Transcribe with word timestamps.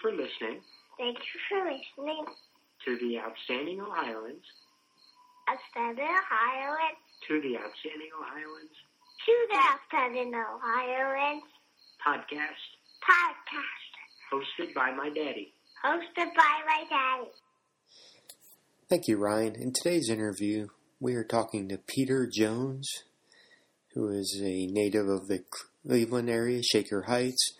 for 0.00 0.10
listening 0.12 0.60
Thank 0.98 1.16
you 1.18 1.40
for 1.48 1.64
listening. 1.64 2.24
to 2.84 2.96
the 2.98 3.18
Outstanding 3.18 3.80
Ohioans, 3.80 4.44
Outstanding 5.48 6.04
Ohioans. 6.04 6.98
to 7.28 7.40
the 7.40 7.56
Outstanding 7.56 8.10
Ohioans 8.20 8.74
To 9.26 9.34
the 9.50 9.60
Outstanding 9.60 10.34
Ohioans 10.34 11.42
podcast 12.04 12.68
podcast. 13.04 13.90
hosted 14.32 14.74
by 14.74 14.90
my 14.92 15.08
daddy. 15.10 15.52
Hosted 15.84 16.28
by 16.36 16.60
my 16.66 16.84
daddy. 16.88 17.30
Thank 18.88 19.08
you, 19.08 19.16
Ryan. 19.18 19.54
In 19.56 19.72
today's 19.72 20.08
interview, 20.10 20.68
we 21.00 21.14
are 21.14 21.24
talking 21.24 21.68
to 21.68 21.78
Peter 21.78 22.28
Jones, 22.32 22.88
who 23.94 24.08
is 24.08 24.40
a 24.42 24.66
native 24.66 25.08
of 25.08 25.28
the 25.28 25.44
Cleveland 25.86 26.28
area, 26.28 26.62
Shaker 26.62 27.02
Heights. 27.02 27.54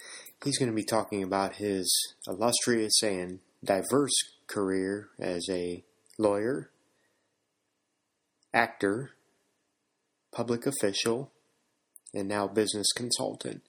He's 0.44 0.58
going 0.58 0.70
to 0.70 0.76
be 0.76 0.84
talking 0.84 1.22
about 1.22 1.56
his 1.56 2.14
illustrious 2.26 3.02
and 3.02 3.40
diverse 3.62 4.14
career 4.46 5.08
as 5.18 5.46
a 5.50 5.84
lawyer, 6.18 6.70
actor, 8.54 9.10
public 10.32 10.66
official, 10.66 11.30
and 12.14 12.28
now 12.28 12.48
business 12.48 12.86
consultant. 12.96 13.62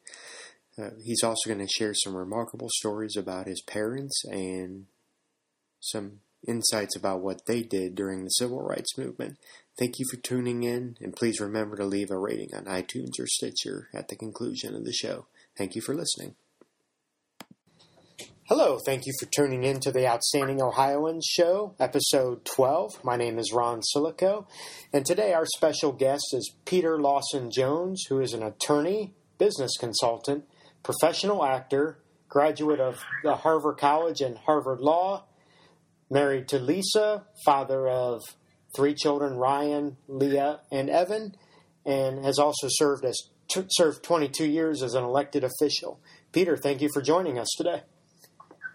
Uh, 0.81 0.91
he's 1.03 1.23
also 1.23 1.49
going 1.49 1.65
to 1.65 1.67
share 1.67 1.93
some 1.93 2.15
remarkable 2.15 2.69
stories 2.77 3.17
about 3.17 3.47
his 3.47 3.61
parents 3.61 4.23
and 4.25 4.85
some 5.81 6.21
insights 6.47 6.95
about 6.95 7.21
what 7.21 7.45
they 7.45 7.61
did 7.61 7.95
during 7.95 8.23
the 8.23 8.29
civil 8.29 8.61
rights 8.61 8.97
movement. 8.97 9.37
Thank 9.77 9.99
you 9.99 10.05
for 10.09 10.17
tuning 10.17 10.63
in, 10.63 10.97
and 11.01 11.15
please 11.15 11.39
remember 11.39 11.75
to 11.75 11.85
leave 11.85 12.11
a 12.11 12.17
rating 12.17 12.49
on 12.55 12.65
iTunes 12.65 13.19
or 13.19 13.27
Stitcher 13.27 13.89
at 13.93 14.07
the 14.07 14.15
conclusion 14.15 14.75
of 14.75 14.85
the 14.85 14.93
show. 14.93 15.27
Thank 15.57 15.75
you 15.75 15.81
for 15.81 15.93
listening. 15.93 16.35
Hello, 18.53 18.77
thank 18.85 19.05
you 19.05 19.13
for 19.17 19.27
tuning 19.27 19.63
in 19.63 19.79
to 19.79 19.93
the 19.93 20.05
Outstanding 20.05 20.61
Ohioans 20.61 21.25
Show, 21.25 21.73
episode 21.79 22.43
12. 22.43 23.01
My 23.01 23.15
name 23.15 23.39
is 23.39 23.53
Ron 23.53 23.79
Silico, 23.79 24.45
and 24.91 25.05
today 25.05 25.31
our 25.31 25.45
special 25.45 25.93
guest 25.93 26.33
is 26.33 26.53
Peter 26.65 26.99
Lawson 26.99 27.49
Jones, 27.49 28.03
who 28.09 28.19
is 28.19 28.33
an 28.33 28.43
attorney, 28.43 29.13
business 29.37 29.77
consultant, 29.79 30.43
professional 30.83 31.45
actor, 31.45 31.99
graduate 32.27 32.81
of 32.81 33.01
the 33.23 33.37
Harvard 33.37 33.77
College 33.77 34.19
and 34.19 34.37
Harvard 34.39 34.81
Law, 34.81 35.23
married 36.09 36.49
to 36.49 36.59
Lisa, 36.59 37.23
father 37.45 37.87
of 37.87 38.19
three 38.75 38.93
children, 38.93 39.37
Ryan, 39.37 39.95
Leah, 40.09 40.59
and 40.69 40.89
Evan, 40.89 41.35
and 41.85 42.25
has 42.25 42.37
also 42.37 42.67
served 42.69 43.05
as 43.05 43.17
served 43.69 44.03
22 44.03 44.45
years 44.45 44.83
as 44.83 44.93
an 44.93 45.05
elected 45.05 45.45
official. 45.45 46.01
Peter, 46.33 46.57
thank 46.57 46.81
you 46.81 46.89
for 46.93 47.01
joining 47.01 47.39
us 47.39 47.47
today. 47.57 47.83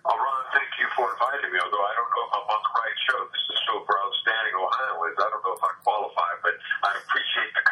Oh, 0.06 0.14
Ron, 0.14 0.46
thank 0.54 0.70
you 0.78 0.86
for 0.94 1.02
inviting 1.10 1.50
me, 1.50 1.58
although 1.58 1.82
I 1.82 1.92
don't 1.98 2.10
know 2.14 2.24
if 2.30 2.32
I'm 2.38 2.46
on 2.46 2.62
the 2.62 2.74
right 2.78 2.98
show. 3.10 3.18
This 3.26 3.42
is 3.42 3.58
a 3.58 3.60
show 3.66 3.78
for 3.82 3.94
outstanding 3.98 4.54
Ohioans. 4.54 5.18
I 5.18 5.26
don't 5.34 5.42
know 5.42 5.54
if 5.58 5.64
I 5.66 5.72
qualify, 5.82 6.30
but 6.46 6.54
I 6.86 6.90
appreciate 6.94 7.50
the 7.58 7.64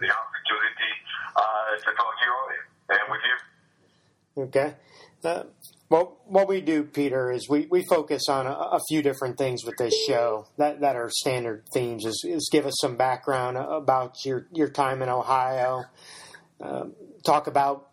the 0.00 0.10
opportunity 0.12 0.92
uh, 1.36 1.76
to 1.78 1.90
talk 1.96 2.14
to 2.20 2.26
audience 2.30 2.70
and 2.88 2.98
with 3.10 3.20
you. 3.24 4.42
Okay. 4.44 4.74
Uh, 5.24 5.44
well, 5.88 6.18
what 6.26 6.48
we 6.48 6.60
do, 6.60 6.84
Peter, 6.84 7.30
is 7.30 7.48
we, 7.48 7.66
we 7.70 7.84
focus 7.88 8.28
on 8.28 8.46
a, 8.46 8.50
a 8.50 8.80
few 8.88 9.02
different 9.02 9.38
things 9.38 9.64
with 9.64 9.76
this 9.78 9.94
show 10.06 10.46
that, 10.58 10.80
that 10.80 10.96
are 10.96 11.08
standard 11.10 11.64
themes. 11.72 12.04
Is, 12.04 12.24
is 12.28 12.48
give 12.50 12.66
us 12.66 12.74
some 12.80 12.96
background 12.96 13.56
about 13.56 14.24
your, 14.24 14.46
your 14.52 14.68
time 14.68 15.02
in 15.02 15.08
Ohio. 15.08 15.84
Um, 16.60 16.94
talk 17.24 17.46
about 17.46 17.88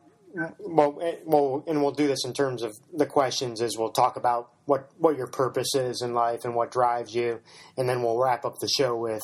well, 0.60 0.98
eh, 1.02 1.16
well, 1.26 1.64
and 1.68 1.82
we'll 1.82 1.92
do 1.92 2.08
this 2.08 2.26
in 2.26 2.34
terms 2.34 2.64
of 2.64 2.74
the 2.94 3.06
questions. 3.06 3.62
Is 3.62 3.78
we'll 3.78 3.92
talk 3.92 4.16
about 4.16 4.52
what 4.66 4.90
what 4.98 5.18
your 5.18 5.28
purpose 5.28 5.76
is 5.76 6.02
in 6.02 6.14
life 6.14 6.42
and 6.44 6.56
what 6.56 6.72
drives 6.72 7.14
you, 7.14 7.42
and 7.78 7.88
then 7.90 8.02
we'll 8.02 8.18
wrap 8.18 8.46
up 8.46 8.56
the 8.60 8.70
show 8.70 8.96
with 8.96 9.22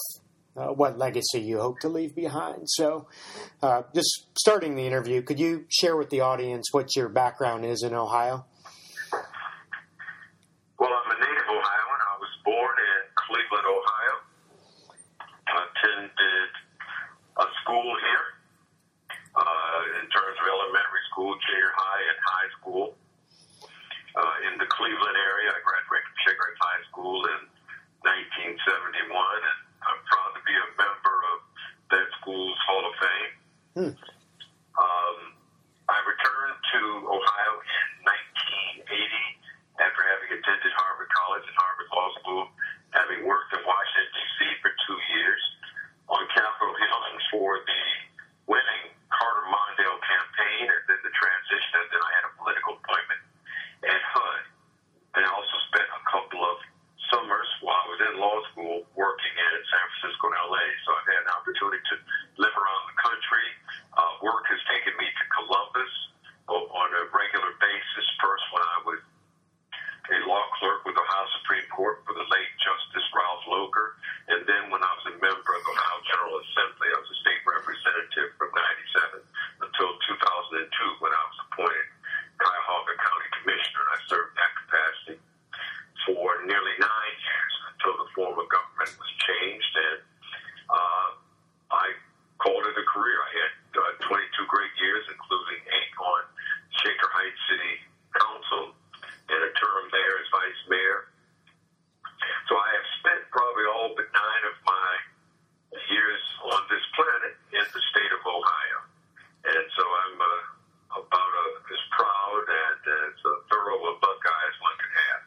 uh, 0.57 0.67
what 0.73 0.97
legacy 0.97 1.39
you 1.39 1.59
hope 1.59 1.79
to 1.79 1.89
leave 1.89 2.15
behind. 2.15 2.69
So, 2.69 3.07
uh, 3.61 3.83
just 3.93 4.27
starting 4.37 4.75
the 4.75 4.85
interview, 4.85 5.21
could 5.21 5.39
you 5.39 5.65
share 5.69 5.95
with 5.95 6.09
the 6.09 6.21
audience 6.21 6.67
what 6.71 6.95
your 6.95 7.09
background 7.09 7.65
is 7.65 7.83
in 7.83 7.93
Ohio? 7.93 8.45
Well, 10.79 10.89
I'm 10.93 11.11
a 11.11 11.19
native 11.19 11.47
Ohioan. 11.49 11.99
I 12.01 12.17
was 12.19 12.33
born 12.43 12.75
in 12.77 13.01
Cleveland, 13.15 13.65
Ohio. 13.65 14.15
Attended 15.47 16.51
a 17.37 17.45
school 17.63 17.93
here 18.01 18.27
uh, 19.37 20.01
in 20.01 20.05
terms 20.09 20.35
of 20.41 20.45
elementary 20.45 21.03
school, 21.13 21.33
junior 21.49 21.71
high, 21.77 22.03
and 22.09 22.19
high 22.21 22.49
school. 22.61 22.97
Uh, 24.17 24.49
in 24.49 24.57
the 24.57 24.65
Cleveland 24.73 25.17
area, 25.17 25.53
I 25.53 25.61
graduated 25.61 26.09
from 26.09 26.17
Shaker 26.25 26.49
High 26.57 26.81
School 26.89 27.21
in 27.37 27.41
1971, 28.01 29.13
and 29.13 29.59
I'm 29.85 30.01
proud 30.09 30.31
to 30.33 30.41
be 30.41 30.55
a 30.57 30.67
member 30.73 31.15
of 31.33 31.37
that 31.93 32.07
school's 32.21 32.57
Hall 32.65 32.85
of 32.85 32.95
Fame. 32.97 33.33
Hmm. 33.77 33.93
Um, 33.93 35.17
I 35.85 35.97
returned 36.01 36.57
to 36.57 36.81
Ohio 37.13 37.53
in 37.61 37.85
1980 38.89 38.89
after 39.77 40.01
having 40.01 40.33
attended 40.33 40.73
Harvard 40.81 41.05
College 41.13 41.45
and 41.45 41.53
Harvard 41.61 41.85
Law 41.93 42.09
School, 42.17 42.43
having 42.97 43.21
worked 43.29 43.53
in 43.53 43.61
Washington, 43.61 44.09
D.C. 44.17 44.37
for 44.65 44.73
two 44.81 44.97
years 45.13 45.41
on 46.09 46.25
Capitol 46.33 46.73
Hill 46.73 47.01
and 47.05 47.21
for 47.29 47.61
the 47.69 47.83
winning 48.49 48.97
Carter 49.13 49.45
Mondale 49.45 50.01
campaign 50.01 50.73
and 50.73 50.83
then 50.89 50.97
the 51.05 51.13
transition, 51.13 51.77
and 51.77 51.89
then 51.93 52.01
I 52.01 52.11
had 52.17 52.25
a 52.25 52.33
political 52.33 52.81
appointment 52.81 53.21
at 53.93 54.01
HUD. 54.09 54.41
And 55.13 55.21
I 55.21 55.29
also 55.29 55.57
spent 55.69 55.85
a 55.85 56.01
couple 56.09 56.41
of 56.41 56.57
summers 57.13 57.49
while 57.61 57.77
I 57.77 57.85
was 57.93 58.01
in 58.09 58.13
law 58.17 58.41
school 58.49 58.89
working 58.97 59.33
in 59.37 59.53
San 59.69 59.85
Francisco 59.85 60.33
and 60.33 60.37
LA. 60.49 60.65
So 60.81 60.97
I've 60.97 61.09
had 61.13 61.21
an 61.29 61.33
opportunity 61.37 61.77
to 61.93 61.95
live 62.41 62.57
around 62.57 62.83
the. 62.89 62.96
Uh, 63.97 64.13
work 64.21 64.45
has 64.45 64.61
taken 64.69 64.93
me 65.01 65.09
to 65.09 65.23
Columbus 65.41 65.93
on 66.47 66.89
a 66.93 67.03
regular 67.09 67.51
basis. 67.57 68.05
First, 68.21 68.45
when 68.53 68.61
I 68.63 68.77
was 68.85 69.01
a 70.07 70.23
law 70.23 70.43
clerk 70.55 70.87
with 70.87 70.95
the 70.95 71.03
Ohio 71.03 71.27
Supreme 71.43 71.67
Court 71.67 71.99
for 72.07 72.15
the 72.15 72.23
late 72.23 72.53
Justice 72.63 73.07
Ralph 73.11 73.43
Locher. 73.51 73.99
And 74.31 74.47
then 74.47 74.71
when 74.71 74.79
I 74.79 74.91
was 74.95 75.05
a 75.11 75.15
member 75.19 75.51
of 75.51 75.61
the 75.67 75.73
Ohio 75.75 75.99
General 76.07 76.35
Assembly, 76.39 76.87
I 76.95 76.97
was 76.99 77.11
a 77.11 77.19
state 77.27 77.43
representative 77.43 78.29
from 78.39 78.49
97 78.55 79.19
until 79.67 79.89
2002 80.07 81.03
when 81.03 81.11
I 81.11 81.23
was 81.27 81.37
appointed 81.51 81.87
Cuyahoga 82.39 82.95
County 83.03 83.29
Commissioner. 83.35 83.81
And 83.83 83.91
I 83.91 83.99
served 84.07 84.31
in 84.31 84.37
that 84.39 84.53
capacity 84.63 85.17
for 86.07 86.27
nearly 86.47 86.75
nine 86.79 87.15
years 87.19 87.53
until 87.75 87.95
the 87.99 88.09
form 88.15 88.35
of 88.39 88.47
government 88.47 88.95
was 88.95 89.11
changed. 89.27 89.73
And 89.75 89.99
uh, 90.71 91.09
I 91.75 91.85
called 92.39 92.63
it 92.63 92.79
a 92.79 92.85
career. 92.87 93.19
I 93.27 93.31
had 93.43 93.53
uh, 93.75 94.07
22 94.07 94.23
great 94.47 94.71
years, 94.79 95.03
including 95.11 95.59
eight 95.67 95.93
on 95.99 96.21
Shaker 96.79 97.11
Heights 97.11 97.43
City 97.51 97.75
Council 98.15 98.71
and 99.27 99.41
a 99.43 99.51
term 99.59 99.83
there 99.91 100.15
as 100.23 100.27
vice 100.31 100.61
mayor. 100.71 101.11
So 102.47 102.55
I 102.55 102.69
have 102.79 102.87
spent 103.03 103.21
probably 103.31 103.67
all 103.67 103.91
but 103.91 104.07
nine 104.15 104.43
of 104.47 104.55
my 104.63 104.91
years 105.91 106.23
on 106.47 106.61
this 106.71 106.83
planet 106.95 107.35
in 107.51 107.65
the 107.67 107.81
state 107.91 108.11
of 108.15 108.21
Ohio. 108.23 108.79
And 109.51 109.65
so 109.75 109.83
I'm 109.83 110.17
uh, 110.19 111.03
about 111.03 111.31
uh, 111.35 111.73
as 111.75 111.83
proud 111.91 112.43
and 112.47 112.81
as 112.87 113.17
uh, 113.19 113.29
thorough 113.51 113.83
a 113.83 113.93
Buckeye 113.99 114.45
as 114.47 114.57
one 114.63 114.77
can 114.79 114.91
have. 114.95 115.21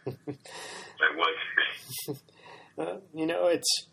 and 1.04 1.12
one 1.20 1.34
can 1.36 1.52
be. 1.56 1.64
Uh, 2.80 2.96
you 3.12 3.26
know, 3.26 3.49
it's. 3.60 3.86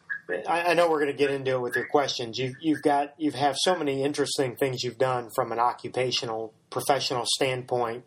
I, 0.49 0.73
know 0.73 0.89
we're 0.89 0.99
going 0.99 1.11
to 1.11 1.17
get 1.17 1.31
into 1.31 1.51
it 1.51 1.61
with 1.61 1.75
your 1.75 1.87
questions. 1.87 2.37
You've 2.37 2.55
you've 2.59 2.81
got 2.81 3.13
you've 3.17 3.35
have 3.35 3.55
so 3.57 3.77
many 3.77 4.03
interesting 4.03 4.57
things 4.57 4.83
you've 4.83 4.97
done 4.97 5.29
from 5.33 5.53
an 5.53 5.59
occupational 5.59 6.53
professional 6.69 7.23
standpoint. 7.25 8.03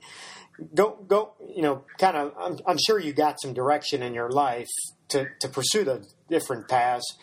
Go 0.75 0.99
go. 1.07 1.33
You 1.55 1.63
know, 1.63 1.85
kind 1.99 2.17
of. 2.17 2.35
I'm, 2.39 2.59
I'm 2.67 2.77
sure 2.87 2.99
you 2.99 3.15
got 3.15 3.41
some 3.41 3.55
direction 3.55 4.03
in 4.03 4.13
your 4.13 4.31
life 4.31 4.69
to 5.09 5.29
to 5.41 5.49
pursue 5.49 5.85
the 5.85 6.07
different 6.29 6.69
paths. 6.69 7.17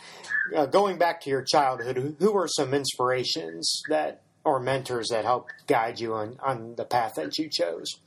Uh, 0.56 0.66
going 0.66 0.98
back 0.98 1.22
to 1.22 1.30
your 1.30 1.44
childhood, 1.44 1.98
who, 1.98 2.16
who 2.20 2.32
were 2.32 2.48
some 2.48 2.74
inspirations 2.74 3.82
that 3.90 4.24
or 4.44 4.60
mentors 4.60 5.10
that 5.10 5.26
helped 5.26 5.52
guide 5.68 6.00
you 6.00 6.16
on 6.16 6.38
on 6.42 6.76
the 6.76 6.86
path 6.86 7.14
that 7.16 7.38
you 7.38 7.50
chose? 7.50 8.00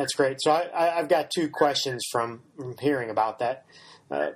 That's 0.00 0.14
great. 0.14 0.38
So 0.40 0.50
I, 0.50 0.96
have 0.96 1.10
got 1.10 1.30
two 1.30 1.50
questions 1.50 2.02
from, 2.10 2.40
from 2.56 2.74
hearing 2.80 3.10
about 3.10 3.40
that. 3.40 3.66
Uh, 4.10 4.30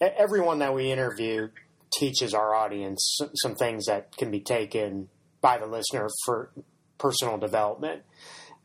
everyone 0.00 0.60
that 0.60 0.72
we 0.72 0.90
interview 0.90 1.48
teaches 1.92 2.32
our 2.32 2.54
audience 2.54 3.18
some 3.34 3.54
things 3.54 3.84
that 3.84 4.16
can 4.16 4.30
be 4.30 4.40
taken 4.40 5.10
by 5.42 5.58
the 5.58 5.66
listener 5.66 6.08
for 6.24 6.50
personal 6.96 7.36
development. 7.36 8.04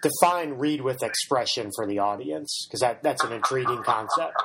Define 0.01 0.53
read 0.53 0.79
with 0.79 1.03
expression 1.03 1.69
for 1.75 1.85
the 1.85 1.99
audience 1.99 2.65
because 2.65 2.79
that, 2.79 3.03
that's 3.03 3.25
an 3.25 3.33
intriguing 3.33 3.83
concept. 3.83 4.41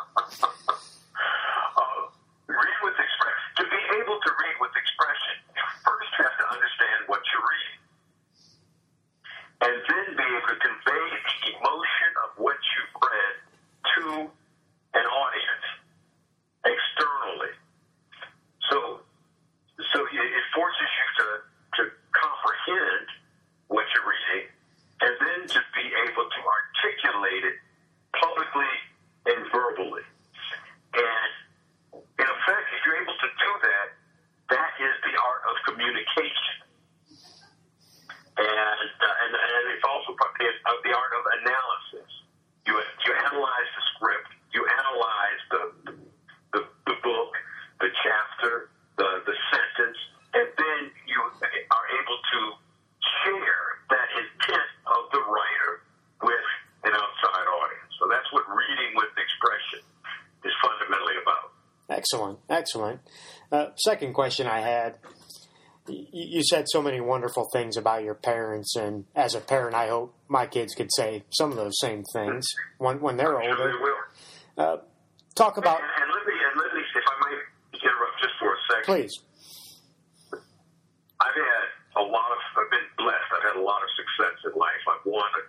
the 47.83 47.91
chapter, 47.99 48.71
the, 48.97 49.27
the 49.27 49.37
sentence, 49.51 49.99
and 50.39 50.47
then 50.55 50.81
you 51.11 51.19
are 51.19 51.87
able 51.99 52.19
to 52.23 52.41
share 53.27 53.67
that 53.91 54.09
intent 54.15 54.71
of 54.87 55.11
the 55.11 55.19
writer 55.19 55.73
with 56.23 56.47
an 56.87 56.95
outside 56.95 57.47
audience. 57.51 57.93
So 57.99 58.07
that's 58.09 58.31
what 58.33 58.47
reading 58.49 58.95
with 58.95 59.11
expression 59.19 59.83
is 60.47 60.55
fundamentally 60.62 61.19
about. 61.21 61.51
Excellent, 61.91 62.39
excellent. 62.49 63.01
Uh, 63.51 63.75
second 63.77 64.15
question 64.15 64.47
I 64.47 64.61
had. 64.61 64.99
You 65.89 66.45
said 66.45 66.67
so 66.69 66.81
many 66.81 67.01
wonderful 67.01 67.49
things 67.53 67.77
about 67.77 68.05
your 68.05 68.15
parents, 68.15 68.77
and 68.77 69.05
as 69.17 69.35
a 69.35 69.41
parent, 69.41 69.75
I 69.75 69.89
hope 69.89 70.15
my 70.29 70.47
kids 70.47 70.75
could 70.77 70.91
say 70.95 71.25
some 71.31 71.51
of 71.51 71.57
those 71.57 71.75
same 71.81 72.05
things 72.15 72.47
mm-hmm. 72.47 72.85
when, 72.85 73.01
when 73.01 73.17
they're 73.17 73.43
older. 73.43 73.75
Uh, 74.57 74.77
talk 75.35 75.57
about 75.57 75.81
please. 78.85 79.19
I've 80.33 81.39
had 81.39 81.67
a 81.97 82.05
lot 82.05 82.29
of, 82.35 82.41
I've 82.59 82.71
been 82.71 82.91
blessed. 82.99 83.29
I've 83.31 83.47
had 83.55 83.57
a 83.61 83.65
lot 83.65 83.83
of 83.83 83.91
success 83.95 84.37
in 84.49 84.59
life. 84.59 84.83
I've 84.91 85.07
won 85.07 85.31
a 85.39 85.45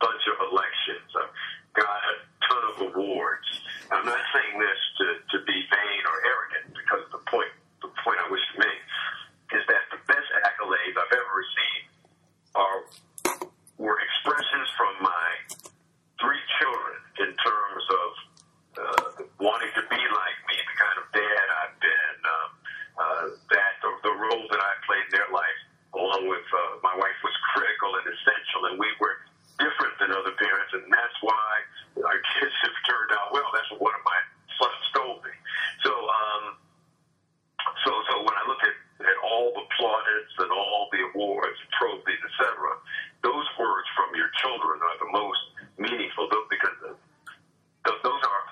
bunch 0.00 0.24
of 0.28 0.36
elections. 0.52 1.08
I've 1.16 1.34
got 1.72 1.88
a 1.88 2.14
ton 2.44 2.62
of 2.72 2.76
awards. 2.92 3.48
I'm 3.90 4.04
not 4.04 4.20
saying 4.32 4.54
this 4.60 4.80
to, 5.00 5.06
to 5.32 5.36
be 5.44 5.56
vain 5.70 6.00
or 6.04 6.16
arrogant 6.28 6.76
because 6.76 7.04
the 7.12 7.22
point, 7.30 7.52
the 7.80 7.92
point 8.04 8.20
I 8.20 8.28
wish 8.28 8.44
to 8.52 8.56
make 8.60 8.82
is 9.56 9.64
that 9.68 9.82
the 9.92 10.00
best 10.08 10.28
accolades 10.44 10.96
I've 10.98 11.14
ever 11.14 11.32
received 11.36 11.88
are, 12.54 12.78
were 13.78 13.96
expressions 14.00 14.68
from 14.76 14.92
my 15.00 15.28
three 16.20 16.42
children 16.60 16.96
in 17.20 17.30
terms 17.36 17.84
of 17.90 18.10
uh, 18.74 19.06
wanting 19.38 19.70
to 19.74 19.84
be 19.86 20.00
like 20.00 20.38
me, 20.50 20.56
the 20.58 20.76
kind 20.78 20.96
of 20.98 21.06
dad 21.14 21.46
I've 21.62 21.76
been, 21.78 22.16
um, 22.26 22.50
uh, 22.94 23.24
that 23.54 23.72
the, 23.82 23.90
the 24.02 24.14
role 24.14 24.46
that 24.50 24.60
I 24.60 24.72
played 24.86 25.04
in 25.10 25.12
their 25.14 25.30
life, 25.30 25.60
along 25.94 26.26
with 26.26 26.46
uh, 26.50 26.82
my 26.82 26.94
wife, 26.98 27.18
was 27.22 27.34
critical 27.54 27.94
and 28.02 28.06
essential, 28.10 28.60
and 28.72 28.74
we 28.78 28.90
were 28.98 29.14
different 29.62 29.94
than 30.02 30.10
other 30.10 30.34
parents, 30.34 30.74
and 30.74 30.86
that's 30.90 31.18
why 31.22 31.50
our 32.02 32.20
kids 32.34 32.54
have 32.66 32.76
turned 32.90 33.10
out 33.14 33.30
well. 33.30 33.46
That's 33.54 33.70
what 33.70 33.90
one 33.90 33.94
of 33.94 34.02
my 34.02 34.20
sons 34.58 34.84
told 34.94 35.16
me. 35.22 35.34
So, 35.86 35.92
um, 35.94 36.44
so, 37.86 37.90
so 38.10 38.14
when 38.26 38.34
I 38.34 38.44
look 38.50 38.62
at, 38.66 38.74
at 39.06 39.18
all 39.22 39.54
the 39.54 39.66
plaudits 39.78 40.34
and 40.42 40.50
all 40.50 40.90
the 40.90 41.02
awards, 41.14 41.58
trophies, 41.78 42.18
etc., 42.18 42.74
those 43.22 43.46
words 43.54 43.86
from 43.94 44.10
your 44.18 44.30
children 44.42 44.82
are 44.82 44.98
the 44.98 45.10
most 45.14 45.42
meaningful 45.78 46.26
though, 46.30 46.46
because 46.50 46.76
th- 47.86 48.00
those 48.02 48.22
are 48.22 48.42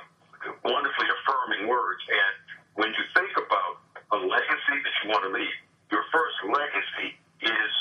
wonderfully 0.65 1.09
affirming 1.11 1.69
words. 1.69 2.03
And 2.09 2.35
when 2.75 2.91
you 2.95 3.05
think 3.15 3.33
about 3.37 3.83
a 4.13 4.19
legacy 4.19 4.77
that 4.83 4.95
you 5.03 5.07
want 5.11 5.23
to 5.27 5.33
leave, 5.33 5.59
your 5.91 6.05
first 6.11 6.37
legacy 6.47 7.19
is 7.43 7.73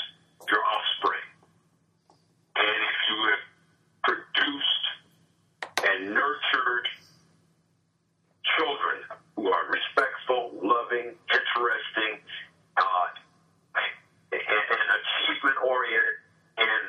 your 0.50 0.62
offspring. 0.62 1.26
And 2.56 2.78
if 2.78 2.98
you 3.08 3.18
have 3.32 3.44
produced 4.04 4.84
and 5.82 6.14
nurtured 6.14 6.86
children 8.56 8.96
who 9.36 9.48
are 9.48 9.64
respectful, 9.72 10.52
loving, 10.60 11.16
interesting, 11.32 12.12
uh, 12.76 13.06
and, 13.74 13.92
and 14.32 14.86
achievement 14.92 15.56
oriented, 15.64 16.16
and 16.58 16.84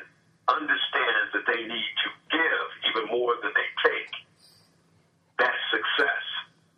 understands 0.48 1.28
that 1.32 1.44
they 1.48 1.62
need 1.64 1.92
to 2.04 2.08
give 2.30 2.66
even 2.92 3.04
more 3.08 3.34
than 3.42 3.52
they 3.56 3.68
take, 3.80 4.12
that's 5.38 5.62
success. 5.72 6.24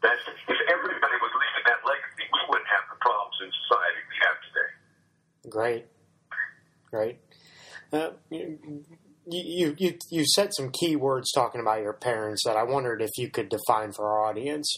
That's 0.02 0.23
if 0.49 0.61
everybody 0.71 1.16
was 1.19 1.33
leaving 1.35 1.64
that 1.66 1.81
legacy, 1.83 2.25
we 2.31 2.40
wouldn't 2.49 2.71
have 2.71 2.87
the 2.92 2.99
problems 3.00 3.37
in 3.42 3.50
society 3.66 4.00
we 4.07 4.16
have 4.23 4.38
today. 4.47 4.71
Great, 5.50 5.85
great. 6.90 7.16
Uh, 7.92 8.11
you, 8.31 9.65
you 9.78 9.95
you 10.11 10.25
said 10.26 10.50
some 10.54 10.71
key 10.71 10.97
words 10.97 11.33
talking 11.33 11.61
about 11.61 11.83
your 11.83 11.92
parents 11.92 12.42
that 12.45 12.56
I 12.56 12.62
wondered 12.62 13.02
if 13.02 13.11
you 13.16 13.30
could 13.30 13.49
define 13.49 13.92
for 13.92 14.06
our 14.09 14.26
audience. 14.26 14.73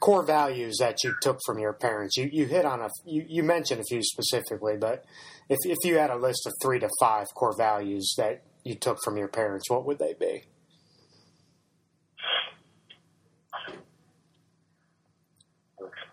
Core 0.00 0.24
values 0.24 0.76
that 0.78 1.02
you 1.02 1.14
took 1.22 1.38
from 1.46 1.58
your 1.58 1.72
parents. 1.72 2.16
You 2.16 2.28
you 2.32 2.46
hit 2.46 2.64
on 2.64 2.80
a 2.80 2.88
you, 3.04 3.24
you 3.28 3.42
mentioned 3.42 3.80
a 3.80 3.84
few 3.84 4.02
specifically, 4.02 4.76
but 4.76 5.04
if 5.48 5.58
if 5.64 5.78
you 5.84 5.98
had 5.98 6.10
a 6.10 6.16
list 6.16 6.46
of 6.46 6.52
three 6.62 6.78
to 6.80 6.88
five 7.00 7.26
core 7.34 7.56
values 7.56 8.14
that 8.18 8.42
you 8.64 8.74
took 8.74 8.98
from 9.02 9.16
your 9.16 9.28
parents, 9.28 9.70
what 9.70 9.86
would 9.86 9.98
they 9.98 10.14
be? 10.18 10.44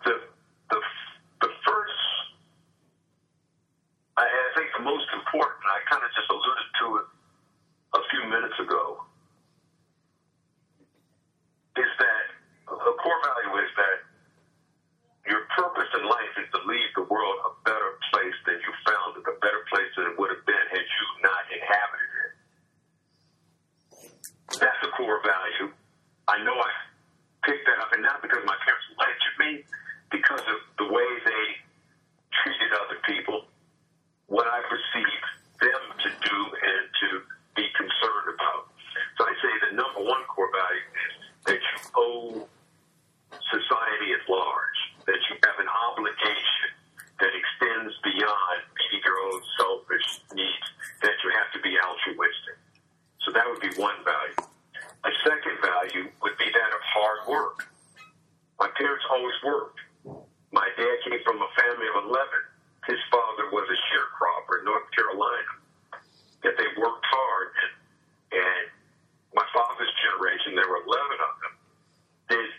the 0.04 0.14
the 0.70 0.80
the 1.40 1.50
first, 1.64 2.00
I, 4.16 4.24
I 4.24 4.48
think 4.56 4.68
the 4.76 4.84
most 4.84 5.08
important. 5.14 5.64
I 5.64 5.80
kind 5.90 6.04
of 6.04 6.10
just 6.12 6.28
alluded 6.30 6.68
to 6.80 6.86
it 7.00 7.06
a 7.96 8.02
few 8.12 8.22
minutes 8.28 8.58
ago. 8.60 9.04
Is 11.76 11.92
that 11.98 12.24
a 12.70 12.92
core 13.00 13.20
value 13.24 13.54
is 13.64 13.72
that 13.76 13.98
your 15.26 15.42
purpose 15.56 15.90
in 15.96 16.04
life 16.06 16.34
is 16.38 16.48
to 16.52 16.60
leave 16.68 16.90
the 16.94 17.06
world 17.08 17.36
a 17.48 17.52
better 17.64 17.98
place 18.12 18.36
than 18.46 18.60
you 18.60 18.70
found 18.86 19.16
it, 19.18 19.24
a 19.24 19.36
better 19.40 19.64
place 19.72 19.90
than 19.96 20.12
it 20.12 20.14
would 20.20 20.30
have 20.30 20.44
been 20.46 20.66
had 20.70 20.84
you 20.84 21.06
not 21.24 21.42
inhabited 21.50 22.10
it. 22.20 22.32
That's 24.60 24.80
a 24.86 24.90
core 24.94 25.18
value. 25.24 25.72
I 26.28 26.38
know 26.44 26.54
I 26.54 26.70
picked 27.44 27.64
that 27.68 27.78
up, 27.80 27.92
and 27.92 28.02
not 28.02 28.20
because 28.24 28.40
my 28.44 28.56
parents 28.64 28.86
lectured 28.96 29.36
me, 29.40 29.50
because 30.10 30.44
of 30.48 30.58
the 30.80 30.88
way 30.88 31.08
they 31.24 31.46
treated 32.32 32.70
other 32.72 32.98
people, 33.04 33.44
what 34.26 34.48
I 34.48 34.64
perceived 34.68 35.26
them 35.60 35.82
to 36.04 36.08
do 36.08 36.38
and 36.38 36.84
to 36.88 37.08
be 37.54 37.66
concerned 37.76 38.28
about. 38.34 38.72
So 39.18 39.28
I 39.28 39.34
say 39.38 39.52
the 39.70 39.72
number 39.76 40.02
one 40.02 40.24
core 40.32 40.50
value 40.50 40.88
is 41.06 41.14
that 41.46 41.60
you 41.60 41.76
owe 41.94 42.48
society 43.52 44.08
at 44.16 44.24
large, 44.26 44.80
that 45.06 45.20
you 45.30 45.34
have 45.44 45.58
an 45.60 45.70
obligation 45.70 46.70
that 47.20 47.30
extends 47.30 47.94
beyond 48.02 48.58
meeting 48.74 49.02
your 49.04 49.18
own 49.30 49.40
selfish 49.60 50.08
needs, 50.34 50.68
that 51.02 51.14
you 51.22 51.30
have 51.30 51.50
to 51.54 51.60
be 51.62 51.78
altruistic. 51.78 52.58
So 53.22 53.32
that 53.32 53.46
would 53.46 53.53
be 53.64 53.80
one 53.80 53.96
value. 54.04 54.44
A 55.08 55.12
second 55.24 55.56
value 55.64 56.04
would 56.20 56.36
be 56.36 56.48
that 56.52 56.70
of 56.76 56.82
hard 56.84 57.20
work. 57.28 57.64
My 58.60 58.68
parents 58.76 59.04
always 59.08 59.36
worked. 59.40 59.80
My 60.52 60.68
dad 60.76 60.96
came 61.08 61.20
from 61.24 61.40
a 61.40 61.50
family 61.56 61.88
of 61.96 62.04
11. 62.04 62.12
His 62.88 63.00
father 63.08 63.48
was 63.52 63.64
a 63.68 63.78
sharecropper 63.88 64.60
in 64.60 64.68
North 64.68 64.88
Carolina. 64.92 65.52
That 66.44 66.60
they 66.60 66.68
worked 66.76 67.06
hard, 67.08 67.48
and, 67.56 67.72
and 68.44 68.64
my 69.32 69.46
father's 69.56 69.92
generation, 70.04 70.52
there 70.60 70.68
were 70.68 70.84
11 70.84 71.24
of 71.24 71.34
them, 71.40 71.54
did 72.28 72.50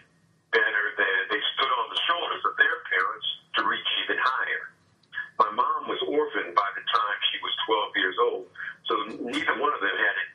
better 0.49 0.85
than 0.97 1.17
they 1.29 1.41
stood 1.53 1.69
on 1.69 1.87
the 1.93 2.01
shoulders 2.09 2.43
of 2.49 2.53
their 2.57 2.77
parents 2.89 3.27
to 3.57 3.69
reach 3.69 3.89
even 4.05 4.17
higher. 4.17 4.73
My 5.37 5.51
mom 5.53 5.85
was 5.85 6.01
orphaned 6.09 6.55
by 6.57 6.69
the 6.73 6.81
time 6.81 7.17
she 7.29 7.37
was 7.45 7.53
12 7.93 8.01
years 8.01 8.17
old, 8.17 8.45
so 8.89 8.93
neither 9.29 9.53
one 9.61 9.73
of 9.75 9.81
them 9.83 9.93
had 9.93 10.15
an 10.17 10.29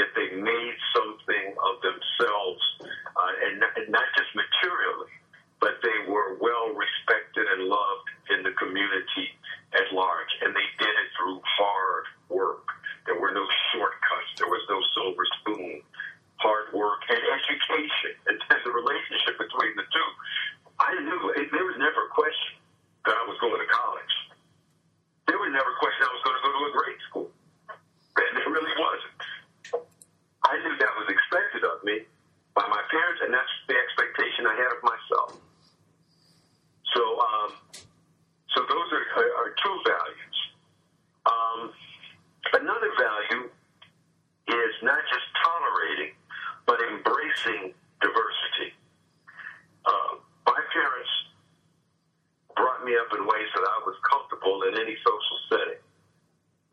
Yet 0.00 0.16
they 0.16 0.32
made 0.32 0.76
something 0.96 1.46
of 1.60 1.74
themselves, 1.84 2.62
uh, 2.80 3.44
and, 3.44 3.60
not, 3.60 3.76
and 3.76 3.92
not 3.92 4.08
just 4.16 4.32
materially, 4.32 5.12
but 5.60 5.76
they 5.84 6.08
were 6.08 6.40
well 6.40 6.72
respected 6.72 7.44
and 7.44 7.68
loved 7.68 8.08
in 8.32 8.40
the 8.40 8.56
community 8.56 9.28
at 9.76 9.92
large, 9.92 10.32
and 10.40 10.56
they 10.56 10.68
did 10.80 10.88
it 10.88 11.08
through 11.20 11.44
hard 11.44 12.08
work. 12.32 12.64
There 13.04 13.20
were 13.20 13.36
no 13.36 13.44
shortcuts. 13.76 14.40
There 14.40 14.48
was 14.48 14.64
no 14.72 14.80
silver 14.96 15.24
spoon. 15.44 15.84
Hard 16.40 16.72
work 16.72 17.04
and 17.12 17.20
education, 17.20 18.16
and, 18.32 18.40
the 18.64 18.72
relationship 18.72 19.36
between 19.36 19.76
the 19.76 19.84
two. 19.84 20.08
I 20.80 20.96
knew 20.96 21.20
it, 21.36 21.52
there 21.52 21.68
was 21.68 21.76
never 21.76 22.08
a 22.08 22.12
question 22.16 22.56
that 23.04 23.20
I 23.20 23.24
was 23.28 23.36
going 23.44 23.60
to 23.60 23.68
college. 23.68 24.14
There 25.28 25.36
was 25.36 25.52
never 25.52 25.68
a 25.68 25.76
question 25.76 26.08
I 26.08 26.12
was 26.16 26.24
going 26.24 26.36
to 26.40 26.44
go 26.48 26.50
to 26.56 26.62
a 26.64 26.72
grade 26.72 27.02
school. 27.12 27.28
And 28.16 28.32
it 28.40 28.48
really 28.48 28.72
wasn't. 28.80 29.09
I 30.50 30.58
knew 30.66 30.74
that 30.82 30.94
was 30.98 31.06
expected 31.06 31.62
of 31.62 31.78
me 31.86 32.02
by 32.58 32.66
my 32.66 32.82
parents, 32.90 33.22
and 33.22 33.30
that's 33.30 33.54
the 33.70 33.78
expectation 33.78 34.50
I 34.50 34.58
had 34.58 34.70
of 34.74 34.82
myself. 34.82 35.30
So, 36.90 37.02
um, 37.22 37.50
so 38.50 38.58
those 38.66 38.88
are, 38.90 39.06
are, 39.46 39.54
two 39.54 39.76
values. 39.86 40.38
Um, 41.22 41.60
another 42.58 42.90
value 42.98 43.46
is 43.46 44.74
not 44.82 44.98
just 45.06 45.26
tolerating, 45.38 46.18
but 46.66 46.82
embracing 46.82 47.70
diversity. 48.02 48.74
Uh, 49.86 50.18
my 50.50 50.62
parents 50.74 51.12
brought 52.58 52.82
me 52.82 52.98
up 52.98 53.06
in 53.14 53.22
ways 53.22 53.50
that 53.54 53.62
I 53.62 53.78
was 53.86 53.94
comfortable 54.02 54.66
in 54.66 54.74
any 54.82 54.98
social 54.98 55.38
setting. 55.46 55.78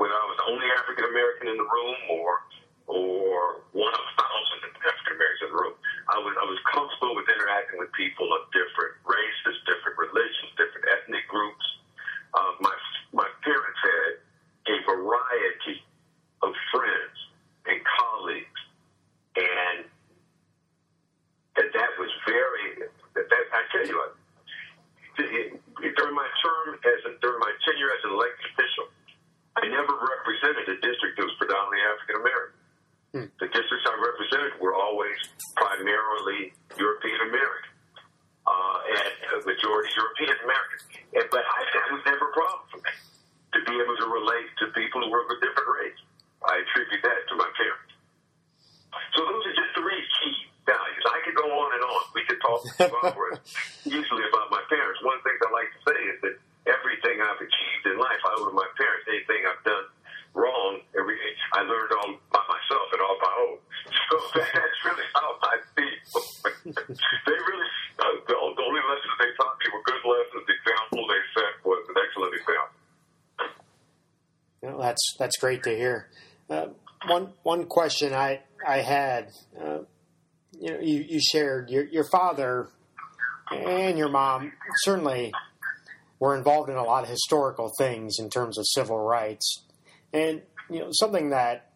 Whether 0.02 0.18
I 0.18 0.26
was 0.26 0.38
the 0.42 0.50
only 0.50 0.66
African 0.82 1.06
American 1.14 1.54
in 1.54 1.58
the 1.62 1.70
room 1.70 1.98
or 2.18 2.42
or 2.88 3.62
one 3.76 3.94
of 3.94 4.00
a 4.00 4.14
thousand 4.16 4.60
African 4.80 5.20
Americans 5.20 5.44
in 5.44 5.50
the 5.52 5.60
room, 5.60 5.76
I 6.08 6.18
was 6.24 6.34
I 6.40 6.46
was 6.48 6.60
comfortable 6.72 7.14
with 7.20 7.28
interacting 7.28 7.78
with 7.80 7.92
people 7.94 8.32
of 8.32 8.48
different 8.56 8.96
races, 9.04 9.54
different 9.68 10.00
religions, 10.00 10.50
different 10.56 10.88
ethnic 10.96 11.28
groups. 11.28 11.66
Uh, 12.32 12.56
my 12.64 12.76
my 13.12 13.30
parents 13.44 13.80
had 13.84 14.12
a 14.72 14.76
variety 14.88 15.84
of 16.44 16.52
friends 16.72 17.18
and 17.68 17.80
colleagues, 17.84 18.62
and 19.36 19.84
that 21.60 21.70
that 21.76 21.92
was 22.00 22.12
very 22.24 22.88
that, 23.16 23.28
that 23.28 23.46
relate 44.12 44.50
to 44.60 44.68
people 44.76 45.02
who 45.02 45.10
work 45.10 45.30
with 45.30 45.40
different 45.42 45.70
races. 45.82 46.04
I 46.46 46.62
attribute 46.62 47.02
that 47.04 47.20
to 47.32 47.36
my 47.36 47.50
parents. 47.58 47.94
So 49.16 49.26
those 49.26 49.44
are 49.46 49.56
just 49.56 49.72
three 49.76 50.04
key 50.22 50.36
values. 50.66 51.04
I 51.08 51.20
could 51.26 51.36
go 51.36 51.48
on 51.48 51.70
and 51.74 51.84
on. 51.84 52.04
We 52.14 52.24
talk 52.78 54.24
about 54.30 54.50
my 54.52 54.64
parents. 54.70 55.00
One 55.02 55.20
things 55.26 55.40
I 55.42 55.50
like 55.50 55.70
to 55.74 55.82
say 55.90 56.00
is 56.14 56.18
that 56.22 56.36
everything 56.70 57.18
I've 57.22 57.42
achieved 57.42 57.86
in 57.90 57.98
life, 57.98 58.22
I 58.22 58.32
owe 58.38 58.50
to 58.50 58.56
my 58.56 58.70
parents. 58.78 59.06
Anything 59.10 59.42
I've 59.48 59.64
done 59.66 59.88
wrong, 60.38 60.82
every 60.94 61.18
I 61.54 61.66
learned 61.66 61.92
all 61.98 62.14
by 62.30 62.44
myself 62.46 62.88
and 62.94 63.02
all 63.02 63.18
by 63.18 63.34
own. 63.42 63.58
So 64.10 64.16
that's 64.42 64.80
really 64.86 65.08
how 65.16 65.30
I 65.42 65.56
feel. 65.74 65.98
they 67.26 67.38
really, 67.38 67.72
uh, 68.00 68.16
the, 68.28 68.36
only 68.38 68.84
lessons 68.86 69.16
they 69.18 69.32
taught 69.36 69.58
me 69.58 69.68
were 69.74 69.84
good 69.86 70.04
lessons. 70.06 70.44
The 70.46 70.54
example 70.54 71.02
they 71.10 71.24
set 71.34 71.54
was 71.66 71.82
an 71.90 71.98
excellent 71.98 72.34
example. 72.38 72.78
Well, 74.62 74.78
that's 74.80 75.16
that's 75.18 75.38
great 75.38 75.64
to 75.64 75.76
hear. 75.76 76.10
Uh, 76.50 76.68
one 77.08 77.34
one 77.44 77.66
question 77.66 78.14
I 78.14 78.42
I 78.66 78.80
had, 78.82 79.30
you 80.68 80.74
know, 80.74 80.80
you, 80.82 81.06
you 81.08 81.20
shared 81.22 81.70
your 81.70 81.86
your 81.86 82.04
father 82.04 82.68
and 83.50 83.98
your 83.98 84.10
mom 84.10 84.52
certainly 84.80 85.32
were 86.20 86.36
involved 86.36 86.70
in 86.70 86.76
a 86.76 86.84
lot 86.84 87.04
of 87.04 87.10
historical 87.10 87.72
things 87.78 88.18
in 88.20 88.30
terms 88.30 88.58
of 88.58 88.66
civil 88.68 89.00
rights, 89.00 89.64
and 90.12 90.42
you 90.70 90.80
know 90.80 90.90
something 90.92 91.30
that 91.30 91.72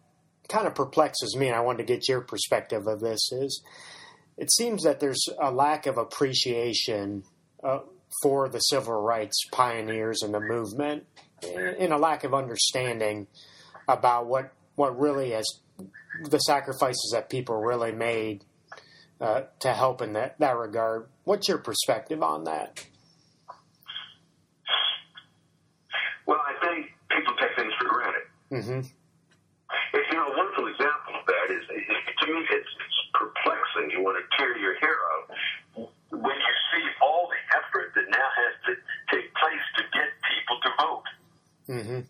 kind 0.48 0.66
of 0.66 0.74
perplexes 0.74 1.34
me, 1.36 1.46
and 1.46 1.56
I 1.56 1.60
wanted 1.60 1.86
to 1.86 1.94
get 1.94 2.06
your 2.06 2.20
perspective 2.20 2.86
of 2.86 3.00
this 3.00 3.32
is. 3.32 3.62
It 4.36 4.52
seems 4.52 4.82
that 4.82 5.00
there's 5.00 5.24
a 5.40 5.50
lack 5.50 5.86
of 5.86 5.98
appreciation 5.98 7.22
uh, 7.62 7.80
for 8.22 8.48
the 8.48 8.58
civil 8.58 9.00
rights 9.00 9.46
pioneers 9.52 10.22
and 10.22 10.34
the 10.34 10.40
movement, 10.40 11.04
and 11.42 11.92
a 11.92 11.98
lack 11.98 12.24
of 12.24 12.34
understanding 12.34 13.26
about 13.88 14.26
what 14.26 14.52
what 14.74 14.98
really 14.98 15.32
is 15.32 15.60
the 16.24 16.38
sacrifices 16.40 17.10
that 17.14 17.30
people 17.30 17.56
really 17.56 17.92
made 17.92 18.44
uh, 19.20 19.42
to 19.60 19.72
help 19.72 20.02
in 20.02 20.12
that, 20.14 20.38
that 20.38 20.56
regard. 20.56 21.06
What's 21.24 21.48
your 21.48 21.58
perspective 21.58 22.22
on 22.22 22.44
that? 22.44 22.86
Well, 26.26 26.40
I 26.40 26.54
think 26.66 26.86
people 27.10 27.34
take 27.40 27.54
things 27.56 27.72
for 27.78 27.88
granted. 27.88 28.26
Mm-hmm. 28.50 28.80
And, 29.92 30.02
you 30.10 30.16
know, 30.16 30.26
a 30.26 30.36
wonderful 30.36 30.66
example 30.68 31.14
of 31.20 31.26
that 31.26 31.46
is, 31.50 31.62
is 31.62 31.96
to 32.20 32.26
me, 32.32 32.40
it's, 32.50 32.68
it's 32.68 33.00
perplexing. 33.14 33.90
You 33.90 34.02
want 34.04 34.18
to 34.18 34.24
tear 34.36 34.56
your 34.58 34.78
hair 34.78 34.96
out 35.12 35.88
when 36.10 36.36
you 36.36 36.54
see 36.72 36.84
all 37.02 37.28
the 37.28 37.40
effort 37.56 37.92
that 37.94 38.04
now 38.10 38.28
has 38.36 38.54
to 38.66 38.72
take 39.16 39.32
place 39.34 39.66
to 39.76 39.82
get 39.92 40.08
people 40.28 40.56
to 40.62 40.70
vote. 40.78 41.08
Mm-hmm. 41.68 42.00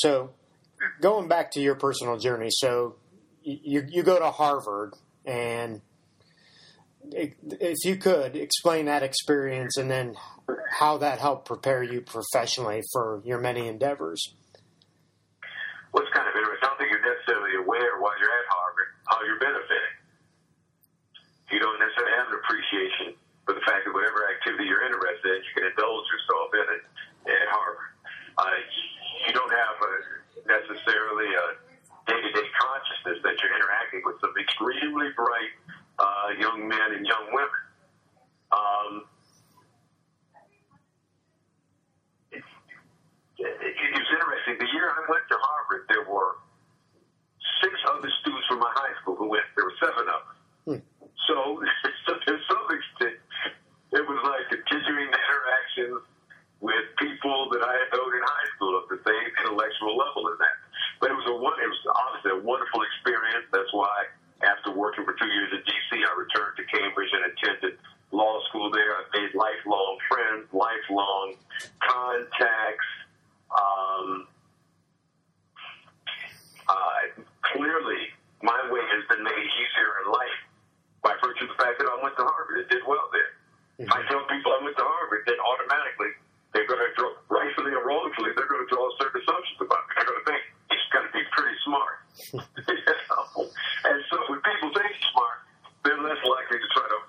So 0.00 0.30
going 1.00 1.28
back 1.28 1.52
to 1.52 1.60
your 1.60 1.74
personal 1.74 2.18
journey, 2.18 2.48
so 2.50 2.96
you 3.42 3.84
you 3.88 4.02
go 4.02 4.18
to 4.18 4.30
Harvard, 4.30 4.94
and 5.24 5.80
if 7.12 7.76
you 7.84 7.96
could 7.96 8.36
explain 8.36 8.86
that 8.86 9.02
experience, 9.02 9.76
and 9.76 9.90
then 9.90 10.14
how 10.70 10.98
that 10.98 11.18
helped 11.18 11.46
prepare 11.46 11.82
you 11.82 12.00
professionally 12.00 12.82
for 12.92 13.22
your 13.24 13.38
many 13.38 13.68
endeavors. 13.68 14.34
What's 15.92 16.08
kind 16.14 16.28
of 16.28 16.34
interesting, 16.36 16.62
I 16.62 16.66
don't 16.70 16.78
think 16.78 16.90
you're 16.92 17.02
necessarily 17.02 17.58
aware 17.58 17.98
while 17.98 18.14
you're 18.16 18.30
at 18.30 18.48
Harvard 18.48 18.88
how 19.10 19.18
you're 19.26 19.42
benefiting. 19.42 19.96
You 21.50 21.58
don't 21.58 21.82
necessarily 21.82 22.14
have 22.14 22.30
an 22.30 22.38
appreciation 22.46 23.18
for 23.42 23.58
the 23.58 23.64
fact 23.66 23.82
that 23.82 23.90
whatever 23.90 24.22
activity 24.30 24.70
you're 24.70 24.86
interested 24.86 25.34
in, 25.34 25.42
you 25.42 25.52
can 25.58 25.66
indulge 25.66 26.06
yourself 26.14 26.54
in 26.54 26.66
it 26.78 26.82
at 27.26 27.46
Harvard. 27.50 27.90
Uh, 28.38 28.54
you 29.26 29.32
don't 29.32 29.52
have 29.52 29.76
a, 29.80 29.92
necessarily 30.48 31.28
a 31.34 31.46
day-to-day 32.08 32.48
consciousness 32.56 33.18
that 33.22 33.34
you're 33.40 33.54
interacting 33.54 34.02
with 34.04 34.16
some 34.20 34.32
extremely 34.40 35.12
bright 35.16 35.52
uh, 35.98 36.28
young 36.40 36.66
men 36.66 36.96
and 36.96 37.04
young 37.06 37.26
women. 37.32 37.62
Um, 38.50 38.92
it, 42.32 42.42
it, 42.42 43.74
it 43.76 43.90
was 43.94 44.10
interesting. 44.10 44.58
The 44.58 44.70
year 44.72 44.88
I 44.88 45.00
went 45.06 45.24
to 45.28 45.36
Harvard, 45.38 45.86
there 45.88 46.06
were 46.08 46.40
six 47.62 47.74
other 47.92 48.10
students 48.24 48.46
from 48.48 48.58
my 48.58 48.72
high 48.72 48.94
school 49.02 49.16
who 49.16 49.28
went. 49.28 49.44
There 49.54 49.64
were 49.64 49.78
seven 49.78 50.04
of 50.08 50.20
them. 50.24 50.36
Hmm. 50.66 50.80
So, 51.28 51.60
so 52.08 52.12
to 52.16 52.32
some 52.48 52.66
extent, 52.72 53.20
it 53.92 54.04
was 54.08 54.20
like 54.24 54.48
continuing 54.48 55.10
the 55.10 55.20
interactions 55.20 56.02
with 56.60 56.84
people 57.00 57.48
that 57.56 57.64
I 57.64 57.72
had 57.72 57.88
known 57.96 58.12
in 58.12 58.20
high 58.20 58.48
school 58.56 58.76
at 58.84 58.86
the 58.92 59.00
same 59.00 59.28
intellectual 59.44 59.96
level 59.96 60.28
as 60.28 60.36
that. 60.38 60.56
But 61.00 61.10
it 61.10 61.16
was 61.16 61.28
a 61.28 61.36
one. 61.36 61.56
It 61.56 61.68
was 61.72 61.80
obviously 61.88 62.36
a 62.36 62.40
wonderful 62.44 62.84
experience. 62.84 63.48
That's 63.48 63.72
why 63.72 64.12
after 64.44 64.72
working 64.72 65.08
for 65.08 65.16
two 65.16 65.28
years 65.28 65.52
at 65.56 65.64
DC, 65.64 65.90
I 65.96 66.12
returned 66.16 66.60
to 66.60 66.64
Cambridge 66.68 67.12
and 67.16 67.32
attended 67.32 67.80
law 68.12 68.40
school 68.48 68.68
there. 68.70 68.92
I 68.92 69.02
made 69.16 69.32
lifelong 69.32 69.96
friends, 70.08 70.44
lifelong 70.52 71.40
contacts. 71.80 72.90
Um, 73.48 74.28
uh, 76.68 77.24
clearly, 77.56 78.12
my 78.44 78.60
way 78.68 78.84
has 78.84 79.04
been 79.08 79.24
made 79.24 79.46
easier 79.48 79.92
in 80.04 80.12
life 80.12 80.40
by 81.00 81.16
virtue 81.24 81.48
of 81.48 81.56
the 81.56 81.58
fact 81.60 81.80
that 81.80 81.88
I 81.88 81.96
went 82.04 82.16
to 82.20 82.24
Harvard 82.24 82.64
and 82.64 82.68
did 82.68 82.84
well 82.84 83.08
there. 83.16 83.32
Mm-hmm. 83.80 83.96
I 83.96 84.04
tell 84.12 84.28
people 84.28 84.52
I 84.52 84.60
went 84.60 84.76
to 84.76 84.84
Harvard, 84.84 85.24
then 85.24 85.40
automatically 85.40 86.12
they're 86.52 86.66
going 86.66 86.82
to 86.82 86.92
draw, 86.98 87.10
rightfully 87.30 87.72
or 87.72 87.86
wrongfully, 87.86 88.30
they're 88.34 88.50
going 88.50 88.66
to 88.66 88.70
draw 88.70 88.84
certain 88.98 89.22
assumptions 89.22 89.58
about 89.62 89.82
me. 89.86 89.90
They're 89.96 90.10
going 90.10 90.22
to 90.22 90.26
think 90.26 90.42
he's 90.70 90.88
going 90.90 91.06
to 91.06 91.14
be 91.14 91.24
pretty 91.30 91.56
smart. 91.62 91.96
And 93.80 93.96
so 94.12 94.16
when 94.28 94.40
people 94.44 94.68
think 94.76 94.92
he's 94.92 95.08
smart, 95.10 95.40
they're 95.84 96.02
less 96.04 96.20
likely 96.20 96.60
to 96.60 96.68
try 96.76 96.84
to 96.84 97.00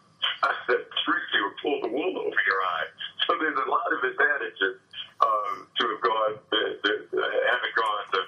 trick 1.03 1.25
you 1.35 1.41
or 1.43 1.53
pull 1.61 1.77
the 1.83 1.91
wool 1.91 2.15
over 2.15 2.41
your 2.47 2.61
eye. 2.63 2.87
So 3.27 3.35
there's 3.37 3.59
a 3.59 3.69
lot 3.69 3.85
of 3.91 3.99
advantages 4.07 4.79
um, 5.19 5.67
to 5.67 5.83
have 5.91 6.01
gone, 6.01 6.33
uh, 6.39 6.57
uh, 6.57 7.31
having 7.51 7.73
gone 7.75 8.03
to, 8.15 8.21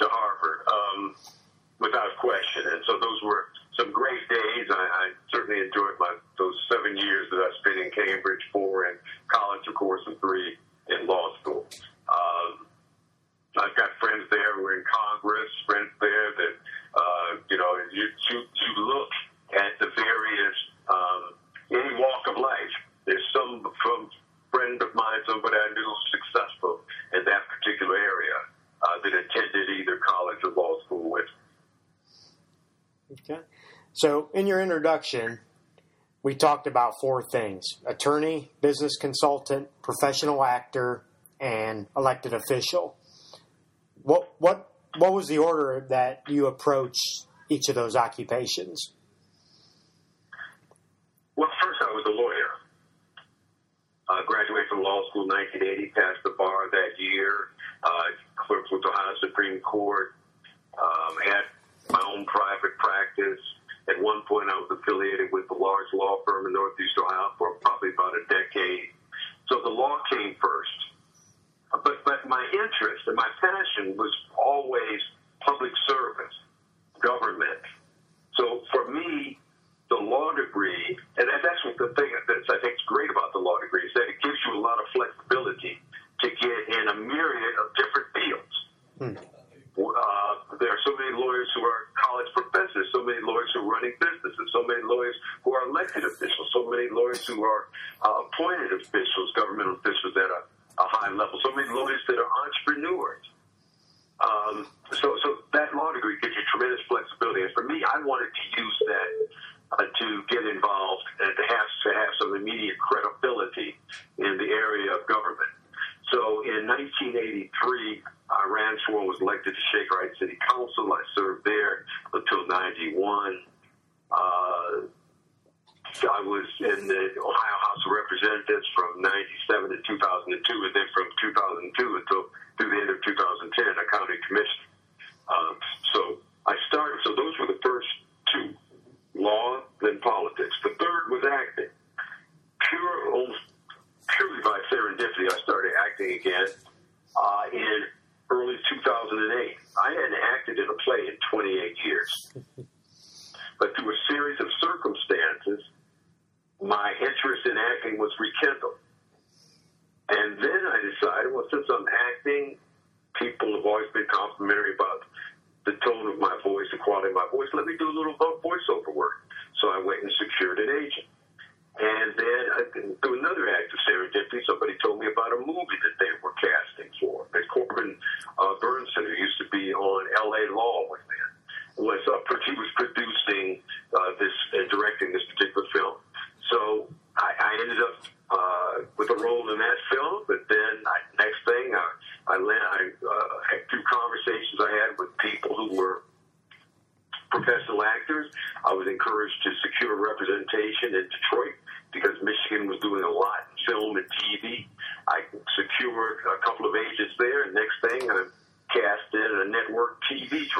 to 0.00 0.04
Harvard, 0.06 0.60
um, 0.70 1.14
without 1.80 2.14
question. 2.22 2.62
And 2.70 2.80
so 2.86 3.00
those 3.00 3.20
were 3.24 3.50
some 3.76 3.92
great 3.92 4.22
days. 4.28 4.66
I, 4.70 4.84
I 4.84 5.04
certainly 5.32 5.60
enjoyed 5.60 5.96
my 5.98 6.14
those 6.38 6.56
seven 6.72 6.96
years 6.96 7.28
that 7.30 7.40
I 7.40 7.50
spent 7.60 7.78
in 7.80 7.90
Cambridge, 7.90 8.44
in 8.54 8.96
college, 9.28 9.64
of 9.68 9.74
course, 9.74 10.00
and 10.06 10.18
three 10.20 10.56
in 10.88 11.06
law 11.06 11.36
school. 11.40 11.66
Um, 12.08 12.66
I've 13.58 13.76
got 13.76 13.90
friends 13.98 14.24
there 14.30 14.54
who 14.56 14.66
are 14.66 14.78
in 14.78 14.84
Congress, 14.86 15.50
friends 15.66 15.90
there 16.00 16.30
that, 16.38 16.54
uh, 16.94 17.30
you 17.50 17.58
know, 17.58 17.72
you, 17.92 18.06
you, 18.30 18.36
you 18.40 18.70
look 18.84 19.10
at 19.58 19.74
the 19.80 19.88
various, 19.96 20.56
um, 20.88 21.22
any 21.72 21.94
walk 21.98 22.24
of 22.30 22.36
life. 22.38 22.74
There's 23.06 23.24
some 23.34 23.62
from 23.82 24.10
friend 24.50 24.80
of 24.82 24.94
mine, 24.94 25.20
somebody 25.28 25.56
I 25.56 25.74
knew 25.74 25.90
successful 26.10 26.80
in 27.14 27.24
that 27.24 27.42
particular 27.50 27.96
area 27.96 28.38
uh, 28.82 28.96
that 29.02 29.12
attended 29.14 29.66
either 29.78 29.98
college 30.06 30.38
or 30.44 30.50
law 30.54 30.78
school 30.86 31.10
with. 31.10 31.30
Okay. 33.12 33.40
So, 33.92 34.29
in 34.40 34.46
your 34.46 34.60
introduction, 34.62 35.38
we 36.22 36.34
talked 36.34 36.66
about 36.66 36.94
four 36.98 37.22
things 37.22 37.62
attorney, 37.86 38.50
business 38.62 38.96
consultant, 38.96 39.68
professional 39.82 40.42
actor, 40.42 41.04
and 41.38 41.86
elected 41.94 42.32
official. 42.32 42.96
What, 44.02 44.32
what, 44.38 44.72
what 44.96 45.12
was 45.12 45.28
the 45.28 45.36
order 45.36 45.86
that 45.90 46.22
you 46.26 46.46
approached 46.46 47.26
each 47.50 47.68
of 47.68 47.74
those 47.74 47.94
occupations? 47.94 48.94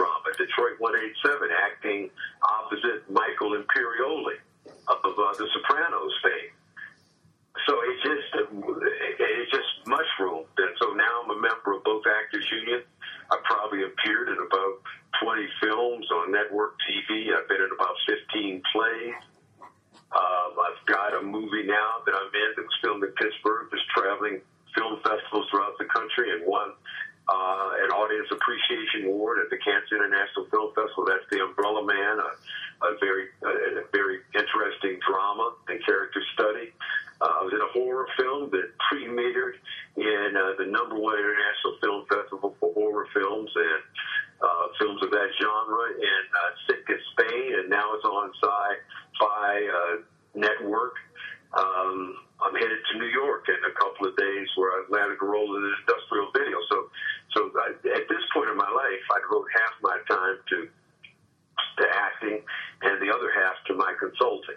Drama, 0.01 0.33
Detroit 0.41 0.81
187, 0.81 1.53
acting 1.53 2.09
opposite 2.41 3.05
Michael 3.13 3.53
Imperioli 3.53 4.41
of 4.89 5.05
uh, 5.05 5.37
The 5.37 5.45
Sopranos 5.53 6.15
fame. 6.25 6.57
So 7.69 7.77
it 7.85 7.97
just 8.01 8.29
it 8.41 9.49
just 9.53 9.73
mushroomed, 9.85 10.49
and 10.57 10.73
so 10.81 10.97
now 10.97 11.21
I'm 11.21 11.37
a 11.37 11.41
member 11.41 11.77
of 11.77 11.85
both 11.85 12.09
Actors 12.09 12.49
Union. 12.49 12.81
I 13.29 13.37
probably 13.45 13.85
appeared 13.85 14.33
in 14.33 14.41
about 14.41 14.81
20 15.21 15.45
films 15.61 16.07
on 16.09 16.33
network 16.33 16.81
TV. 16.89 17.37
I've 17.37 17.47
been 17.47 17.61
in 17.61 17.69
about 17.77 17.95
15 18.09 18.63
plays. 18.73 19.21
a 21.21 21.23
movie 21.23 21.65
now 21.69 22.01
that 22.07 22.15
I'm 22.17 22.33
in 22.33 22.51
that 22.57 22.65
was 22.65 22.79
filmed 22.81 23.05
in 23.05 23.13
Pittsburgh. 23.13 23.69
There's 23.69 23.85
traveling 23.93 24.41
film 24.73 25.01
festivals 25.05 25.47
throughout 25.53 25.77
the 25.77 25.85
country 25.85 26.33
and 26.33 26.47
won 26.49 26.73
uh, 27.29 27.85
an 27.85 27.91
Audience 27.93 28.29
Appreciation 28.33 29.13
Award 29.13 29.39
at 29.45 29.51
the 29.53 29.61
Cannes 29.61 29.93
International 29.93 30.49
Film 30.49 30.73
Festival. 30.73 31.05
That's 31.05 31.27
The 31.31 31.45
Umbrella 31.45 31.85
Man, 31.85 32.17
a, 32.19 32.31
a 32.89 32.91
very 32.99 33.29
a, 33.45 33.85
a 33.85 33.87
very 33.93 34.25
interesting 34.33 34.99
drama 35.05 35.55
and 35.69 35.79
character 35.85 36.23
study. 36.35 36.73
Uh, 37.21 37.29
I 37.29 37.41
was 37.45 37.53
in 37.53 37.61
a 37.61 37.71
horror 37.77 38.09
film 38.17 38.49
that 38.57 38.73
premiered 38.89 39.61
in 40.01 40.31
uh, 40.33 40.57
the 40.57 40.67
number 40.67 40.97
one 40.97 41.21
international 41.21 41.77
film 41.85 42.01
festival 42.09 42.57
for 42.59 42.73
horror 42.73 43.07
films 43.13 43.53
and 43.55 43.83
uh, 44.41 44.65
films 44.81 45.05
of 45.05 45.11
that 45.13 45.29
genre 45.37 45.85
in 46.01 46.23
uh, 46.33 46.51
Sitges, 46.65 47.03
Spain, 47.13 47.61
and 47.61 47.69
now 47.69 47.93
it's 47.93 48.09
on 48.09 48.33
Sci-Fi 48.41 49.53
uh, 49.69 49.97
Network. 50.35 50.97
Um, 51.53 52.17
I'm 52.41 52.55
headed 52.55 52.79
to 52.93 52.99
New 52.99 53.13
York 53.13 53.45
in 53.49 53.61
a 53.69 53.75
couple 53.77 54.09
of 54.09 54.17
days 54.17 54.49
where 54.57 54.73
I 54.73 54.79
landed 54.89 55.19
a 55.21 55.27
role 55.27 55.57
in 55.57 55.65
an 55.65 55.75
industrial 55.85 56.33
video. 56.33 56.57
So, 56.71 56.89
so 57.37 57.41
I, 57.53 57.69
at 58.01 58.09
this 58.09 58.25
point 58.33 58.49
in 58.49 58.57
my 58.57 58.71
life, 58.71 59.05
I 59.13 59.19
devote 59.21 59.49
half 59.53 59.75
my 59.83 59.99
time 60.09 60.37
to 60.57 60.59
to 61.79 61.85
acting 61.89 62.41
and 62.83 63.01
the 63.01 63.09
other 63.13 63.31
half 63.33 63.57
to 63.69 63.75
my 63.75 63.93
consulting. 64.01 64.57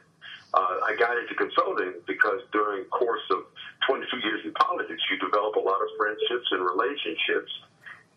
Uh, 0.53 0.85
I 0.85 0.95
got 0.99 1.17
into 1.17 1.35
consulting 1.35 1.99
because 2.05 2.41
during 2.51 2.83
the 2.83 2.91
course 2.91 3.23
of 3.31 3.47
22 3.87 4.17
years 4.21 4.41
in 4.45 4.53
politics, 4.53 5.01
you 5.09 5.17
develop 5.17 5.55
a 5.55 5.63
lot 5.63 5.79
of 5.81 5.89
friendships 5.97 6.47
and 6.51 6.61
relationships. 6.63 7.51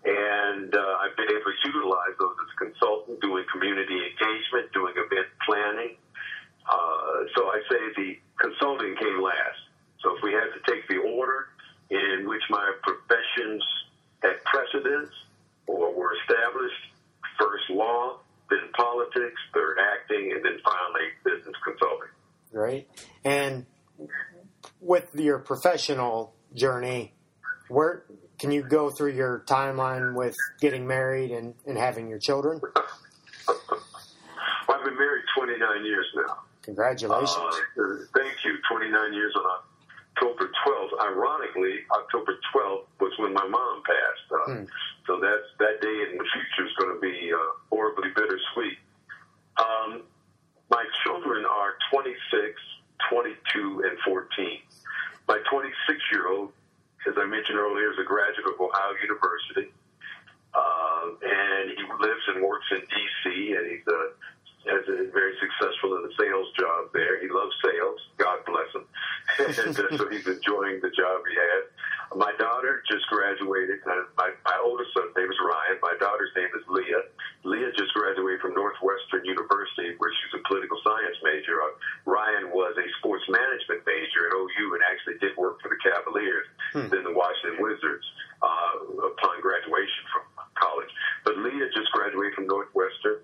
And 0.04 0.70
uh, 0.74 1.02
I've 1.02 1.16
been 1.16 1.30
able 1.32 1.50
to 1.50 1.58
utilize 1.64 2.14
those 2.20 2.36
as 2.38 2.50
a 2.54 2.58
consultant, 2.70 3.20
doing 3.20 3.44
community 3.50 3.98
engagement, 4.10 4.70
doing 4.72 4.94
event 4.94 5.28
planning. 5.46 5.96
Uh, 6.68 7.26
so 7.34 7.48
I 7.50 7.58
say 7.70 7.80
the 7.96 8.18
consulting 8.38 8.96
came 8.96 9.22
last. 9.22 9.60
So 10.02 10.16
if 10.16 10.22
we 10.22 10.32
had 10.32 10.52
to 10.52 10.60
take 10.70 10.86
the 10.88 10.98
order 10.98 11.48
in 11.90 12.28
which 12.28 12.42
my 12.50 12.72
professions 12.82 13.62
had 14.22 14.42
precedence 14.44 15.10
or 15.66 15.94
were 15.94 16.12
established, 16.22 16.82
first 17.38 17.70
law, 17.70 18.18
then 18.50 18.60
politics, 18.76 19.40
third 19.52 19.78
acting, 19.78 20.32
and 20.32 20.44
then 20.44 20.58
finally 20.64 21.08
business 21.24 21.56
consulting. 21.64 22.08
Right. 22.52 22.88
And 23.24 23.66
with 24.80 25.14
your 25.14 25.35
professional 25.46 26.34
journey, 26.54 27.14
where 27.68 28.04
can 28.38 28.50
you 28.50 28.62
go 28.62 28.90
through 28.90 29.12
your 29.12 29.44
timeline 29.46 30.14
with 30.14 30.34
getting 30.60 30.86
married 30.86 31.30
and, 31.30 31.54
and 31.66 31.78
having 31.78 32.08
your 32.08 32.18
children? 32.18 32.60
Well, 32.60 34.78
I've 34.78 34.84
been 34.84 34.98
married 34.98 35.24
29 35.36 35.84
years 35.84 36.06
now. 36.16 36.38
Congratulations. 36.62 37.36
Uh, 37.38 37.96
thank 38.16 38.34
you. 38.44 38.56
29 38.70 39.12
years 39.14 39.32
on 39.36 39.44
October 40.16 40.50
12th. 40.66 41.00
Ironically, 41.06 41.76
October 41.92 42.32
12th 42.54 42.86
was 43.00 43.12
when 43.18 43.32
my 43.32 43.46
mom 43.46 43.82
passed. 43.86 44.32
Uh, 44.32 44.52
Hmm. 44.52 44.64
So 45.06 45.20
that's 45.20 45.46
that 45.60 45.80
day 45.80 46.02
in 46.10 46.18
the 46.18 46.24
future 46.34 46.66
is 46.66 46.72
going 46.80 46.92
to 46.92 47.00
be 47.00 47.30
uh, 47.32 47.38
horribly 47.70 48.08
bittersweet. 48.16 48.76
Um, 49.56 50.02
my 50.68 50.84
children 51.04 51.44
are 51.46 51.74
26, 51.92 52.60
22, 53.08 53.84
and 53.86 53.96
14. 54.04 54.58
My 55.28 55.38
26 55.50 55.98
year 56.12 56.28
old, 56.28 56.52
as 57.06 57.14
I 57.16 57.26
mentioned 57.26 57.58
earlier, 57.58 57.90
is 57.92 57.98
a 57.98 58.04
graduate 58.04 58.46
of 58.46 58.60
Ohio 58.60 58.94
University. 59.02 59.72
Uh, 60.54 61.10
and 61.22 61.70
he 61.70 61.82
lives 62.00 62.22
and 62.28 62.42
works 62.42 62.66
in 62.70 62.80
D.C. 62.80 63.52
and 63.52 63.66
he's 63.70 63.86
uh, 63.86 64.14
has 64.66 64.84
a 64.88 65.10
very 65.14 65.34
successful 65.38 65.96
in 65.96 66.02
the 66.06 66.14
sales 66.18 66.48
job 66.58 66.90
there. 66.92 67.20
He 67.22 67.28
loves 67.28 67.54
sales. 67.64 68.00
God 68.18 68.38
bless 68.46 68.70
him. 68.74 68.84
and 69.66 69.74
uh, 69.78 69.96
so 69.96 70.04
he's 70.10 70.26
enjoying 70.26 70.80
the 70.82 70.90
job 70.94 71.22
he 71.26 71.34
has. 71.34 71.64
My 72.14 72.30
daughter 72.38 72.82
just 72.86 73.02
graduated. 73.10 73.82
Uh, 73.82 74.06
my, 74.14 74.30
my 74.46 74.56
oldest 74.62 74.94
son's 74.94 75.10
name 75.18 75.26
is 75.26 75.38
Ryan. 75.42 75.76
My 75.82 75.94
daughter's 75.98 76.30
name 76.38 76.50
is 76.54 76.62
Leah. 76.70 77.02
Leah 77.42 77.74
just 77.74 77.90
graduated 77.94 78.40
from 78.40 78.54
Northwestern 78.54 79.26
University, 79.26 79.94
where 79.98 80.10
she's 80.14 80.34
a 80.38 80.42
political 80.46 80.78
science 80.86 81.18
major. 81.26 81.58
Uh, 81.62 81.74
Ryan 82.06 82.54
was 82.54 82.78
a 82.78 82.86
sports 83.02 83.26
management 83.26 83.82
major 83.86 84.30
at 84.30 84.38
OU 84.38 84.66
and 84.78 84.82
actually 84.86 85.18
did 85.18 85.34
work 85.36 85.58
for 85.62 85.68
the 85.70 85.78
Cavaliers, 85.82 86.46
Hmm. 86.74 86.86
then 86.90 87.02
the 87.06 87.14
Washington 87.14 87.58
Wizards 87.62 88.06
uh, 88.42 89.10
upon 89.10 89.42
graduation 89.42 90.02
from 90.14 90.22
college. 90.58 90.90
But 91.26 91.38
Leah 91.42 91.70
just 91.74 91.90
graduated 91.90 92.34
from 92.38 92.46
Northwestern 92.46 93.22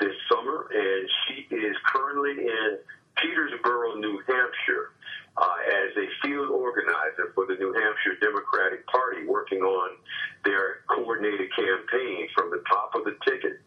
this 0.00 0.14
summer, 0.30 0.68
and 0.72 1.08
she 1.26 1.54
is 1.54 1.76
currently 1.86 2.32
in 2.46 2.78
Peterborough, 3.16 3.94
New 3.96 4.20
Hampshire, 4.26 4.92
uh, 5.36 5.56
as 5.66 5.96
a 5.96 6.06
field 6.22 6.50
organizer 6.50 7.30
for 7.34 7.46
the 7.46 7.54
New 7.54 7.72
Hampshire 7.72 8.18
Democratic 8.20 8.86
Party, 8.86 9.26
working 9.26 9.60
on 9.60 9.96
their 10.44 10.82
coordinated 10.88 11.54
campaign 11.54 12.28
from 12.34 12.50
the 12.50 12.62
top 12.68 12.94
of 12.94 13.04
the 13.04 13.14
ticket. 13.24 13.60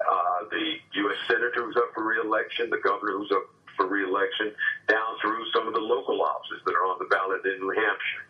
Uh, 0.00 0.48
the 0.50 0.76
U.S. 1.04 1.18
Senator 1.28 1.64
who's 1.64 1.76
up 1.76 1.92
for 1.94 2.04
reelection, 2.04 2.70
the 2.70 2.80
governor 2.82 3.18
who's 3.18 3.30
up 3.30 3.44
for 3.76 3.86
reelection, 3.86 4.52
down 4.88 5.16
through 5.20 5.44
some 5.54 5.68
of 5.68 5.74
the 5.74 5.80
local 5.80 6.20
offices 6.22 6.60
that 6.66 6.74
are 6.74 6.86
on 6.86 6.98
the 6.98 7.06
ballot 7.06 7.44
in 7.44 7.60
New 7.60 7.70
Hampshire. 7.70 8.26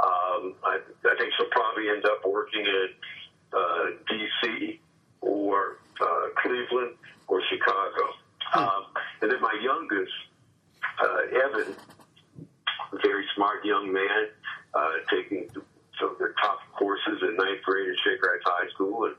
Um, 0.00 0.54
I, 0.64 0.80
I 1.06 1.14
think 1.16 1.32
she'll 1.36 1.52
probably 1.52 1.88
end 1.88 2.04
up 2.04 2.26
working 2.26 2.66
in 2.66 2.88
uh, 3.52 3.84
D.C. 4.08 4.80
or 5.20 5.78
uh, 6.00 6.28
Cleveland 6.42 6.94
or 7.28 7.42
Chicago. 7.48 8.04
Um, 8.54 8.84
and 9.22 9.30
then 9.32 9.40
my 9.40 9.54
youngest, 9.62 10.12
uh, 11.02 11.38
Evan, 11.46 11.74
very 13.02 13.24
smart 13.34 13.64
young 13.64 13.92
man, 13.92 14.28
uh, 14.74 14.90
taking 15.10 15.48
some 15.98 16.10
of 16.10 16.18
the 16.18 16.32
top 16.40 16.58
courses 16.78 17.22
in 17.22 17.36
ninth 17.36 17.62
grade 17.64 17.88
at 17.88 17.96
Shaker 18.04 18.30
Heights 18.30 18.44
High 18.46 18.68
School, 18.74 19.06
and 19.06 19.14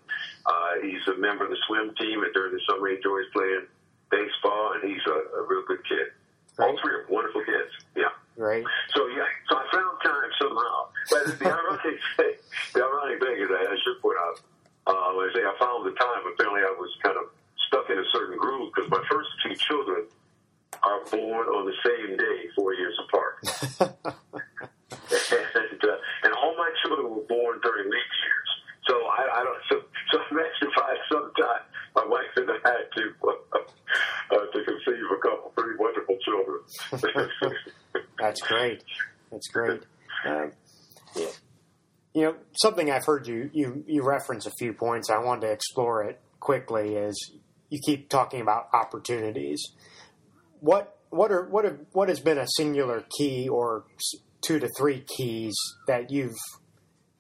uh, 0.46 0.72
he's 0.84 1.06
a 1.08 1.18
member 1.20 1.46
of 1.46 1.50
the 1.50 1.58
swim 1.68 1.94
team. 1.96 2.24
And 2.24 2.34
during 2.34 2.54
the 2.54 2.62
summer, 2.70 2.88
he 2.90 2.96
enjoys 2.96 3.26
playing 3.34 3.66
baseball, 4.12 4.74
and 4.76 4.84
he's 4.90 5.02
a, 5.08 5.40
a 5.40 5.44
real 5.48 5.64
good 5.68 5.84
kid. 5.88 6.08
All 6.60 6.68
Right. 6.72 6.78
three 6.82 6.94
are 6.94 7.06
wonderful 7.10 7.44
kids. 7.44 7.72
Yeah. 7.96 8.12
Right. 8.38 8.64
So 8.96 9.08
yeah, 9.08 9.24
so 9.50 9.58
I 9.58 9.64
found 9.72 9.98
time 10.04 10.32
somehow. 10.40 10.88
But 11.10 11.40
the 11.40 11.46
ironic 11.52 12.00
thing, 12.18 12.34
the 12.74 12.84
ironic 12.84 13.20
thing 13.20 13.38
is, 13.44 13.50
I 13.52 13.76
should 13.84 14.02
point 14.02 14.18
out, 14.20 14.40
uh, 14.88 14.92
I 14.92 15.30
say 15.34 15.42
I 15.42 15.56
found 15.60 15.86
the 15.86 15.96
time, 15.98 16.22
apparently 16.34 16.62
I 16.62 16.74
was 16.78 16.92
kind 17.04 17.18
of 17.18 17.32
stuck 17.68 17.90
in 17.90 17.98
a 17.98 18.08
certain 18.14 18.38
groove 18.38 18.72
because 18.74 18.90
my 18.90 19.04
first 19.10 19.30
two 19.44 19.56
children 19.56 20.06
are 20.84 21.04
born 21.10 21.48
on 21.48 21.66
the 21.66 21.78
same 21.86 22.18
day, 22.18 22.50
four 22.56 22.74
years 22.74 22.98
apart, 23.08 23.36
and 24.92 25.82
uh, 25.84 25.98
and 26.24 26.34
all 26.34 26.56
my 26.58 26.70
children 26.84 27.10
were 27.10 27.26
born 27.28 27.60
during 27.64 27.86
leap 27.86 28.12
years. 28.22 28.50
So 28.88 28.94
I, 28.94 29.42
I 29.42 29.44
don't. 29.44 29.62
So, 29.70 29.76
so 30.12 30.20
imagine 30.32 30.70
if 30.70 30.78
I 30.78 30.96
sometime 31.12 31.64
my 31.96 32.06
wife 32.06 32.32
and 32.36 32.50
I 32.50 32.60
had 32.64 32.86
to 32.98 33.04
uh, 33.24 33.58
uh, 34.32 34.46
to 34.54 34.64
conceive 34.64 35.06
a 35.12 35.22
couple 35.22 35.52
pretty 35.56 35.78
wonderful 35.80 36.18
children. 36.24 36.62
That's 38.20 38.42
great. 38.42 38.84
That's 39.32 39.48
great. 39.48 39.82
Um, 40.26 40.52
yeah. 41.16 41.28
You 42.16 42.22
know, 42.22 42.36
something 42.54 42.90
I've 42.90 43.06
heard 43.06 43.28
you, 43.28 43.50
you 43.54 43.84
you 43.86 44.02
reference 44.02 44.46
a 44.46 44.52
few 44.58 44.72
points. 44.72 45.10
I 45.10 45.18
wanted 45.20 45.48
to 45.48 45.52
explore 45.52 46.02
it 46.06 46.22
quickly. 46.40 46.96
Is 46.96 47.34
you 47.70 47.80
keep 47.86 48.08
talking 48.08 48.40
about 48.40 48.70
opportunities. 48.74 49.62
What 50.62 50.98
what 51.10 51.32
are 51.32 51.46
what 51.50 51.66
have, 51.66 51.80
what 51.92 52.08
has 52.08 52.22
been 52.22 52.38
a 52.38 52.48
singular 52.56 53.04
key 53.18 53.50
or 53.50 53.84
two 54.42 54.60
to 54.60 54.70
three 54.78 55.02
keys 55.02 55.54
that 55.88 56.10
you've 56.10 56.38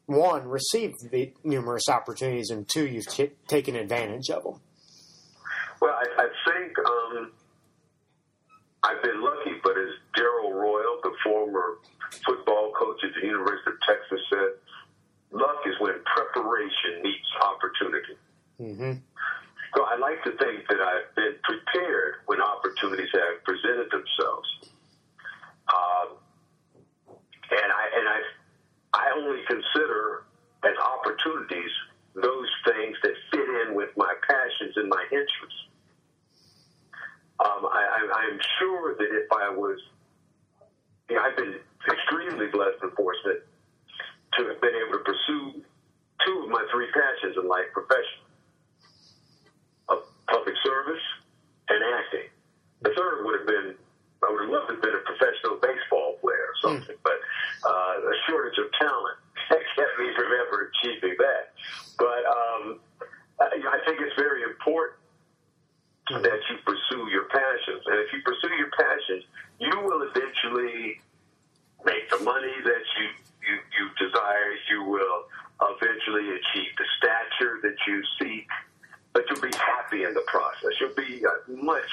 one 0.05 0.47
received 0.47 0.95
the 1.11 1.33
numerous 1.43 1.89
opportunities 1.89 2.49
and 2.49 2.67
two 2.69 2.87
you've 2.87 3.07
t- 3.07 3.31
taken 3.47 3.75
advantage 3.75 4.29
of 4.29 4.43
them. 4.43 4.61
Well, 5.81 5.91
I, 5.91 6.23
I 6.23 6.27
think 6.51 6.77
um, 6.79 7.31
I've 8.83 9.01
been 9.01 9.21
lucky, 9.21 9.59
but 9.63 9.71
as 9.71 9.89
Darrell 10.15 10.53
Royal, 10.53 10.99
the 11.03 11.11
former 11.23 11.79
football 12.25 12.71
coach 12.79 13.03
at 13.03 13.09
the 13.19 13.27
University 13.27 13.71
of 13.71 13.77
Texas, 13.87 14.21
said, 14.29 14.49
luck 15.35 15.59
is 15.67 15.75
when 15.79 15.99
preparation 16.07 17.03
meets 17.03 17.29
opportunity. 17.43 18.15
hmm 18.57 18.93
So 19.75 19.83
I 19.83 19.97
like 19.99 20.23
to 20.23 20.31
think 20.39 20.63
that 20.69 20.79
I've 20.79 21.11
been 21.15 21.35
prepared 21.43 22.23
when 22.25 22.39
opportunities 22.41 23.11
have 23.13 23.43
presented 23.43 23.91
themselves. 23.91 24.47
Um, 25.67 26.07
and 27.51 27.69
I 27.71 27.83
and 27.99 28.07
I 28.07 28.19
I 28.95 29.05
only 29.19 29.43
consider 29.45 30.23
as 30.63 30.75
opportunities 30.79 31.71
those 32.15 32.49
things 32.63 32.95
that 33.03 33.11
fit 33.31 33.47
in 33.67 33.75
with 33.75 33.89
my 33.97 34.13
passions 34.23 34.73
and 34.77 34.87
my 34.87 35.03
interests. 35.11 35.61
Um, 37.43 37.67
I, 37.67 37.83
I, 37.83 37.99
I'm 38.23 38.39
sure 38.59 38.95
that 38.95 39.09
if 39.11 39.29
I 39.29 39.49
was, 39.51 39.77
you 41.09 41.17
know, 41.17 41.21
I've 41.21 41.35
been 41.35 41.59
extremely 41.91 42.47
blessed 42.47 42.79
and 42.81 42.93
fortunate 42.93 43.45
to 44.37 44.47
have 44.49 44.59
been 44.61 44.75
able 44.75 44.99
to 44.99 45.03
pursue 45.03 45.63
two 46.25 46.35
of 46.43 46.49
my 46.49 46.63
three 46.71 46.87
passions 46.91 47.37
in 47.37 47.47
life 47.47 47.69
professionally 47.73 48.33
of 49.89 49.99
public 50.27 50.55
service 50.63 51.05
and 51.69 51.79
acting. 51.99 52.29
The 52.81 52.91
third 52.95 53.25
would 53.25 53.35
have 53.39 53.47
been, 53.47 53.75
I 54.23 54.27
would 54.31 54.43
have 54.45 54.51
loved 54.51 54.67
to 54.69 54.73
have 54.75 54.83
been 54.83 54.97
a 54.97 55.05
professional 55.05 55.59
baseball 55.61 56.17
player 56.21 56.47
or 56.51 56.57
something, 56.61 56.95
mm. 56.95 57.05
but 57.05 57.17
uh, 57.65 58.11
a 58.11 58.15
shortage 58.27 58.57
of 58.59 58.67
talent 58.79 59.17
kept 59.49 59.93
me 59.99 60.07
from 60.15 60.29
ever 60.31 60.71
achieving 60.71 61.15
that. 61.19 61.53
But 61.97 62.21
um, 62.27 62.63
I 63.39 63.79
think 63.85 63.99
it's 64.01 64.15
very 64.15 64.43
important 64.43 64.99
hmm. 66.07 66.21
that 66.21 66.39
you 66.49 66.55
pursue 66.65 67.07
your 67.11 67.27
passions. 67.31 67.83
And 67.87 67.99
if 67.99 68.13
you 68.13 68.19
pursue 68.23 68.53
your 68.55 68.71
passions, 68.71 69.23
you 69.59 69.75
will 69.83 70.03
eventually 70.07 70.99
make 71.85 72.09
the 72.09 72.19
money 72.23 72.53
that 72.63 72.83
you, 72.97 73.07
you, 73.47 73.55
you 73.77 74.07
desire. 74.07 74.51
You 74.69 74.83
will 74.83 75.25
eventually 75.61 76.29
achieve 76.35 76.71
the 76.77 76.85
stature 76.97 77.59
that 77.63 77.75
you 77.87 78.01
seek. 78.19 78.47
But 79.13 79.23
you'll 79.29 79.41
be 79.41 79.55
happy 79.55 80.03
in 80.03 80.13
the 80.13 80.25
process. 80.27 80.71
You'll 80.79 80.95
be 80.95 81.23
a 81.23 81.51
much 81.51 81.89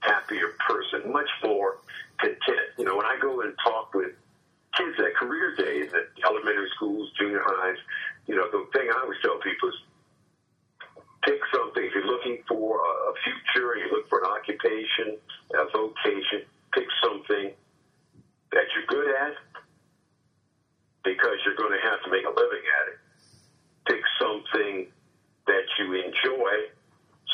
happier 0.00 0.56
person, 0.66 1.12
much 1.12 1.28
more 1.44 1.78
content. 2.18 2.72
You 2.78 2.84
know, 2.86 2.96
when 2.96 3.06
I 3.06 3.18
go 3.20 3.42
and 3.42 3.52
talk 3.62 3.92
with 3.94 4.12
kids 4.76 4.96
at 4.98 5.14
career 5.16 5.54
days 5.54 5.92
at 5.92 6.08
elementary 6.24 6.68
schools, 6.76 7.10
junior 7.18 7.42
highs, 7.44 7.76
you 8.26 8.36
know, 8.36 8.48
the 8.50 8.66
thing 8.72 8.88
I 8.88 9.00
always 9.02 9.18
tell 9.20 9.38
people 9.38 9.68
is 9.68 9.74
pick 11.24 11.40
something. 11.54 11.84
If 11.84 11.92
you're 11.94 12.06
looking 12.06 12.38
for 12.48 12.80
a 12.80 13.12
future, 13.22 13.76
you 13.76 13.92
look 13.92 14.08
for 14.08 14.24
an 14.24 14.30
occupation, 14.30 15.18
a 15.54 15.64
vocation, 15.76 16.48
pick 16.72 16.86
something 17.02 17.52
that 18.52 18.64
you're 18.74 18.86
good 18.86 19.08
at 19.16 19.34
because 21.04 21.36
you're 21.44 21.56
going 21.56 21.72
to 21.72 21.82
have 21.88 22.02
to 22.04 22.10
make 22.10 22.24
a 22.24 22.30
living 22.30 22.64
at 22.80 22.84
it. 22.92 22.98
Pick 23.86 24.02
something 24.20 24.86
that 25.46 25.66
you 25.78 25.92
enjoy 25.94 26.70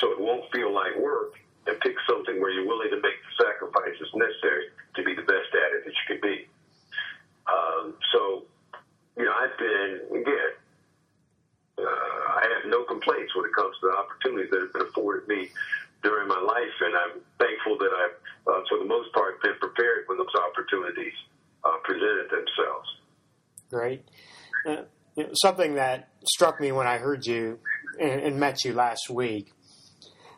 so 0.00 0.12
it 0.12 0.20
won't 0.20 0.50
feel 0.52 0.72
like 0.72 0.96
work, 0.96 1.34
and 1.66 1.78
pick 1.80 1.96
something 2.08 2.40
where 2.40 2.50
you're 2.50 2.66
willing 2.66 2.88
to 2.90 2.96
make 2.96 3.18
the 3.18 3.44
sacrifices 3.44 4.08
necessary 4.14 4.70
to 4.94 5.02
be 5.02 5.14
the 5.14 5.22
best 5.22 5.50
at 5.52 5.70
it 5.76 5.84
that 5.84 5.92
you 5.92 6.06
can 6.06 6.20
be. 6.22 6.46
Um, 7.46 7.94
so, 8.12 8.44
you 9.16 9.24
know, 9.24 9.32
I've 9.34 9.58
been, 9.58 10.22
again, 10.22 10.52
uh, 11.78 11.82
I 11.82 12.46
have 12.56 12.70
no 12.70 12.84
complaints 12.84 13.34
when 13.34 13.44
it 13.44 13.54
comes 13.54 13.76
to 13.80 13.90
the 13.90 13.94
opportunities 13.96 14.50
that 14.50 14.60
have 14.60 14.72
been 14.72 14.82
afforded 14.82 15.28
me 15.28 15.50
during 16.02 16.28
my 16.28 16.40
life, 16.40 16.76
and 16.80 16.94
I'm 16.94 17.20
thankful 17.38 17.76
that 17.78 17.90
I've, 17.92 18.16
uh, 18.48 18.60
for 18.68 18.78
the 18.78 18.84
most 18.84 19.12
part, 19.12 19.40
been 19.42 19.54
prepared 19.60 20.04
when 20.06 20.18
those 20.18 20.26
opportunities 20.50 21.12
uh, 21.64 21.76
presented 21.84 22.30
themselves. 22.30 22.88
Great. 23.70 24.04
Uh, 24.66 24.84
you 25.16 25.24
know, 25.24 25.30
something 25.34 25.74
that 25.74 26.08
struck 26.26 26.60
me 26.60 26.72
when 26.72 26.86
I 26.86 26.98
heard 26.98 27.26
you 27.26 27.58
and, 28.00 28.20
and 28.20 28.40
met 28.40 28.64
you 28.64 28.72
last 28.72 29.10
week 29.10 29.52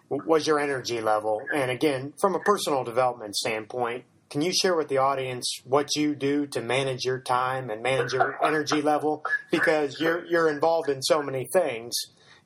was 0.09 0.47
your 0.47 0.59
energy 0.59 1.01
level. 1.01 1.43
And 1.55 1.71
again, 1.71 2.15
from 2.21 2.35
a 2.35 2.41
personal 2.41 2.83
development 2.83 3.37
standpoint, 3.37 4.05
can 4.29 4.43
you 4.43 4.53
share 4.53 4.77
with 4.77 4.89
the 4.89 4.99
audience 4.99 5.61
what 5.65 5.97
you 5.97 6.15
do 6.15 6.47
to 6.49 6.61
manage 6.61 7.05
your 7.05 7.21
time 7.21 7.69
and 7.69 7.83
manage 7.83 8.13
your 8.13 8.39
energy 8.45 8.81
level? 8.81 9.25
Because 9.51 10.01
you're 10.01 10.25
you're 10.27 10.49
involved 10.49 10.89
in 10.89 11.03
so 11.03 11.23
many 11.23 11.47
things. 11.53 11.95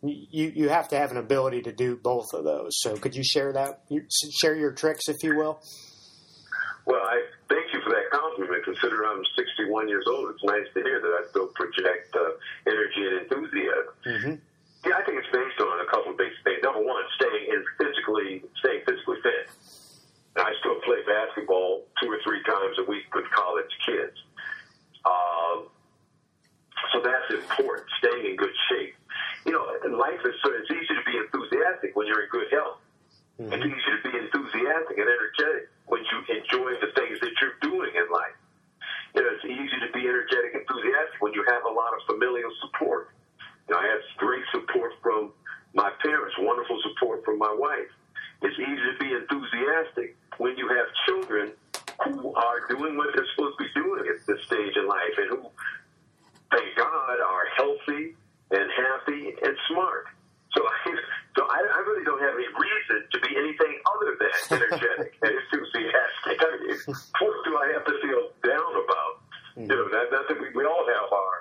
You 0.04 0.52
you 0.54 0.68
have 0.68 0.88
to 0.88 0.98
have 0.98 1.10
an 1.10 1.16
ability 1.16 1.62
to 1.62 1.72
do 1.72 1.96
both 1.96 2.34
of 2.34 2.44
those. 2.44 2.80
So 2.80 2.96
could 2.96 3.14
you 3.14 3.24
share 3.24 3.52
that? 3.52 3.80
Share 4.40 4.54
your 4.54 4.72
tricks, 4.72 5.08
if 5.08 5.22
you 5.22 5.36
will. 5.36 5.62
Well, 6.86 7.00
I 7.00 7.24
thank 7.48 7.72
you 7.72 7.80
for 7.80 7.88
that 7.88 8.10
compliment. 8.12 8.64
Consider 8.64 9.06
I'm 9.06 9.24
61 9.36 9.88
years 9.88 10.04
old. 10.06 10.28
It's 10.30 10.44
nice 10.44 10.68
to 10.74 10.82
hear 10.82 11.00
that 11.00 11.08
I 11.08 11.22
still 11.30 11.48
project 11.56 12.14
uh, 12.14 12.36
energy 12.68 13.08
and 13.08 13.24
enthusiasm. 13.24 13.94
Mm-hmm. 14.04 14.34
Yeah, 14.84 15.00
I 15.00 15.02
think 15.08 15.16
it's 15.16 15.32
based 15.32 15.60
on 15.64 15.80
a 15.80 15.88
couple 15.88 16.12
of 16.12 16.18
basic 16.18 16.36
things. 16.44 16.60
Number 16.62 16.84
one, 16.84 17.02
staying 17.16 17.48
in 17.48 17.64
physically, 17.80 18.44
staying 18.60 18.84
physically 18.84 19.16
fit. 19.24 19.48
And 20.36 20.44
I 20.44 20.52
still 20.60 20.76
play 20.84 21.00
basketball 21.08 21.88
two 22.02 22.12
or 22.12 22.20
three 22.20 22.42
times 22.44 22.76
a 22.76 22.84
week 22.84 23.08
with 23.14 23.24
college 23.32 23.72
kids. 23.86 24.20
Um, 25.08 25.72
so 26.92 27.00
that's 27.00 27.32
important, 27.32 27.88
staying 27.96 28.26
in 28.26 28.36
good 28.36 28.52
shape. 28.68 28.94
You 29.44 29.52
know, 29.52 29.64
in 29.84 29.92
life 29.96 30.20
is 30.24 30.34
so 30.42 30.52
it's 30.56 30.70
easy 30.70 30.94
to 30.96 31.04
be 31.04 31.16
enthusiastic 31.20 31.94
when 31.96 32.06
you're 32.06 32.24
in 32.24 32.30
good 32.32 32.48
health. 32.50 32.80
Mm-hmm. 33.40 33.52
It's 33.52 33.66
easy 33.66 33.90
to 33.92 34.00
be 34.08 34.12
enthusiastic 34.16 34.96
and 34.96 35.08
energetic 35.08 35.68
when 35.86 36.00
you 36.06 36.16
enjoy 36.32 36.80
the 36.80 36.90
things 36.96 37.20
that 37.20 37.32
you're 37.42 37.58
doing 37.60 37.92
in 37.92 38.06
life. 38.08 38.38
You 39.14 39.22
know, 39.22 39.30
it's 39.36 39.44
easy 39.44 39.78
to 39.84 39.90
be 39.92 40.08
energetic, 40.08 40.54
enthusiastic 40.54 41.20
when 41.20 41.34
you 41.34 41.44
have 41.50 41.64
a 41.64 41.72
lot 41.72 41.92
of 41.92 42.00
familial 42.06 42.50
support. 42.64 43.10
You 43.68 43.74
know, 43.74 43.80
I 43.80 43.86
have 43.86 44.00
great 44.16 44.44
support 44.50 44.92
from 45.02 45.32
my 45.74 45.90
parents, 46.00 46.34
wonderful 46.38 46.80
support 46.88 47.24
from 47.24 47.38
my 47.38 47.52
wife. 47.52 47.90
It's 48.42 48.58
easy 48.58 48.86
to 48.90 48.96
be 48.98 49.12
enthusiastic 49.12 50.16
when 50.38 50.56
you 50.56 50.68
have 50.68 50.86
children 51.06 51.52
who 52.04 52.34
are 52.34 52.66
doing 52.68 52.96
what 52.96 53.14
they're 53.14 53.26
supposed 53.34 53.58
to 53.58 53.64
be 53.64 53.70
doing 53.74 54.04
at 54.08 54.26
this 54.26 54.40
stage 54.46 54.76
in 54.76 54.86
life 54.86 55.14
and 55.18 55.28
who, 55.30 55.48
thank 56.50 56.76
God, 56.76 57.20
are 57.20 57.46
healthy 57.56 58.14
and 58.54 58.70
happy 58.70 59.34
and 59.42 59.54
smart. 59.68 60.06
So, 60.54 60.62
I, 60.62 60.76
so 61.36 61.42
I, 61.50 61.58
I 61.58 61.78
really 61.90 62.06
don't 62.06 62.22
have 62.22 62.38
any 62.38 62.46
reason 62.46 62.98
to 63.10 63.18
be 63.26 63.34
anything 63.34 63.74
other 63.90 64.14
than 64.14 64.32
energetic 64.62 65.18
and 65.22 65.32
enthusiastic. 65.34 66.38
I 66.38 66.50
mean, 66.62 66.78
what 67.18 67.34
do 67.42 67.52
I 67.58 67.66
have 67.74 67.84
to 67.90 67.94
feel 67.98 68.22
down 68.46 68.72
about? 68.78 69.14
You 69.54 69.70
know, 69.70 69.86
that, 69.86 70.10
that's 70.10 70.30
we, 70.34 70.50
we 70.54 70.64
all 70.66 70.82
have 70.82 71.10
our 71.14 71.34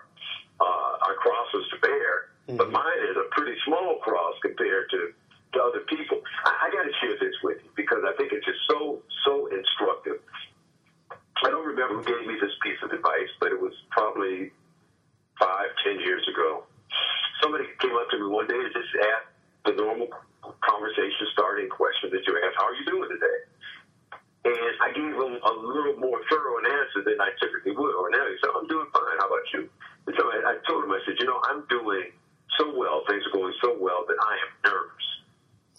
uh, 0.62 1.06
our 1.10 1.16
crosses 1.18 1.66
to 1.74 1.78
bear, 1.82 2.30
but 2.46 2.70
mine 2.70 3.02
is 3.10 3.18
a 3.18 3.26
pretty 3.34 3.58
small 3.66 3.98
cross 4.06 4.38
compared 4.46 4.90
to 4.92 5.14
to 5.54 5.58
other 5.62 5.82
people. 5.90 6.22
I, 6.46 6.70
I 6.70 6.70
got 6.70 6.86
to 6.86 6.94
share 7.02 7.18
this 7.18 7.34
with 7.42 7.58
you 7.66 7.72
because 7.76 8.06
I 8.06 8.14
think 8.18 8.32
it's 8.32 8.46
just 8.46 8.62
so 8.70 9.02
so 9.26 9.50
instructive. 9.50 10.22
I 11.44 11.50
don't 11.50 11.66
remember 11.66 12.00
who 12.00 12.06
gave 12.06 12.28
me 12.28 12.38
this 12.40 12.54
piece 12.62 12.78
of 12.86 12.92
advice, 12.92 13.34
but 13.42 13.52
it 13.52 13.60
was 13.60 13.74
probably 13.90 14.54
five, 15.40 15.74
ten 15.84 16.00
years 16.00 16.22
ago. 16.30 16.64
Somebody 17.42 17.66
came 17.80 17.96
up 17.96 18.10
to 18.12 18.18
me 18.20 18.28
one 18.28 18.48
day 18.48 18.60
and 18.60 18.74
just 18.74 18.94
asked 18.96 19.32
the 19.66 19.74
normal 19.76 20.08
conversation 20.62 21.28
starting 21.34 21.70
question 21.70 22.10
that 22.12 22.24
you 22.26 22.32
ask, 22.44 22.56
"How 22.58 22.68
are 22.68 22.76
you 22.76 22.86
doing 22.86 23.10
today?" 23.10 23.40
And 24.46 24.76
I 24.82 24.92
gave 24.92 25.16
him 25.16 25.40
a 25.40 25.54
little 25.54 25.96
more 25.98 26.20
thorough 26.30 26.58
an 26.60 26.66
answer 26.68 27.02
than 27.04 27.20
I 27.20 27.32
typically 27.40 27.72
would. 27.72 27.96
Or 27.96 28.10
now 28.12 28.28
he 28.28 28.36
said, 28.44 28.52
"I'm 28.56 28.68
doing 28.68 28.88
fine. 28.92 29.18
How 29.20 29.28
about 29.28 29.48
you?" 29.54 29.70
And 30.08 30.16
so 30.20 30.24
I, 30.32 30.38
I 30.52 30.56
told 30.68 30.84
him, 30.84 30.92
I 30.92 31.00
said, 31.06 31.16
"You 31.20 31.26
know, 31.28 31.40
I'm 31.48 31.64
doing 31.68 32.12
so 32.60 32.76
well. 32.76 33.04
Things 33.08 33.24
are 33.26 33.32
going 33.32 33.54
so 33.64 33.78
well 33.80 34.06
that 34.08 34.20
I 34.20 34.34
am 34.44 34.52
nervous." 34.68 35.08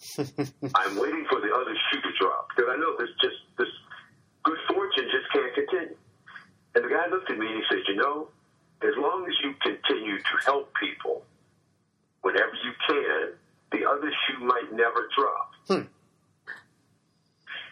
I'm 0.75 0.97
waiting 0.97 1.25
for 1.29 1.39
the 1.41 1.53
other 1.53 1.75
shoe 1.89 2.01
to 2.01 2.11
drop 2.19 2.49
because 2.49 2.69
I 2.73 2.77
know 2.77 2.95
this 2.97 3.09
just 3.21 3.37
this 3.57 3.69
good 4.43 4.57
fortune 4.67 5.09
just 5.11 5.29
can't 5.31 5.53
continue. 5.53 5.97
And 6.75 6.83
the 6.83 6.89
guy 6.89 7.07
looked 7.07 7.29
at 7.29 7.37
me 7.37 7.47
and 7.47 7.55
he 7.55 7.63
said, 7.69 7.81
"You 7.87 7.95
know, 7.95 8.29
as 8.81 8.93
long 8.97 9.25
as 9.27 9.35
you 9.43 9.53
continue 9.61 10.17
to 10.17 10.35
help 10.45 10.73
people 10.75 11.23
whenever 12.21 12.53
you 12.63 12.73
can, 12.87 13.33
the 13.71 13.87
other 13.87 14.11
shoe 14.25 14.43
might 14.43 14.71
never 14.73 15.09
drop." 15.15 15.51
Hmm. 15.67 15.87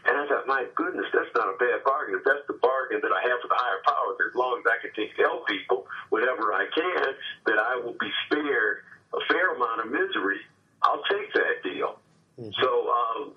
And 0.06 0.18
I 0.20 0.28
thought, 0.28 0.48
my 0.48 0.68
goodness, 0.76 1.06
that's 1.14 1.32
not 1.34 1.48
a 1.48 1.58
bad 1.58 1.84
bargain. 1.86 2.16
If 2.16 2.26
that's 2.26 2.44
the 2.48 2.60
bargain 2.60 3.00
that 3.02 3.12
I 3.12 3.22
have 3.24 3.40
with 3.40 3.52
the 3.52 3.56
higher 3.56 3.80
powers, 3.88 4.20
as 4.20 4.36
long 4.36 4.60
as 4.60 4.66
I 4.68 4.76
continue 4.84 5.16
to 5.16 5.24
help 5.24 5.48
people 5.48 5.88
whenever 6.10 6.52
I 6.52 6.68
can, 6.76 7.16
that 7.48 7.58
I 7.58 7.80
will 7.80 7.96
be 7.96 8.12
spared 8.28 8.84
a 9.14 9.22
fair 9.32 9.56
amount 9.56 9.80
of 9.86 9.92
misery. 9.92 10.44
I'll 10.84 11.04
take 11.08 11.32
that 11.34 11.64
deal. 11.64 12.00
So, 12.36 12.90
um, 12.90 13.34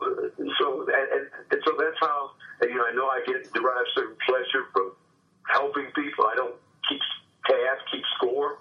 so, 0.59 0.81
and, 0.89 1.07
and, 1.13 1.25
and 1.53 1.61
so 1.65 1.77
that's 1.79 2.01
how 2.01 2.31
you 2.63 2.75
know. 2.75 2.87
I 2.89 2.93
know 2.97 3.07
I 3.07 3.21
get 3.27 3.53
derive 3.53 3.85
certain 3.95 4.17
pleasure 4.27 4.65
from 4.73 4.93
helping 5.47 5.85
people. 5.95 6.25
I 6.25 6.35
don't 6.35 6.57
keep 6.89 7.01
tabs, 7.47 7.83
keep 7.91 8.03
score, 8.19 8.59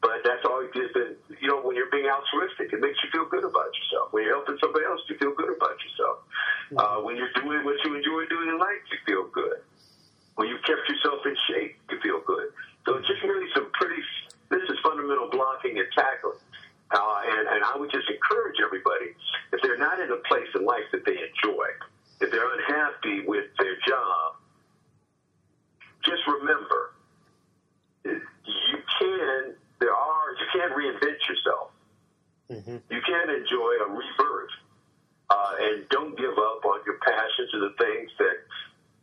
but 0.00 0.22
that's 0.24 0.44
always 0.44 0.70
just 0.76 0.94
been. 0.94 1.16
You 1.40 1.48
know, 1.48 1.60
when 1.64 1.74
you're 1.76 1.90
being 1.90 2.06
altruistic, 2.06 2.72
it 2.72 2.80
makes 2.80 2.96
you 3.02 3.10
feel 3.10 3.26
good 3.26 3.44
about 3.44 3.72
yourself. 3.74 4.12
When 4.12 4.24
you're 4.24 4.36
helping 4.36 4.56
somebody 4.60 4.84
else, 4.84 5.00
you 5.08 5.16
feel 5.18 5.34
good 5.34 5.50
about 5.50 5.76
yourself. 5.82 6.16
Uh, 6.76 6.98
when 7.02 7.16
you're 7.16 7.32
doing 7.34 7.64
what 7.64 7.76
you 7.84 7.94
enjoy 7.96 8.26
doing 8.28 8.48
in 8.48 8.58
life, 8.58 8.82
you 8.92 8.98
feel 9.06 9.26
good. 9.32 9.64
When 10.36 10.48
you've 10.48 10.62
kept 10.62 10.84
yourself 10.88 11.24
in 11.24 11.36
shape, 11.48 11.76
you 11.90 11.98
feel 12.00 12.20
good. 12.26 12.52
So 12.84 12.96
it's 12.96 13.08
just 13.08 13.22
really 13.24 13.48
some 13.54 13.70
pretty. 13.72 14.02
This 14.50 14.62
is 14.68 14.78
fundamental 14.84 15.28
blocking 15.30 15.78
and 15.78 15.88
tackling. 15.96 16.38
Uh, 16.90 17.20
and, 17.26 17.48
and 17.48 17.64
I 17.64 17.76
would 17.76 17.90
just 17.90 18.06
encourage 18.08 18.62
everybody, 18.62 19.10
if 19.52 19.58
they're 19.62 19.78
not 19.78 19.98
in 19.98 20.12
a 20.12 20.22
place 20.28 20.46
in 20.54 20.64
life 20.64 20.86
that 20.92 21.04
they 21.04 21.18
enjoy, 21.18 21.66
if 22.20 22.30
they're 22.30 22.52
unhappy 22.54 23.26
with 23.26 23.50
their 23.58 23.74
job, 23.88 24.38
just 26.04 26.22
remember, 26.28 26.94
you 28.10 28.78
can, 28.98 29.54
there 29.80 29.94
are, 29.94 30.26
you 30.38 30.46
can't 30.52 30.72
reinvent 30.72 31.18
yourself. 31.28 31.70
Mm-hmm. 32.50 32.76
You 32.90 33.00
can 33.02 33.30
enjoy 33.30 33.72
a 33.82 33.88
rebirth. 33.90 34.54
Uh, 35.26 35.52
and 35.58 35.88
don't 35.90 36.14
give 36.14 36.38
up 36.38 36.62
on 36.62 36.78
your 36.86 37.02
passions 37.02 37.50
and 37.52 37.62
the 37.66 37.74
things 37.82 38.10
that 38.18 38.38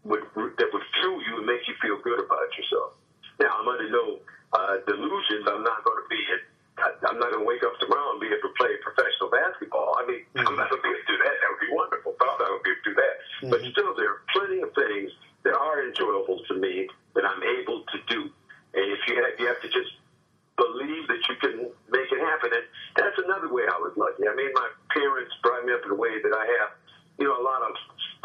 would 0.07 0.23
that 0.55 0.67
would 0.71 0.85
fuel 0.95 1.19
you 1.27 1.43
and 1.43 1.45
make 1.45 1.67
you 1.67 1.75
feel 1.83 1.99
good 1.99 2.15
about 2.15 2.47
yourself. 2.55 2.95
Now, 3.43 3.59
I'm 3.59 3.67
under 3.67 3.91
no 3.91 4.23
uh, 4.55 4.79
delusions. 4.87 5.43
I'm 5.51 5.67
not 5.67 5.83
going 5.83 5.99
to 5.99 6.07
be 6.07 6.23
I'm 6.79 7.19
not 7.19 7.29
going 7.29 7.43
to 7.43 7.47
wake 7.47 7.63
up 7.67 7.75
tomorrow 7.83 8.15
and 8.15 8.23
be 8.23 8.31
able 8.31 8.49
to 8.49 8.55
play 8.55 8.71
professional 8.81 9.29
basketball. 9.29 9.99
I 9.99 10.07
mean, 10.07 10.23
I'm 10.39 10.55
not 10.55 10.71
going 10.71 10.79
to 10.79 10.85
be 10.87 10.95
able 10.95 11.03
to 11.03 11.11
do 11.11 11.17
that. 11.21 11.33
That 11.43 11.49
would 11.51 11.63
be 11.63 11.71
wonderful, 11.75 12.11
but 12.15 12.25
I'm 12.25 12.39
not 12.39 12.47
going 12.49 12.63
to 12.63 12.65
be 12.65 12.71
able 12.71 12.83
to 12.83 12.89
do 12.89 12.95
that. 13.03 13.15
But 13.51 13.59
still, 13.75 13.91
there 13.99 14.09
are 14.15 14.21
plenty 14.31 14.59
of 14.63 14.71
things 14.73 15.11
that 15.43 15.53
are 15.53 15.83
enjoyable 15.83 16.39
to 16.47 16.53
me 16.55 16.87
that 17.13 17.27
I'm 17.27 17.43
able 17.61 17.83
to 17.83 17.97
do. 18.07 18.31
And 18.73 18.85
if 18.89 18.99
you 19.05 19.19
have, 19.21 19.35
you 19.37 19.45
have 19.51 19.61
to 19.61 19.69
just 19.69 19.91
believe 20.57 21.07
that 21.07 21.21
you 21.29 21.35
can 21.37 21.53
make 21.93 22.09
it 22.09 22.21
happen. 22.21 22.49
And 22.53 22.65
that's 22.97 23.17
another 23.21 23.53
way 23.53 23.63
I 23.69 23.77
was 23.77 23.93
lucky. 23.97 24.25
I 24.27 24.35
mean, 24.35 24.49
my 24.53 24.69
parents 24.89 25.33
brought 25.41 25.65
me 25.65 25.73
up 25.73 25.85
in 25.85 25.91
a 25.91 25.95
way 25.95 26.21
that 26.21 26.33
I 26.33 26.45
have, 26.59 26.69
you 27.17 27.25
know, 27.25 27.37
a 27.37 27.43
lot 27.43 27.61
of 27.61 27.73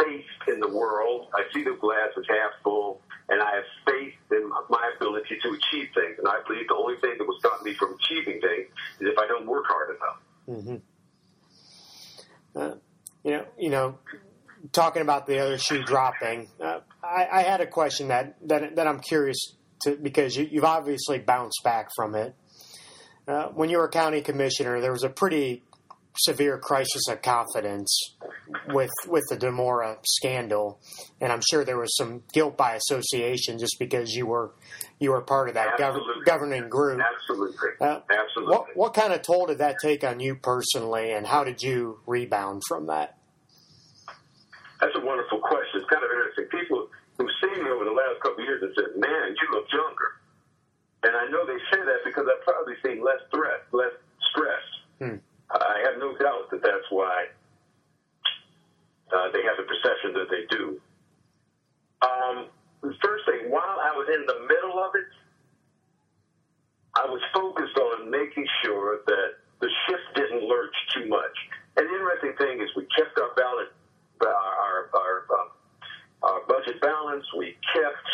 faith 0.04 0.30
in 0.48 0.60
the 0.60 0.68
world. 0.68 1.28
I 1.34 1.44
see 1.52 1.64
the 1.64 1.76
glass 1.80 2.10
as 2.16 2.24
half 2.28 2.52
full, 2.62 3.00
and 3.28 3.42
I 3.42 3.50
have 3.56 3.64
faith 3.86 4.14
in 4.30 4.48
my 4.68 4.92
ability 4.96 5.38
to 5.42 5.48
achieve 5.48 5.88
things. 5.94 6.18
And 6.18 6.28
I 6.28 6.40
believe 6.46 6.68
the 6.68 6.76
only 6.76 6.96
thing 7.00 7.14
that 7.18 7.26
will 7.26 7.38
stop 7.38 7.62
me 7.62 7.74
from 7.74 7.94
achieving 7.94 8.40
things 8.40 8.68
is 9.00 9.08
if 9.08 9.18
I 9.18 9.26
don't 9.26 9.46
work 9.46 9.64
hard 9.66 9.96
enough. 9.96 10.18
Mm-hmm. 10.48 10.76
Uh, 12.58 12.74
you 13.24 13.30
know, 13.30 13.44
you 13.58 13.70
know, 13.70 13.98
talking 14.78 15.02
about 15.02 15.26
the 15.26 15.40
other 15.40 15.58
shoe 15.58 15.82
dropping, 15.82 16.48
uh, 16.62 16.78
I, 17.02 17.26
I, 17.32 17.42
had 17.42 17.60
a 17.60 17.66
question 17.66 18.08
that, 18.08 18.36
that 18.46 18.76
that 18.76 18.86
I'm 18.86 19.00
curious 19.00 19.56
to 19.82 19.96
because 19.96 20.36
you, 20.36 20.46
have 20.54 20.64
obviously 20.64 21.18
bounced 21.18 21.60
back 21.64 21.88
from 21.96 22.14
it. 22.14 22.34
Uh, 23.26 23.48
when 23.48 23.70
you 23.70 23.78
were 23.78 23.88
county 23.88 24.20
commissioner, 24.20 24.80
there 24.80 24.92
was 24.92 25.02
a 25.02 25.08
pretty 25.08 25.64
severe 26.16 26.58
crisis 26.58 27.08
of 27.08 27.22
confidence 27.22 28.16
with 28.68 28.90
with 29.08 29.24
the 29.28 29.36
Dimora 29.36 29.98
scandal, 30.06 30.80
and 31.20 31.32
I'm 31.32 31.42
sure 31.50 31.64
there 31.64 31.76
was 31.76 31.96
some 31.96 32.22
guilt 32.32 32.56
by 32.56 32.74
association 32.76 33.58
just 33.58 33.80
because 33.80 34.12
you 34.12 34.26
were 34.26 34.52
you 35.00 35.10
were 35.10 35.22
part 35.22 35.48
of 35.48 35.54
that 35.54 35.76
gov- 35.76 36.00
governing 36.24 36.68
group. 36.68 37.00
Absolutely, 37.00 37.68
uh, 37.80 38.00
absolutely. 38.08 38.54
What 38.54 38.76
what 38.76 38.94
kind 38.94 39.12
of 39.12 39.22
toll 39.22 39.46
did 39.46 39.58
that 39.58 39.76
take 39.82 40.04
on 40.04 40.20
you 40.20 40.36
personally, 40.36 41.10
and 41.10 41.26
how 41.26 41.42
did 41.42 41.62
you 41.62 41.98
rebound 42.06 42.62
from 42.68 42.86
that? 42.86 43.18
That's 44.80 44.94
a 44.94 45.02
wonderful 45.02 45.42
question. 45.42 45.82
It's 45.82 45.90
kind 45.90 46.04
of 46.04 46.10
interesting. 46.10 46.46
People 46.54 46.88
who've 47.18 47.34
seen 47.42 47.64
me 47.64 47.70
over 47.70 47.84
the 47.84 47.90
last 47.90 48.17
couple 48.28 48.44
of 48.44 48.48
years 48.48 48.60
and 48.60 48.72
said, 48.76 49.00
"Man, 49.00 49.32
you 49.32 49.46
look 49.56 49.66
younger," 49.72 50.20
and 51.02 51.16
I 51.16 51.28
know 51.32 51.48
they 51.48 51.58
say 51.72 51.80
that 51.80 52.04
because 52.04 52.28
I've 52.28 52.44
probably 52.44 52.76
seen 52.84 53.00
less 53.00 53.20
threat, 53.32 53.64
less 53.72 53.96
stress. 54.28 54.64
Hmm. 55.00 55.16
I 55.50 55.80
have 55.88 55.96
no 55.96 56.12
doubt 56.18 56.50
that 56.50 56.60
that's 56.60 56.84
why 56.90 57.32
uh, 59.08 59.32
they 59.32 59.40
have 59.42 59.56
the 59.56 59.64
perception 59.64 60.12
that 60.12 60.28
they 60.28 60.44
do. 60.52 60.80
Um, 62.04 62.52
first 63.02 63.24
thing, 63.24 63.50
while 63.50 63.80
I 63.80 63.96
was 63.96 64.06
in 64.12 64.26
the 64.26 64.38
middle 64.44 64.78
of 64.78 64.92
it, 64.94 65.08
I 66.96 67.06
was 67.06 67.22
focused 67.32 67.78
on 67.78 68.10
making 68.10 68.46
sure 68.62 69.00
that 69.06 69.28
the 69.60 69.70
shift 69.86 70.06
didn't 70.14 70.44
lurch 70.44 70.74
too 70.94 71.08
much. 71.08 71.36
And 71.76 71.88
the 71.88 71.92
interesting 71.94 72.34
thing 72.36 72.60
is, 72.60 72.68
we 72.76 72.84
kept 72.96 73.18
our 73.18 73.34
ballot, 73.34 73.72
our 74.20 74.28
our, 74.28 74.90
our, 74.92 75.16
um, 75.40 75.48
our 76.22 76.40
budget 76.46 76.80
balance. 76.82 77.24
We 77.36 77.56
kept 77.72 78.06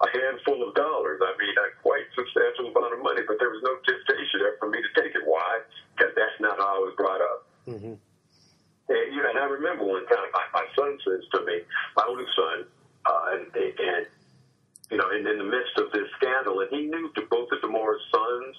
a 0.00 0.08
handful 0.08 0.64
of 0.66 0.74
dollars. 0.74 1.20
I 1.20 1.32
mean, 1.36 1.54
a 1.60 1.66
quite 1.82 2.08
substantial 2.16 2.72
amount 2.72 2.96
of 2.96 3.00
money, 3.04 3.22
but 3.28 3.36
there 3.38 3.52
was 3.52 3.60
no 3.60 3.76
temptation 3.84 4.40
there 4.40 4.56
for 4.58 4.68
me 4.68 4.80
to 4.80 4.90
take 4.96 5.12
it. 5.12 5.22
Why? 5.24 5.60
Because 5.96 6.12
that's 6.16 6.38
not 6.40 6.56
how 6.56 6.76
I 6.76 6.80
was 6.80 6.94
brought 6.96 7.20
up. 7.20 7.40
Mm-hmm. 7.68 7.94
And, 8.90 9.06
you 9.14 9.20
know, 9.22 9.30
and 9.30 9.38
I 9.38 9.46
remember 9.46 9.84
one 9.84 10.06
time 10.08 10.28
my, 10.32 10.44
my 10.52 10.66
son 10.74 10.98
says 11.04 11.22
to 11.36 11.44
me, 11.44 11.62
my 11.96 12.04
oldest 12.08 12.32
son, 12.34 12.66
uh, 13.06 13.24
and, 13.36 13.46
and 13.54 14.04
you 14.90 14.96
know, 14.98 15.08
in, 15.14 15.22
in 15.26 15.38
the 15.38 15.44
midst 15.44 15.78
of 15.78 15.92
this 15.92 16.08
scandal, 16.18 16.60
and 16.60 16.70
he 16.70 16.86
knew 16.86 17.12
to 17.14 17.22
both 17.30 17.48
of 17.52 17.60
Dimora's 17.62 18.02
sons, 18.10 18.56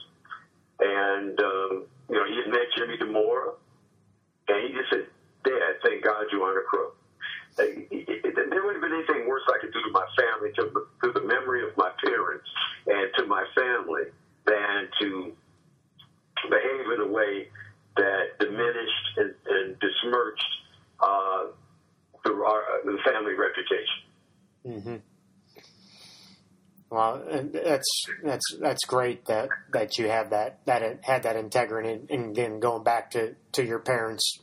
and 0.79 1.35
um, 1.41 1.83
you 2.07 2.15
know, 2.15 2.25
he 2.25 2.39
had 2.39 2.47
met 2.47 2.71
Jimmy 2.77 2.97
Dimora, 2.97 3.53
and 4.47 4.57
he 4.63 4.73
just 4.73 4.89
said, 4.89 5.05
"Dad, 5.43 5.83
thank 5.83 6.03
God 6.03 6.25
you 6.31 6.41
aren't 6.43 6.59
a 6.59 6.61
crook." 6.61 6.95
There 7.57 7.67
wouldn't 7.67 8.81
have 8.81 8.81
been 8.81 8.93
anything 8.95 9.27
worse 9.27 9.43
I 9.49 9.59
could 9.59 9.73
do 9.73 9.81
to 9.83 9.91
my 9.91 10.07
family, 10.15 10.51
to 10.55 10.71
the, 10.73 11.07
to 11.07 11.19
the 11.19 11.27
memory 11.27 11.67
of 11.67 11.75
my 11.75 11.91
parents, 12.03 12.47
and 12.87 13.11
to 13.17 13.25
my 13.25 13.43
family, 13.53 14.03
than 14.45 14.87
to 15.01 15.33
behave 16.49 16.91
in 16.95 17.01
a 17.01 17.07
way 17.07 17.49
that 17.97 18.39
diminished 18.39 19.17
and, 19.17 19.33
and 19.47 19.77
besmirched 19.79 20.53
uh, 21.01 21.47
the, 22.23 22.31
our, 22.31 22.63
the 22.85 22.97
family 23.05 23.33
reputation. 23.33 24.01
Mm-hmm. 24.65 24.95
Well, 26.89 27.23
that's 27.81 28.21
that's 28.23 28.57
that's 28.59 28.85
great 28.85 29.25
that, 29.25 29.49
that 29.73 29.97
you 29.97 30.07
have 30.07 30.29
that 30.29 30.59
that 30.65 31.03
had 31.03 31.23
that 31.23 31.35
integrity, 31.35 31.99
and 32.09 32.31
again 32.31 32.59
going 32.59 32.83
back 32.83 33.11
to, 33.11 33.35
to 33.53 33.65
your 33.65 33.79
parents 33.79 34.39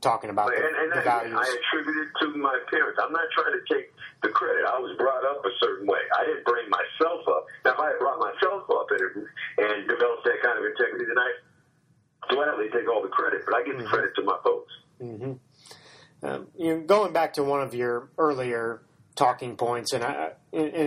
talking 0.00 0.30
about 0.30 0.48
the, 0.48 0.56
and, 0.56 0.76
and 0.76 0.92
the 0.92 1.00
I, 1.00 1.04
values. 1.04 1.36
I 1.36 1.56
attribute 1.60 2.08
it 2.08 2.10
to 2.24 2.38
my 2.38 2.58
parents. 2.70 2.98
I'm 3.02 3.12
not 3.12 3.28
trying 3.36 3.52
to 3.52 3.74
take 3.74 3.92
the 4.22 4.28
credit. 4.28 4.64
I 4.66 4.78
was 4.78 4.96
brought 4.96 5.24
up 5.24 5.44
a 5.44 5.52
certain 5.60 5.86
way. 5.86 6.00
I 6.18 6.24
didn't 6.24 6.44
bring 6.44 6.68
myself 6.70 7.22
up. 7.28 7.44
Now, 7.64 7.72
if 7.72 7.78
I 7.78 7.86
had 7.92 7.98
brought 7.98 8.18
myself 8.18 8.64
up 8.70 8.86
and, 8.90 9.28
and 9.58 9.88
developed 9.88 10.24
that 10.24 10.40
kind 10.42 10.58
of 10.58 10.64
integrity, 10.64 11.04
then 11.06 11.18
I 11.18 11.30
gladly 12.32 12.66
take 12.72 12.88
all 12.88 13.02
the 13.02 13.08
credit. 13.08 13.42
But 13.44 13.54
I 13.54 13.64
give 13.64 13.76
mm-hmm. 13.76 13.84
the 13.84 13.90
credit 13.90 14.10
to 14.16 14.22
my 14.22 14.38
folks. 14.42 14.72
Mm-hmm. 15.02 15.32
Um, 16.26 16.48
you 16.56 16.74
know, 16.74 16.80
going 16.82 17.12
back 17.12 17.34
to 17.34 17.44
one 17.44 17.62
of 17.62 17.74
your 17.74 18.10
earlier 18.18 18.82
talking 19.14 19.56
points, 19.56 19.92
and, 19.92 20.02
I, 20.02 20.27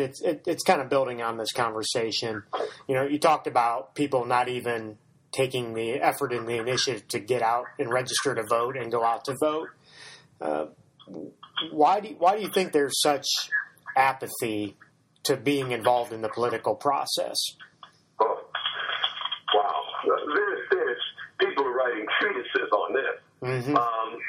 and 0.01 0.09
it's 0.09 0.21
it, 0.21 0.43
it's 0.47 0.63
kind 0.63 0.81
of 0.81 0.89
building 0.89 1.21
on 1.21 1.37
this 1.37 1.51
conversation. 1.51 2.43
You 2.87 2.95
know, 2.95 3.03
you 3.03 3.19
talked 3.19 3.47
about 3.47 3.95
people 3.95 4.25
not 4.25 4.49
even 4.49 4.97
taking 5.31 5.73
the 5.73 5.93
effort 5.93 6.33
and 6.33 6.47
the 6.47 6.57
initiative 6.57 7.07
to 7.09 7.19
get 7.19 7.41
out 7.41 7.65
and 7.79 7.89
register 7.89 8.35
to 8.35 8.43
vote 8.43 8.75
and 8.75 8.91
go 8.91 9.03
out 9.03 9.25
to 9.25 9.35
vote. 9.39 9.69
Uh, 10.41 10.65
why 11.71 11.99
do 11.99 12.09
you, 12.09 12.15
why 12.17 12.35
do 12.35 12.41
you 12.41 12.49
think 12.49 12.73
there's 12.73 12.99
such 13.01 13.27
apathy 13.95 14.75
to 15.23 15.37
being 15.37 15.71
involved 15.71 16.11
in 16.11 16.21
the 16.21 16.29
political 16.29 16.75
process? 16.75 17.37
Oh, 18.19 18.43
wow, 19.55 19.83
there's, 20.03 20.59
there's 20.71 21.01
people 21.39 21.65
are 21.65 21.73
writing 21.73 22.05
treatises 22.19 22.69
on 22.73 22.93
this. 22.93 23.21
Mm-hmm. 23.41 23.77
Um, 23.77 24.19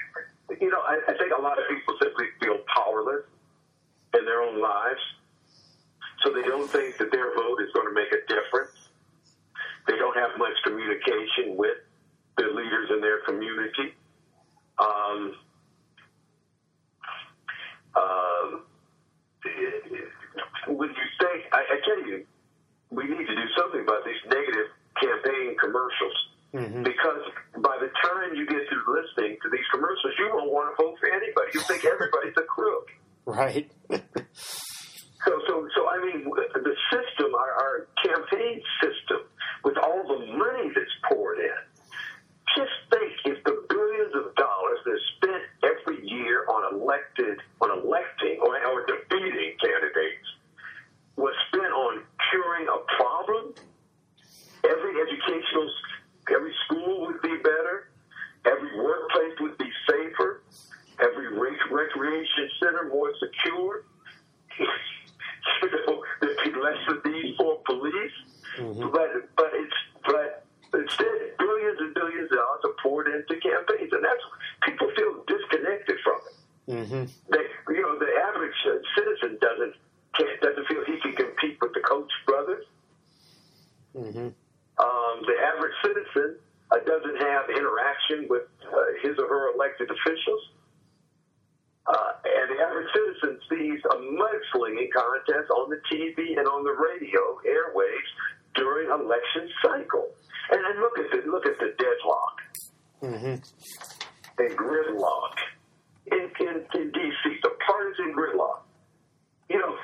you 0.60 0.70
know, 0.70 0.80
I, 0.86 1.00
I 1.08 1.16
think 1.16 1.32
a 1.36 1.40
lot 1.40 1.58
of 1.58 1.64
people 1.68 1.94
simply 2.00 2.26
feel 2.40 2.58
powerless 2.76 3.24
in 4.14 4.24
their 4.24 4.42
own 4.42 4.60
lives. 4.60 5.00
So 6.22 6.30
they 6.32 6.42
don't 6.42 6.68
think 6.70 6.98
that 6.98 7.10
their 7.10 7.34
vote 7.34 7.58
is 7.62 7.72
going 7.74 7.88
to 7.88 7.94
make 7.94 8.12
a 8.12 8.22
difference. 8.28 8.76
They 9.86 9.96
don't 9.96 10.16
have 10.16 10.38
much 10.38 10.54
communication 10.64 11.56
with 11.56 11.76
their 12.36 12.50
leaders 12.54 12.90
in 12.94 13.00
their 13.00 13.20
community. 13.26 13.94
Um, 14.78 15.34
um, 17.96 18.62
when 20.68 20.88
you 20.88 21.06
say, 21.20 21.32
I, 21.52 21.58
I 21.58 21.76
tell 21.84 22.06
you, 22.06 22.24
we 22.90 23.04
need 23.04 23.26
to 23.26 23.34
do 23.34 23.46
something 23.58 23.80
about 23.82 24.04
these 24.04 24.22
negative 24.30 24.68
campaign 25.00 25.56
commercials. 25.58 26.16
hmm 26.52 26.82
Because 26.82 27.22
by 27.58 27.76
the 27.80 27.90
time 28.02 28.34
you 28.34 28.46
get 28.46 28.62
through 28.68 28.86
listening 28.86 29.36
to 29.42 29.50
these 29.50 29.66
commercials, 29.72 30.14
you 30.18 30.30
won't 30.32 30.52
want 30.52 30.76
to 30.76 30.82
vote 30.82 30.96
for 31.00 31.08
anybody. 31.10 31.50
You 31.54 31.60
think 31.62 31.84
everybody's 31.84 32.36
a 32.36 32.42
crook. 32.42 32.88
Right. 33.24 33.70
So, 35.24 35.38
so, 35.46 35.68
so 35.76 35.88
I 35.88 36.02
mean, 36.02 36.24
the 36.24 36.76
system, 36.90 37.34
our, 37.34 37.52
our 37.52 37.86
campaign 38.02 38.60
system, 38.82 39.22
with 39.64 39.76
all 39.78 40.02
the 40.02 40.26
money 40.34 40.70
that's 40.74 40.96
poured 41.08 41.38
in, 41.38 41.62
just 42.56 42.74
think 42.90 43.12
if 43.24 43.44
the 43.44 43.64
billions 43.68 44.14
of 44.14 44.34
dollars 44.34 44.78
that's 44.84 45.06
spent 45.16 45.42
every 45.62 46.06
year 46.06 46.44
on 46.48 46.74
elected, 46.74 47.38
on 47.60 47.70
electing 47.70 48.40
or, 48.42 48.58
or 48.66 48.84
defeating 48.86 49.54
candidates 49.62 50.26
was 51.16 51.34
spent 51.48 51.72
on 51.72 52.02
curing 52.30 52.66
a 52.66 52.78
problem, 52.96 53.54
every 54.64 54.92
educational, 55.00 55.70
every 56.34 56.52
school 56.66 57.06
would 57.06 57.22
be 57.22 57.36
better, 57.42 57.90
every 58.44 58.76
workplace 58.76 59.38
would 59.40 59.56
be 59.58 59.70
safer, 59.88 60.42
every 61.00 61.38
rec- 61.38 61.70
recreation 61.70 62.50
center 62.60 62.88
more 62.88 63.12
secure. 63.22 63.84
you 65.62 65.70
know, 65.86 66.05
there'd 66.20 66.38
be 66.45 66.53
less 66.61 66.78
of 66.88 67.05
need 67.05 67.34
for 67.36 67.59
police. 67.66 68.12
Mhm. 68.59 68.93
But 68.93 69.11
but 69.36 69.51
it's 69.55 69.78
but 70.05 70.45
instead 70.74 71.36
billions 71.38 71.78
and 71.80 71.95
billions 71.95 72.30
of 72.30 72.36
dollars 72.38 72.61
are 72.64 72.76
poured 72.82 73.09
into 73.09 73.40
campaigns, 73.40 73.93
and 73.93 74.05
that's 74.05 74.24
people 74.62 74.90
feel 74.97 75.24
disconnected 75.26 75.99
from 76.05 76.20
it. 76.28 76.36
hmm 76.86 77.05
They, 77.30 77.45
you 77.74 77.82
know, 77.82 77.99
the 77.99 78.12
average 78.28 78.57
uh, 78.66 78.76
citizen 78.97 79.38
doesn't 79.40 79.74
can't, 80.18 80.40
doesn't 80.43 80.66
feel 80.68 80.84
he 80.84 81.01
can 81.01 81.14
compete 81.16 81.57
with 81.62 81.72
the 81.72 81.80
Koch 81.80 82.11
brothers. 82.26 82.64
hmm 83.97 84.28
Um, 84.78 85.14
the 85.26 85.36
average 85.53 85.76
citizen 85.84 86.36
uh, 86.70 86.78
doesn't 86.84 87.16
have 87.22 87.49
interaction 87.51 88.26
with 88.28 88.43
uh, 88.66 88.76
his 89.03 89.18
or 89.18 89.28
her 89.28 89.53
elected 89.55 89.90
officials. 89.90 90.43
Uh, 91.86 92.12
and 92.24 92.56
the 92.56 92.62
average 92.62 92.88
citizen 92.94 93.38
sees 93.50 93.80
a 93.90 93.96
mudslinging 93.96 94.88
contest 94.94 95.50
on 95.50 95.68
the 95.70 95.80
TV 95.90 96.38
and 96.38 96.46
on 96.46 96.62
the 96.62 96.70
radio 96.70 97.20
airwaves 97.44 98.10
during 98.54 98.88
election 98.90 99.48
cycle. 99.62 100.08
And 100.50 100.60
then 100.64 100.80
look 100.80 100.98
at 100.98 101.10
the 101.10 101.30
look 101.30 101.46
at 101.46 101.58
the 101.58 101.74
deadlock 101.78 102.36
hmm 103.00 103.34
and 104.38 104.56
gridlock 104.58 105.34
in, 106.10 106.30
in, 106.40 106.64
in 106.74 106.90
D.C. 106.92 107.36
The 107.42 107.50
partisan 107.66 108.14
gridlock. 108.14 108.60
You 109.50 109.58
know, 109.58 109.76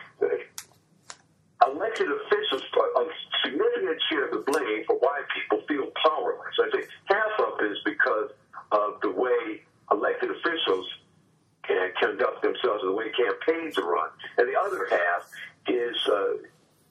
elected 1.66 2.06
officials 2.10 2.62
put 2.72 2.86
a 2.96 3.08
significant 3.44 4.00
share 4.08 4.26
of 4.26 4.30
the 4.32 4.50
blame 4.50 4.84
for 4.86 4.96
why 4.96 5.20
people 5.34 5.62
feel 5.68 5.90
powerless. 6.02 6.54
I 6.62 6.70
think 6.70 6.88
half 7.06 7.40
of 7.40 7.60
it 7.60 7.72
is 7.72 7.78
because 7.84 8.30
of 8.72 9.00
the 9.02 9.10
way 9.10 9.62
elected 9.90 10.30
officials 10.30 10.86
can 11.66 11.90
conduct 12.00 12.42
themselves 12.42 12.82
and 12.82 12.90
the 12.92 12.96
way 12.96 13.10
campaigns 13.12 13.76
are 13.78 13.84
run, 13.90 14.08
and 14.38 14.48
the 14.48 14.58
other 14.58 14.86
half 14.90 15.28
is, 15.66 15.96
uh, 16.08 16.32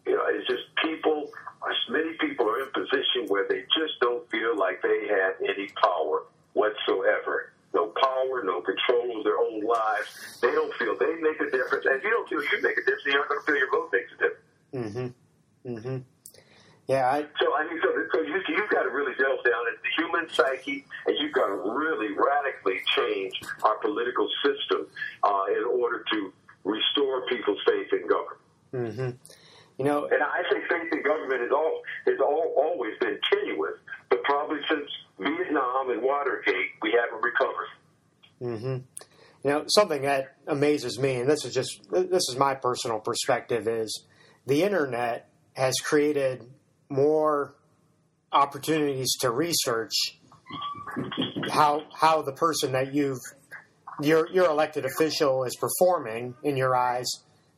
you 0.05 0.15
know, 0.15 0.27
is 0.29 0.45
just 0.47 0.63
people. 0.83 1.31
Many 1.89 2.13
people 2.19 2.47
are 2.49 2.61
in 2.61 2.67
a 2.67 2.71
position 2.71 3.27
where 3.27 3.45
they 3.49 3.61
just 3.75 3.99
don't 4.01 4.29
feel 4.29 4.57
like 4.57 4.81
they 4.81 5.07
have 5.07 5.33
any 5.41 5.67
power 5.81 6.23
whatsoever. 6.53 7.53
No 7.73 7.87
power, 8.01 8.43
no 8.43 8.61
control 8.61 9.17
of 9.17 9.23
their 9.23 9.37
own 9.37 9.61
lives. 9.63 10.39
They 10.41 10.51
don't 10.51 10.73
feel 10.75 10.97
they 10.97 11.15
make 11.21 11.39
a 11.39 11.49
difference. 11.49 11.85
And 11.85 11.95
if 11.95 12.03
you 12.03 12.09
don't 12.09 12.27
feel 12.29 12.41
you 12.43 12.61
make 12.61 12.77
a 12.77 12.81
difference, 12.81 13.03
you're 13.05 13.17
not 13.19 13.29
going 13.29 13.39
to 13.39 13.45
feel 13.45 13.55
your 13.57 13.71
vote 13.71 13.89
makes 13.91 14.11
a 14.13 14.17
difference. 14.17 15.13
hmm 15.65 15.75
hmm 15.75 15.97
Yeah, 16.87 17.09
I, 17.11 17.21
So 17.39 17.55
I 17.55 17.63
mean, 17.69 17.79
so, 17.83 17.89
so 18.13 18.21
you, 18.21 18.41
you've 18.47 18.69
got 18.69 18.83
to 18.83 18.89
really 18.89 19.13
delve 19.19 19.43
down 19.43 19.63
into 19.67 19.81
the 19.83 19.93
human 20.03 20.29
psyche, 20.29 20.85
and 21.07 21.15
you've 21.19 21.33
got 21.33 21.47
to 21.47 21.55
really 21.55 22.09
radically 22.13 22.79
change 22.95 23.33
our 23.63 23.75
political 23.77 24.29
system 24.43 24.87
uh, 25.23 25.43
in 25.57 25.63
order 25.65 26.03
to 26.11 26.33
restore 26.63 27.25
people's 27.27 27.59
faith 27.65 27.87
in 27.93 28.07
government. 28.07 28.41
hmm 28.71 29.09
you 29.77 29.85
know, 29.85 30.05
And 30.05 30.23
I 30.23 30.41
think 30.49 30.63
faith 30.67 30.91
in 30.91 31.03
government 31.03 31.41
has 31.41 31.51
all 31.51 31.81
has 32.07 32.19
all, 32.19 32.51
always 32.57 32.97
been 32.99 33.19
tenuous, 33.31 33.75
but 34.09 34.23
probably 34.23 34.57
since 34.67 34.89
Vietnam 35.19 35.91
and 35.91 36.01
Watergate, 36.01 36.71
we 36.81 36.91
haven't 36.99 37.21
recovered. 37.23 37.69
hmm 38.39 38.77
You 39.43 39.51
know, 39.51 39.56
something 39.67 40.01
that 40.03 40.35
amazes 40.47 40.99
me, 40.99 41.15
and 41.15 41.29
this 41.29 41.45
is 41.45 41.53
just 41.53 41.81
this 41.91 42.29
is 42.29 42.35
my 42.37 42.55
personal 42.55 42.99
perspective, 42.99 43.67
is 43.67 44.05
the 44.45 44.63
internet 44.63 45.29
has 45.53 45.75
created 45.79 46.49
more 46.89 47.55
opportunities 48.31 49.15
to 49.21 49.31
research 49.31 49.93
how 51.49 51.83
how 51.93 52.21
the 52.21 52.31
person 52.31 52.71
that 52.73 52.93
you've 52.93 53.19
your 54.01 54.29
your 54.31 54.45
elected 54.45 54.85
official 54.85 55.43
is 55.43 55.55
performing 55.55 56.35
in 56.43 56.57
your 56.57 56.75
eyes 56.75 57.07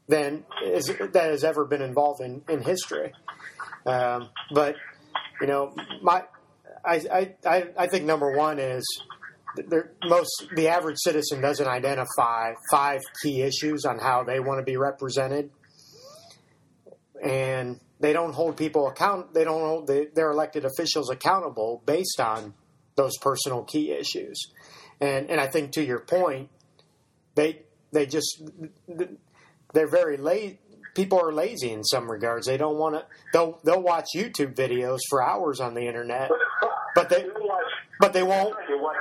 than 0.07 0.43
is 0.64 0.88
that 0.88 1.30
has 1.30 1.43
ever 1.43 1.66
been 1.66 1.82
involved 1.82 2.22
in 2.22 2.41
in 2.49 2.62
history. 2.62 3.14
Um, 3.86 4.30
but 4.51 4.76
you 5.41 5.47
know, 5.47 5.74
my 6.01 6.24
I, 6.86 7.34
I 7.45 7.68
I 7.78 7.88
think 7.88 8.05
number 8.05 8.36
one 8.36 8.60
is 8.60 8.84
most 10.03 10.45
the 10.55 10.67
average 10.67 10.97
citizen 10.99 11.41
doesn't 11.41 11.67
identify 11.67 12.53
five 12.71 13.01
key 13.23 13.41
issues 13.41 13.85
on 13.85 13.99
how 13.99 14.23
they 14.23 14.39
want 14.39 14.59
to 14.59 14.63
be 14.63 14.77
represented, 14.77 15.49
and 17.21 17.79
they 17.99 18.13
don't 18.13 18.33
hold 18.33 18.57
people 18.57 18.87
account. 18.87 19.33
They 19.33 19.43
don't 19.43 19.61
hold 19.61 19.87
the, 19.87 20.09
their 20.13 20.31
elected 20.31 20.65
officials 20.65 21.09
accountable 21.09 21.81
based 21.85 22.19
on 22.19 22.53
those 22.95 23.17
personal 23.17 23.63
key 23.63 23.91
issues. 23.91 24.51
And 25.01 25.29
and 25.29 25.39
I 25.39 25.47
think 25.47 25.71
to 25.73 25.83
your 25.83 25.99
point, 25.99 26.49
they 27.35 27.61
they 27.91 28.05
just 28.05 28.43
they're 29.73 29.89
very 29.89 30.17
late. 30.17 30.59
People 30.95 31.19
are 31.19 31.31
lazy 31.31 31.71
in 31.71 31.83
some 31.83 32.09
regards. 32.09 32.47
They 32.47 32.57
don't 32.57 32.77
want 32.77 32.95
to. 32.95 33.05
They'll 33.31 33.59
they'll 33.63 33.81
watch 33.81 34.07
YouTube 34.15 34.55
videos 34.55 34.99
for 35.09 35.23
hours 35.23 35.59
on 35.59 35.73
the 35.73 35.87
internet, 35.87 36.29
but 36.95 37.09
they 37.09 37.27
but 37.99 38.13
they 38.13 38.23
won't. 38.23 38.55
watch 38.81 38.95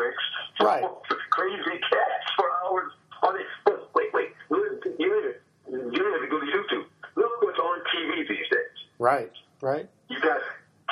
tricks, 0.00 0.24
Right. 0.60 0.84
Crazy 1.30 1.78
cats 1.88 2.26
for 2.36 2.50
hours 2.64 2.92
on 3.22 3.36
it. 3.40 3.46
Wait, 3.94 4.12
wait, 4.12 4.28
you 4.50 4.80
you 4.98 5.34
you 5.70 5.98
don't 5.98 6.12
have 6.12 6.22
to 6.22 6.28
go 6.28 6.40
to 6.40 6.46
YouTube. 6.46 6.84
Look 7.16 7.42
what's 7.42 7.58
on 7.58 7.78
TV 7.94 8.28
these 8.28 8.48
days. 8.50 8.76
Right, 8.98 9.32
right. 9.62 9.88
You 10.08 10.20
got 10.20 10.40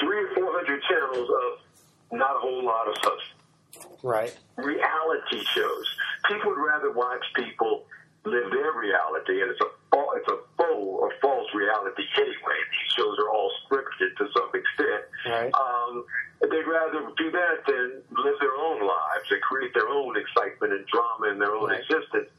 three 0.00 0.24
or 0.24 0.34
four 0.34 0.52
hundred 0.52 0.80
channels 0.88 1.28
of 1.28 2.18
not 2.18 2.36
a 2.36 2.38
whole 2.38 2.64
lot 2.64 2.88
of 2.88 2.94
substance. 2.96 3.98
Right. 4.02 4.34
reality 4.56 5.44
shows. 5.52 5.86
People 6.28 6.50
would 6.52 6.62
rather 6.64 6.92
watch 6.92 7.22
people 7.34 7.84
live 8.24 8.50
their 8.50 8.72
reality, 8.72 9.42
and 9.42 9.50
it's 9.50 9.60
a 9.60 9.68
fa- 9.90 10.12
it's 10.16 10.28
a 10.28 10.38
faux 10.56 10.80
or 10.80 11.12
false 11.20 11.48
reality 11.54 12.04
anyway. 12.16 12.58
These 12.72 12.92
shows 12.96 13.18
are 13.18 13.28
all 13.30 13.50
scripted 13.66 14.16
to 14.16 14.28
some 14.32 14.48
extent. 14.54 15.04
Right. 15.28 15.52
Um, 15.54 16.04
they'd 16.40 16.66
rather 16.66 17.00
do 17.16 17.30
that 17.30 17.56
than 17.66 18.02
live 18.16 18.38
their 18.40 18.54
own 18.56 18.80
lives 18.86 19.26
and 19.30 19.40
create 19.42 19.74
their 19.74 19.88
own 19.88 20.16
excitement 20.16 20.72
and 20.72 20.86
drama 20.86 21.32
in 21.32 21.38
their 21.38 21.54
own 21.54 21.70
Right. 21.70 21.80
existence. 21.80 22.30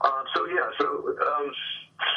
Um, 0.00 0.24
so 0.34 0.46
yeah, 0.46 0.68
so 0.78 0.86
um, 1.16 1.52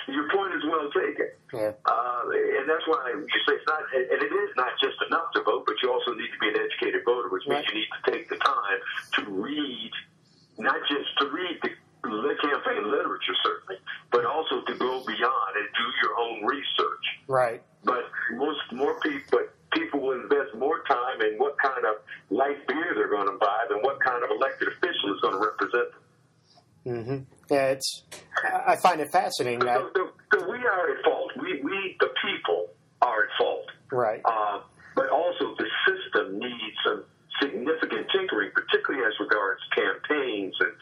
your 0.10 0.28
point 0.30 0.54
is 0.56 0.64
well 0.66 0.90
taken. 0.92 1.30
Yeah. 1.54 1.72
Uh, 1.86 2.24
and 2.60 2.68
that's 2.68 2.86
why 2.88 3.14
you 3.16 3.40
say 3.48 3.56
it's 3.56 3.68
not, 3.68 3.84
and 3.96 4.20
it 4.22 4.34
is 4.34 4.52
not 4.58 4.74
just 4.82 4.98
enough 5.08 5.32
to 5.36 5.42
vote, 5.44 5.64
but 5.66 5.76
you 5.82 5.92
also 5.92 6.12
need 6.14 6.28
to 6.34 6.40
be 6.40 6.50
an 6.50 6.58
educated 6.60 7.02
voter, 7.06 7.30
which 7.30 7.48
means 7.48 7.66
you 7.72 7.76
need 7.80 7.92
to 8.04 8.12
take 8.12 8.28
the 8.30 8.36
time 8.38 8.80
to 9.16 9.22
read, 9.32 9.92
not 10.58 10.76
just 10.90 11.08
to 11.20 11.30
read 11.30 11.56
the, 11.64 11.70
the 12.04 12.36
campaign 12.42 12.84
literature, 12.92 13.36
certainly, 13.46 13.80
but 14.12 14.26
also 14.26 14.62
to 14.66 14.74
go 14.76 15.00
beyond 15.06 15.52
and 15.56 15.68
do 15.72 15.86
your 16.04 16.14
own 16.20 16.46
research. 16.46 17.06
Right. 17.28 17.62
But 17.86 18.04
most 18.34 18.60
more 18.74 19.00
people, 19.00 19.40
but 19.40 19.54
people 19.72 20.02
will 20.02 20.20
invest 20.20 20.56
more 20.58 20.84
time 20.84 21.22
in 21.22 21.38
what 21.38 21.58
kind 21.60 21.86
of 21.86 21.96
light 22.30 22.66
beer 22.68 22.92
they're 22.96 23.10
going 23.10 23.28
to 23.32 23.38
buy 23.40 23.66
than 23.70 23.80
what 23.80 24.02
kind 24.04 24.24
of 24.24 24.32
elected 24.32 24.68
official 24.70 25.16
is 25.16 25.22
going 25.22 25.34
to 25.40 25.40
represent 25.40 25.88
them. 26.84 27.06
hmm 27.06 27.54
Yeah. 27.54 27.67
I 28.66 28.76
find 28.76 29.02
it 29.02 29.12
fascinating 29.12 29.60
that. 29.60 29.78
So, 29.78 29.90
so, 29.96 30.40
so 30.40 30.52
we 30.52 30.58
are 30.58 30.98
at 30.98 31.04
fault. 31.04 31.32
We, 31.40 31.62
we, 31.62 31.98
the 32.00 32.10
people, 32.24 32.70
are 33.02 33.24
at 33.24 33.30
fault. 33.38 33.66
Right. 33.92 34.22
Uh, 34.26 34.62
but 34.96 35.10
also 35.10 35.56
the 35.58 35.68
system 35.86 36.40
needs 36.40 36.78
some 36.86 37.04
significant 37.42 38.08
tinkering, 38.12 38.52
particularly 38.54 39.06
as 39.06 39.14
regards 39.20 39.62
campaigns 39.76 40.56
and 40.60 40.74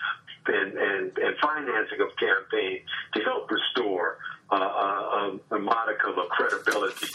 and, 0.47 0.77
and, 0.77 1.17
and 1.17 1.35
financing 1.41 2.01
of 2.01 2.13
campaigns 2.21 2.85
to 3.15 3.21
help 3.23 3.49
restore 3.49 4.19
uh, 4.51 4.55
a, 4.55 5.39
a 5.55 5.59
modicum 5.59 6.19
of 6.19 6.29
credibility. 6.29 7.07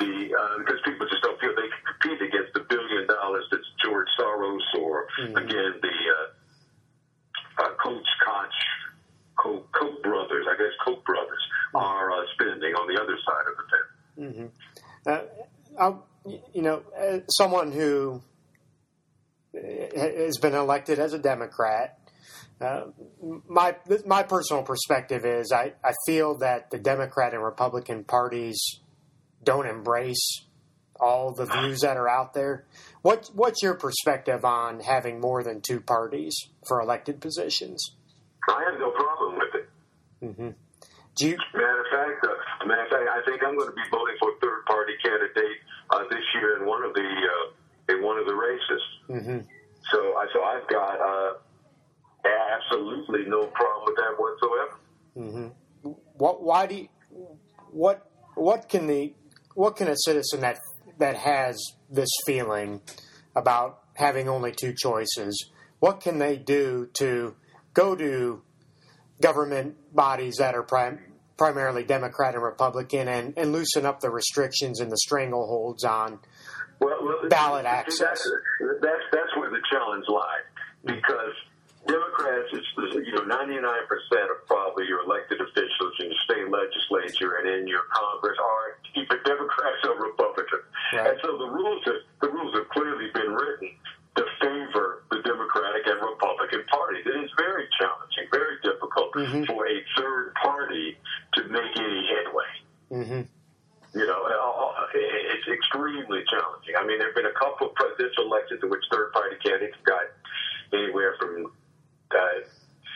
The, 0.00 0.34
uh, 0.34 0.58
because 0.58 0.80
people 0.84 1.06
just 1.06 1.22
don't 1.22 1.38
feel 1.38 1.54
they 1.54 1.70
can 1.70 1.84
compete 1.86 2.20
against 2.20 2.52
the 2.52 2.66
billion 2.66 3.06
dollars 3.06 3.46
that's 3.52 3.62
George 3.78 4.08
I, 15.78 15.94
you 16.52 16.62
know, 16.62 16.82
as 16.96 17.03
someone 17.30 17.72
who 17.72 18.22
has 19.54 20.38
been 20.38 20.54
elected 20.54 20.98
as 20.98 21.12
a 21.12 21.18
Democrat, 21.18 21.98
uh, 22.60 22.84
my 23.48 23.76
my 24.06 24.22
personal 24.22 24.62
perspective 24.62 25.24
is 25.24 25.52
I, 25.52 25.74
I 25.84 25.92
feel 26.06 26.38
that 26.38 26.70
the 26.70 26.78
Democrat 26.78 27.34
and 27.34 27.42
Republican 27.42 28.04
parties 28.04 28.80
don't 29.42 29.66
embrace 29.66 30.44
all 31.00 31.32
the 31.32 31.46
views 31.46 31.80
that 31.80 31.96
are 31.96 32.08
out 32.08 32.34
there. 32.34 32.64
What 33.02 33.30
what's 33.34 33.62
your 33.62 33.74
perspective 33.74 34.44
on 34.44 34.80
having 34.80 35.20
more 35.20 35.42
than 35.42 35.60
two 35.60 35.80
parties 35.80 36.34
for 36.66 36.80
elected 36.80 37.20
positions? 37.20 37.96
I 38.48 38.62
have 38.70 38.78
no 38.78 38.90
problem 38.90 39.34
with 39.34 39.54
it. 39.54 39.68
Mm-hmm. 40.22 40.50
Do 41.16 41.28
you? 41.28 41.36
Matter 41.54 41.80
of 41.80 41.86
fact, 41.90 42.26
uh, 42.26 42.66
matter 42.66 42.82
of 42.82 42.90
fact, 42.90 43.08
I 43.10 43.20
think 43.24 43.42
I'm 43.42 43.56
going 43.56 43.68
to 43.68 43.74
be 43.74 43.86
voting 43.90 44.16
for 44.20 44.30
a 44.30 44.38
third 44.40 44.64
party 44.66 44.92
candidate 45.02 45.58
this 46.10 46.24
year 46.34 46.58
in 46.60 46.66
one 46.66 46.82
of 46.84 46.94
the 46.94 47.00
uh, 47.00 47.94
in 47.94 48.02
one 48.02 48.18
of 48.18 48.26
the 48.26 48.34
races. 48.34 48.82
Mm-hmm. 49.08 49.38
So 49.92 49.98
I 49.98 50.26
so 50.32 50.42
I've 50.42 50.68
got 50.68 51.00
uh, 51.00 51.32
absolutely 52.56 53.24
no 53.26 53.46
problem 53.46 53.84
with 53.86 53.96
that 53.96 54.14
whatsoever. 54.18 54.78
Mm-hmm. 55.16 55.90
What? 56.14 56.42
Why 56.42 56.66
do 56.66 56.74
you? 56.74 56.88
What? 57.70 58.10
What 58.34 58.68
can 58.68 58.86
the? 58.86 59.14
What 59.54 59.76
can 59.76 59.88
a 59.88 59.96
citizen 59.96 60.40
that 60.40 60.58
that 60.98 61.16
has 61.16 61.60
this 61.90 62.10
feeling 62.26 62.80
about 63.36 63.80
having 63.94 64.28
only 64.28 64.52
two 64.52 64.72
choices? 64.72 65.50
What 65.80 66.00
can 66.00 66.18
they 66.18 66.36
do 66.36 66.88
to 66.94 67.36
go 67.74 67.94
to 67.94 68.42
government 69.20 69.76
bodies 69.94 70.36
that 70.38 70.54
are 70.54 70.62
prim- 70.62 71.00
primarily 71.36 71.82
Democrat 71.84 72.34
and 72.34 72.42
Republican 72.42 73.08
and, 73.08 73.34
and 73.36 73.52
loosen 73.52 73.84
up 73.86 74.00
the 74.00 74.10
restrictions 74.10 74.80
and 74.80 74.90
the 74.90 74.98
strangleholds 75.08 75.84
on 75.84 76.18
well, 76.80 76.98
well, 77.02 77.28
ballot 77.28 77.66
access? 77.66 77.98
That's, 77.98 78.30
that's 78.82 79.04
that's 79.12 79.36
where 79.36 79.50
the 79.50 79.62
challenge 79.70 80.04
lies 80.08 80.46
because 80.84 81.34
Democrats, 81.86 82.48
it's 82.52 82.66
you 83.06 83.12
know, 83.12 83.28
99% 83.28 83.60
of 84.32 84.46
probably 84.46 84.86
your 84.88 85.04
elected 85.04 85.40
officials 85.40 85.92
in 86.00 86.06
your 86.08 86.20
state 86.24 86.48
legislature 86.48 87.36
and 87.44 87.48
in 87.60 87.68
your 87.68 87.84
Congress 87.92 88.38
are 88.40 88.78
either 88.96 89.20
Democrats 89.24 89.80
or 89.84 90.00
Republicans, 90.00 90.64
Right. 90.94 91.10
and 91.12 91.18
so 91.22 91.36
the 91.36 91.50
rules 91.50 91.82
have 91.84 92.00
the 92.22 92.28
rules 92.30 92.54
have 92.56 92.68
clearly 92.70 93.10
been 93.12 93.32
written 93.32 93.70
to 94.16 94.24
favor 94.40 95.02
the 95.10 95.20
Democratic 95.28 95.84
and 95.86 96.00
Republican 96.00 96.64
parties. 96.70 97.04
It 97.04 97.20
is 97.20 97.30
very 97.36 97.68
challenging, 97.78 98.26
very 98.32 98.56
difficult 98.62 99.12
Mhm. 99.14 99.46
for 99.46 99.66
a 99.66 99.76
third 99.98 100.32
party 100.42 100.96
to 101.34 101.44
make 101.48 101.76
any 101.78 102.06
headway. 102.08 102.50
Mm-hmm. 103.04 103.98
You 103.98 104.06
know, 104.06 104.26
it's 104.94 105.46
extremely 105.46 106.24
challenging. 106.26 106.74
I 106.76 106.86
mean, 106.86 106.98
there 106.98 107.08
have 107.08 107.14
been 107.14 107.26
a 107.30 107.38
couple 107.38 107.68
of 107.68 107.74
presidential 107.74 108.24
elections 108.24 108.60
in 108.62 108.70
which 108.70 108.82
third 108.90 109.12
party 109.12 109.36
candidates 109.44 109.76
got 109.84 110.08
anywhere 110.72 111.14
from 111.20 111.52
uh, 112.10 112.42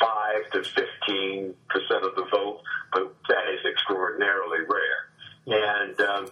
5 0.01 0.51
to 0.53 0.63
15 0.65 1.55
percent 1.69 2.03
of 2.05 2.17
the 2.17 2.27
vote, 2.33 2.63
but 2.93 3.15
that 3.29 3.45
is 3.53 3.61
extraordinarily 3.71 4.65
rare. 4.67 5.01
And 5.47 6.01
um, 6.01 6.25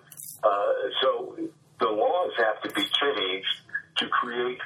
uh, 0.43 0.73
so 1.03 1.37
the 1.79 1.89
laws 1.89 2.33
have 2.39 2.63
to 2.63 2.71
be 2.75 2.83
changed 2.83 3.55
to 3.99 4.09
create 4.09 4.59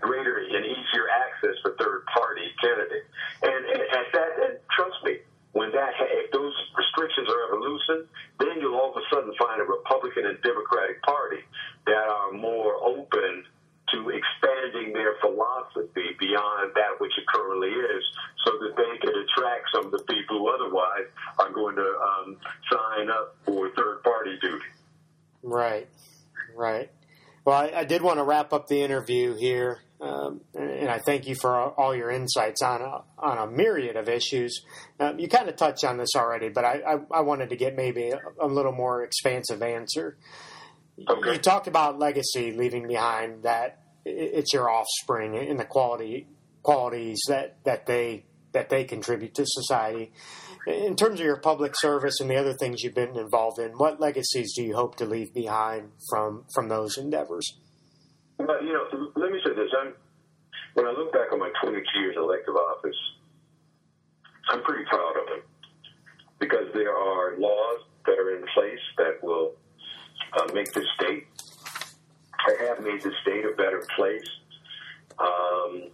greater 0.00 0.38
and 0.38 0.64
easier 0.64 1.06
access 1.08 1.56
for 1.62 1.74
third 1.78 2.04
party 2.06 2.48
candidates. 2.60 3.06
And, 3.42 3.64
and 3.66 3.80
at 3.80 4.06
that, 4.12 4.30
and 4.44 4.58
trust 4.70 4.96
me, 5.04 5.18
when 5.56 5.72
that 5.72 5.96
if 5.96 6.30
those 6.32 6.52
restrictions 6.76 7.28
are 7.32 7.48
ever 7.48 7.58
loosened, 7.58 8.08
then 8.38 8.60
you'll 8.60 8.76
all 8.76 8.92
of 8.92 8.96
a 9.00 9.04
sudden 9.08 9.32
find 9.40 9.60
a 9.60 9.64
Republican 9.64 10.26
and 10.26 10.36
Democratic 10.42 11.00
Party 11.02 11.40
that 11.86 12.04
are 12.04 12.32
more 12.32 12.76
open 12.84 13.44
to 13.92 14.10
expanding 14.10 14.92
their 14.92 15.16
philosophy 15.22 16.12
beyond 16.20 16.72
that 16.74 17.00
which 17.00 17.12
it 17.16 17.24
currently 17.32 17.70
is, 17.70 18.04
so 18.44 18.52
that 18.58 18.76
they 18.76 18.98
can 18.98 19.14
attract 19.16 19.64
some 19.72 19.86
of 19.86 19.92
the 19.92 20.04
people 20.04 20.38
who 20.38 20.48
otherwise 20.52 21.08
are 21.38 21.50
going 21.50 21.76
to 21.76 21.88
um, 22.04 22.36
sign 22.70 23.08
up 23.08 23.36
for 23.46 23.70
third 23.70 24.02
party 24.02 24.36
duty. 24.42 24.64
Right, 25.42 25.88
right. 26.54 26.90
Well, 27.46 27.56
I, 27.56 27.75
I 27.75 27.75
did 27.86 28.02
want 28.02 28.18
to 28.18 28.24
wrap 28.24 28.52
up 28.52 28.68
the 28.68 28.82
interview 28.82 29.34
here, 29.34 29.80
um, 30.00 30.42
and 30.54 30.90
I 30.90 30.98
thank 30.98 31.26
you 31.26 31.34
for 31.34 31.54
all, 31.56 31.96
your 31.96 32.10
insights 32.10 32.60
on 32.62 32.82
a, 32.82 33.02
on 33.18 33.38
a 33.38 33.46
myriad 33.50 33.96
of 33.96 34.08
issues. 34.08 34.62
Um, 35.00 35.18
you 35.18 35.28
kind 35.28 35.48
of 35.48 35.56
touched 35.56 35.84
on 35.84 35.96
this 35.96 36.10
already, 36.14 36.50
but 36.50 36.64
I, 36.64 36.80
I, 36.86 37.18
I 37.18 37.20
wanted 37.20 37.50
to 37.50 37.56
get 37.56 37.74
maybe 37.74 38.10
a, 38.10 38.20
a 38.40 38.46
little 38.46 38.72
more 38.72 39.02
expansive 39.02 39.62
answer. 39.62 40.18
Okay. 41.08 41.32
You 41.32 41.38
talked 41.38 41.66
about 41.66 41.98
legacy, 41.98 42.52
leaving 42.52 42.86
behind 42.86 43.44
that 43.44 43.80
it's 44.04 44.52
your 44.52 44.70
offspring 44.70 45.36
and 45.36 45.58
the 45.58 45.64
quality 45.64 46.26
qualities 46.62 47.20
that, 47.28 47.62
that 47.64 47.86
they 47.86 48.24
that 48.52 48.70
they 48.70 48.84
contribute 48.84 49.34
to 49.34 49.44
society. 49.46 50.12
In 50.66 50.96
terms 50.96 51.20
of 51.20 51.26
your 51.26 51.36
public 51.36 51.74
service 51.76 52.20
and 52.20 52.30
the 52.30 52.36
other 52.36 52.54
things 52.54 52.82
you've 52.82 52.94
been 52.94 53.16
involved 53.16 53.60
in, 53.60 53.72
what 53.72 54.00
legacies 54.00 54.54
do 54.56 54.64
you 54.64 54.74
hope 54.74 54.96
to 54.96 55.04
leave 55.04 55.32
behind 55.34 55.90
from 56.10 56.44
from 56.54 56.68
those 56.68 56.96
endeavors? 56.96 57.46
But 58.38 58.62
you 58.62 58.72
know, 58.72 59.10
let 59.14 59.30
me 59.30 59.38
say 59.44 59.54
this: 59.54 59.70
I'm 59.80 59.94
when 60.76 60.86
I 60.86 60.90
look 60.90 61.10
back 61.10 61.32
on 61.32 61.38
my 61.38 61.50
22 61.62 61.98
years 61.98 62.16
in 62.16 62.22
elective 62.22 62.54
office, 62.54 63.00
I'm 64.50 64.62
pretty 64.62 64.84
proud 64.84 65.16
of 65.16 65.38
it 65.38 65.44
because 66.38 66.68
there 66.74 66.94
are 66.94 67.38
laws 67.38 67.80
that 68.04 68.18
are 68.18 68.36
in 68.36 68.44
place 68.52 68.84
that 68.98 69.24
will 69.24 69.52
uh, 70.36 70.52
make 70.52 70.70
the 70.74 70.84
state, 71.00 71.24
or 72.46 72.68
have 72.68 72.84
made 72.84 73.00
the 73.00 73.10
state 73.22 73.46
a 73.46 73.56
better 73.56 73.82
place. 73.96 74.28
Um, 75.18 75.88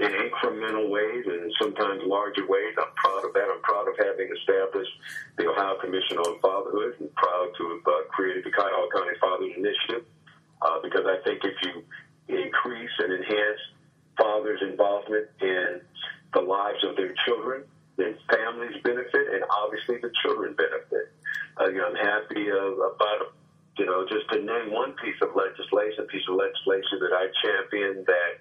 in 0.00 0.10
incremental 0.10 0.90
ways 0.90 1.24
and 1.26 1.52
sometimes 1.60 2.02
larger 2.06 2.46
ways. 2.48 2.74
I'm 2.76 2.92
proud 2.96 3.24
of 3.24 3.32
that. 3.34 3.46
I'm 3.46 3.62
proud 3.62 3.86
of 3.86 3.94
having 3.98 4.28
established 4.34 4.90
the 5.36 5.46
Ohio 5.46 5.76
Commission 5.78 6.18
on 6.18 6.40
Fatherhood 6.40 6.96
and 6.98 7.14
proud 7.14 7.48
to 7.56 7.62
have 7.70 7.86
uh, 7.86 8.02
created 8.08 8.42
the 8.44 8.50
Cuyahoga 8.50 8.98
County 8.98 9.16
Fathers 9.20 9.52
Initiative 9.54 10.04
uh, 10.62 10.80
because 10.82 11.04
I 11.06 11.22
think 11.22 11.44
if 11.44 11.54
you 11.62 11.84
increase 12.26 12.90
and 12.98 13.12
enhance 13.12 13.62
fathers' 14.22 14.62
involvement 14.62 15.26
in 15.40 15.80
the 16.32 16.40
lives 16.40 16.78
of 16.86 16.94
their 16.94 17.14
children, 17.26 17.64
then 17.96 18.14
families 18.30 18.78
benefit 18.82 19.34
and 19.34 19.42
obviously 19.50 19.98
the 19.98 20.10
children 20.22 20.54
benefit. 20.54 21.10
Uh, 21.60 21.66
you 21.66 21.78
know, 21.78 21.90
I'm 21.90 21.98
happy 21.98 22.46
uh, 22.50 22.94
about 22.94 23.34
you 23.78 23.86
know, 23.86 24.04
just 24.04 24.28
to 24.28 24.36
name 24.36 24.70
one 24.70 24.92
piece 25.00 25.16
of 25.22 25.32
legislation, 25.32 26.04
piece 26.12 26.28
of 26.28 26.36
legislation 26.36 27.00
that 27.00 27.16
I 27.16 27.32
championed 27.40 28.04
that 28.04 28.32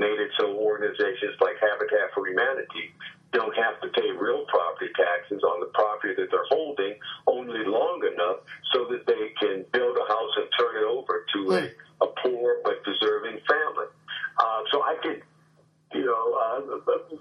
made 0.00 0.16
it 0.16 0.32
so 0.40 0.56
organizations 0.56 1.36
like 1.40 1.60
Habitat 1.60 2.08
for 2.14 2.26
Humanity 2.26 2.96
don't 3.32 3.54
have 3.56 3.76
to 3.84 3.88
pay 3.92 4.08
real 4.16 4.46
property 4.48 4.88
taxes 4.96 5.44
on 5.44 5.60
the 5.60 5.68
property 5.76 6.14
that 6.16 6.32
they're 6.32 6.48
holding 6.48 6.96
only 7.26 7.60
long 7.68 8.00
enough 8.00 8.40
so 8.72 8.88
that 8.88 9.04
they 9.04 9.36
can 9.36 9.64
build 9.72 9.96
a 10.00 10.06
house 10.08 10.32
and 10.40 10.48
turn 10.58 10.80
it 10.80 10.86
over 10.88 11.24
to 11.34 11.40
a, 11.52 12.04
a 12.04 12.08
poor 12.24 12.56
but 12.64 12.80
deserving 12.84 13.36
family. 13.44 13.92
Uh, 14.38 14.62
so 14.70 14.82
I 14.82 14.94
could, 15.02 15.22
you 15.94 16.06
know, 16.06 16.24
uh, 16.34 17.14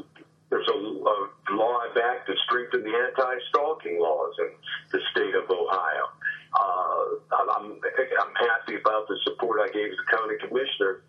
there's 0.50 0.68
a, 0.68 0.78
a 0.78 1.54
law 1.56 1.78
I 1.78 1.92
backed 1.94 2.28
to 2.28 2.36
strengthen 2.46 2.84
the 2.84 2.96
anti-stalking 2.96 4.00
laws 4.00 4.34
in 4.40 4.50
the 4.92 5.00
state 5.12 5.36
of 5.36 5.50
Ohio. 5.50 6.06
Uh, 6.54 7.38
I'm, 7.58 7.72
I'm 7.74 8.36
happy 8.36 8.76
about 8.76 9.08
the 9.08 9.18
support 9.24 9.60
I 9.62 9.72
gave 9.74 9.92
a 9.92 10.16
county 10.16 10.36
commissioner 10.40 11.02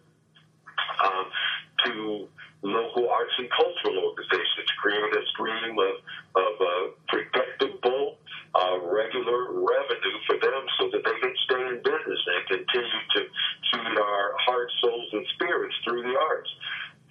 um, 1.04 1.26
to 1.84 2.28
local 2.62 3.08
arts 3.08 3.32
and 3.38 3.48
cultural 3.50 4.04
organizations 4.04 4.66
to 4.66 4.74
create 4.82 5.14
a 5.14 5.22
stream 5.30 5.78
of, 5.78 5.94
of 6.34 6.54
uh, 6.60 6.90
predictable, 7.06 8.18
uh, 8.54 8.80
regular 8.80 9.52
revenue 9.52 10.18
for 10.26 10.36
them 10.40 10.64
so 10.80 10.88
that 10.92 11.02
they 11.04 11.16
can 11.20 11.34
stay 11.44 11.62
in 11.68 11.76
business 11.84 12.20
and 12.26 12.40
continue 12.48 13.02
to 13.16 13.20
feed 13.72 13.96
our 13.98 14.34
hearts, 14.40 14.72
souls, 14.80 15.08
and 15.12 15.26
spirits 15.34 15.74
through 15.84 16.02
the 16.02 16.16
arts. 16.16 16.50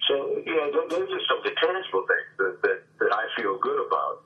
So, 0.08 0.42
you 0.44 0.56
know, 0.56 0.70
those 0.88 1.08
are 1.10 1.24
some 1.28 1.38
of 1.38 1.44
the 1.44 1.54
tangible 1.60 2.06
things 2.08 2.30
that, 2.38 2.54
that, 2.62 2.78
that 2.98 3.12
I 3.12 3.24
feel 3.36 3.58
good 3.58 3.86
about. 3.86 4.24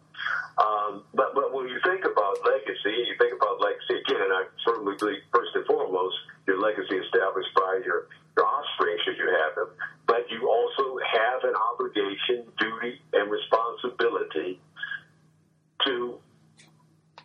Um, 0.59 1.05
but, 1.15 1.35
but 1.35 1.53
when 1.53 1.69
you 1.69 1.81
think 1.83 2.05
about 2.05 2.39
legacy, 2.45 3.09
you 3.09 3.17
think 3.19 3.35
about 3.35 3.61
legacy 3.61 3.99
again, 4.05 4.21
and 4.21 4.33
I 4.33 4.43
firmly 4.65 4.95
believe, 4.99 5.25
first 5.33 5.51
and 5.55 5.67
foremost, 5.67 6.15
your 6.47 6.61
legacy 6.61 6.97
established 6.97 7.51
by 7.57 7.81
your, 7.85 8.07
your 8.37 8.47
offspring, 8.47 8.97
should 9.05 9.17
you 9.17 9.27
have 9.27 9.55
them. 9.57 9.71
But 10.07 10.31
you 10.31 10.49
also 10.49 10.99
have 11.01 11.45
an 11.45 11.57
obligation, 11.57 12.47
duty, 12.59 13.01
and 13.13 13.31
responsibility 13.31 14.61
to 15.87 16.21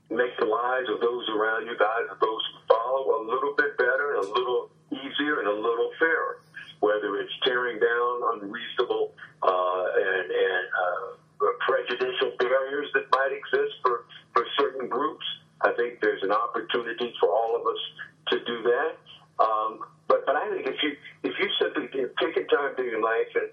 make 0.09 0.31
the 0.39 0.45
lives 0.45 0.89
of 0.89 1.01
those 1.01 1.27
around 1.29 1.65
you, 1.65 1.73
lives 1.73 2.09
of 2.11 2.19
those 2.19 2.43
who 2.51 2.57
follow, 2.67 3.21
a 3.21 3.23
little 3.27 3.53
bit 3.55 3.77
better, 3.77 4.15
a 4.15 4.21
little 4.21 4.69
easier, 4.91 5.39
and 5.39 5.47
a 5.47 5.53
little 5.53 5.91
fairer. 5.99 6.39
Whether 6.79 7.17
it's 7.17 7.33
tearing 7.43 7.79
down 7.79 8.21
unreasonable 8.37 9.11
uh, 9.41 9.85
and, 9.97 10.31
and 10.31 10.65
uh, 10.77 11.47
prejudicial 11.65 12.37
barriers 12.37 12.87
that 12.93 13.09
might 13.11 13.33
exist 13.33 13.73
for, 13.81 14.05
for 14.33 14.45
certain 14.59 14.87
groups, 14.87 15.25
I 15.61 15.71
think 15.73 15.99
there's 16.01 16.21
an 16.21 16.31
opportunity 16.31 17.13
for 17.19 17.29
all 17.29 17.55
of 17.55 17.65
us 17.65 17.81
to 18.29 18.45
do 18.45 18.61
that. 18.63 19.43
Um, 19.43 19.79
but 20.07 20.25
but 20.25 20.35
I 20.35 20.49
think 20.51 20.67
if 20.67 20.77
you 20.83 20.95
if 21.23 21.33
you 21.39 21.49
simply 21.59 21.89
take 22.21 22.37
a 22.37 22.45
time 22.45 22.75
in 22.77 22.85
your 22.85 23.01
life 23.01 23.27
and 23.35 23.49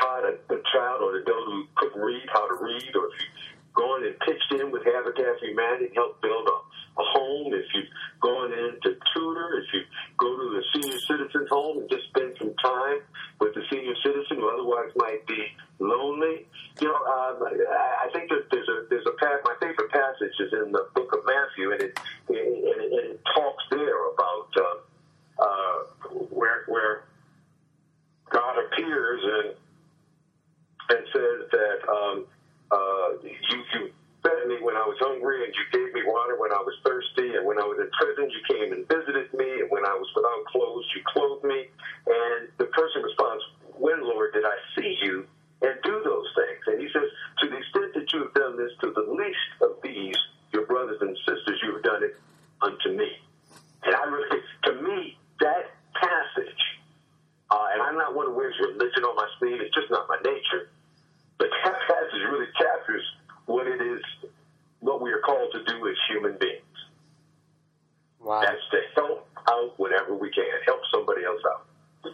taught 0.00 0.24
a, 0.24 0.34
a 0.52 0.58
child 0.72 1.02
or 1.02 1.16
an 1.16 1.22
adult 1.22 1.44
who 1.44 1.66
couldn't 1.76 2.00
read 2.00 2.26
how 2.32 2.48
to 2.48 2.64
read, 2.64 2.96
or 2.96 3.06
if 3.12 3.20
you 3.20 3.28
gone 3.74 4.04
and 4.06 4.18
pitched 4.20 4.52
in 4.52 4.70
with 4.70 4.84
Habitat 4.84 5.38
for 5.38 5.46
Humanity 5.46 5.86
and 5.86 5.94
helped 5.94 6.22
build 6.22 6.46
a, 6.46 6.58
a 7.00 7.04
home, 7.12 7.52
if 7.52 7.66
you've 7.74 7.90
gone 8.20 8.52
in 8.52 8.78
to 8.82 8.96
tutor, 9.12 9.58
if 9.58 9.66
you 9.74 9.82
go 10.16 10.30
to 10.36 10.46
the 10.54 10.62
senior 10.74 10.98
citizens 11.00 11.48
home 11.50 11.78
and 11.78 11.90
just 11.90 12.04
spend 12.14 12.36
some 12.38 12.54
time 12.62 13.00
with 13.40 13.52
the 13.54 13.62
senior 13.70 13.94
citizen 14.04 14.38
who 14.38 14.48
otherwise 14.48 14.90
might 14.96 15.26
be 15.26 15.46
lonely, 15.80 16.46
you 16.80 16.88
know, 16.88 16.94
um, 16.94 17.42
I 17.42 18.06
I 18.06 18.08
think 18.12 18.30
that 18.30 18.46
there's 18.50 18.68
a 18.68 18.86
there's 18.90 19.06
a 19.06 19.16
pa- 19.18 19.42
my 19.44 19.54
favorite 19.60 19.90
passage 19.90 20.34
is 20.38 20.52
in 20.52 20.72
the 20.72 20.86
book 20.94 21.12
of 21.12 21.24
Matthew, 21.26 21.72
and 21.72 21.82
it 21.82 21.98
and 22.28 22.36
it, 22.36 22.92
and 22.92 23.10
it 23.10 23.20
talks 23.34 23.64
there 23.70 24.10
about 24.10 24.50
uh, 24.56 25.42
uh, 25.42 25.78
where 26.30 26.64
where 26.68 27.04
God 28.30 28.54
appears 28.58 29.20
and 29.22 29.54
and 30.90 31.06
says 31.12 31.50
that 31.50 31.78
um, 31.88 32.26
uh, 32.70 33.08
you 33.22 33.58
you 33.74 33.90
fed 34.22 34.48
me 34.48 34.56
when 34.62 34.76
I 34.76 34.84
was 34.86 34.96
hungry, 35.00 35.44
and 35.44 35.54
you 35.54 35.64
gave 35.72 35.92
me 35.94 36.02
water 36.06 36.36
when 36.40 36.52
I 36.52 36.58
was 36.58 36.74
thirsty, 36.84 37.36
and 37.36 37.46
when 37.46 37.58
I 37.58 37.64
was 37.64 37.78
in 37.78 37.90
prison, 37.92 38.30
you 38.30 38.40
came 38.48 38.72
and 38.72 38.88
visited 38.88 39.32
me, 39.34 39.60
and 39.62 39.70
when 39.70 39.84
I 39.84 39.94
was 39.94 40.08
without 40.16 40.44
clothes, 40.50 40.86
you 40.96 41.02
clothed 41.06 41.44
me. 41.44 41.68
And 42.06 42.48
the 42.58 42.66
person 42.66 43.02
responds, 43.02 43.44
"When, 43.78 44.02
Lord, 44.02 44.32
did 44.32 44.44
I 44.44 44.56
see 44.74 44.98
you 45.02 45.26
and 45.62 45.76
do 45.82 46.02
those 46.04 46.28
things?" 46.36 46.62
And 46.66 46.80
he 46.80 46.88
says, 46.92 47.08
"To 47.40 47.48
the 47.48 47.56
extent 47.56 47.94
that 47.94 48.12
you 48.12 48.18
have 48.24 48.34
done 48.34 48.56
this 48.56 48.72
to 48.80 48.92
the 48.92 49.06
least 49.12 49.50
of 49.62 49.76
these, 49.82 50.16
your 50.52 50.66
brothers 50.66 51.00
and 51.00 51.16
sisters, 51.28 51.60
you 51.62 51.72
have 51.74 51.82
done 51.82 52.02
it 52.04 52.16
unto 52.62 52.96
me." 52.96 53.20
And 53.84 53.94
I 53.94 54.04
really, 54.04 54.40
to 54.64 54.72
me, 54.82 55.18
that 55.40 55.72
passage, 55.94 56.64
uh, 57.50 57.66
and 57.72 57.82
I'm 57.82 57.96
not 57.96 58.14
one 58.14 58.26
who 58.26 58.34
wears 58.36 58.54
religion 58.60 59.04
on 59.04 59.16
my 59.16 59.28
sleeve. 59.38 59.60
It's 59.60 59.74
just 59.74 59.90
not 59.90 60.08
my 60.08 60.16
nature. 60.24 60.68
But 61.36 61.48
that 61.64 61.74
passage 61.74 62.22
really 62.30 62.46
captures 62.56 63.02
what 63.46 63.66
it 63.66 63.82
is, 63.82 64.00
what 64.80 65.02
we 65.02 65.10
are 65.12 65.18
called 65.18 65.52
to 65.52 65.64
do 65.64 65.88
as 65.88 65.96
human 66.08 66.38
beings. 66.38 66.62
Wow. 68.20 68.40
That's 68.40 68.62
to 68.70 68.78
help 68.94 69.28
out 69.50 69.78
whenever 69.78 70.14
we 70.14 70.30
can, 70.30 70.44
help 70.64 70.80
somebody 70.94 71.24
else 71.24 71.40
out, 71.52 71.66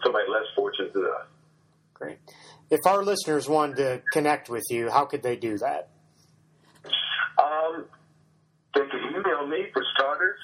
somebody 0.03 0.24
less 0.28 0.47
fortunate 0.57 0.93
than 0.95 1.05
us. 1.05 1.26
Great. 1.95 2.18
If 2.70 2.81
our 2.87 3.00
listeners 3.11 3.49
wanted 3.49 3.77
to 3.77 4.03
connect 4.13 4.49
with 4.49 4.63
you, 4.71 4.89
how 4.89 5.05
could 5.05 5.23
they 5.23 5.35
do 5.35 5.59
that? 5.59 5.89
Um, 7.39 7.87
they 8.75 8.87
can 8.87 9.01
email 9.11 9.49
me 9.49 9.67
for 9.73 9.83
starters, 9.97 10.39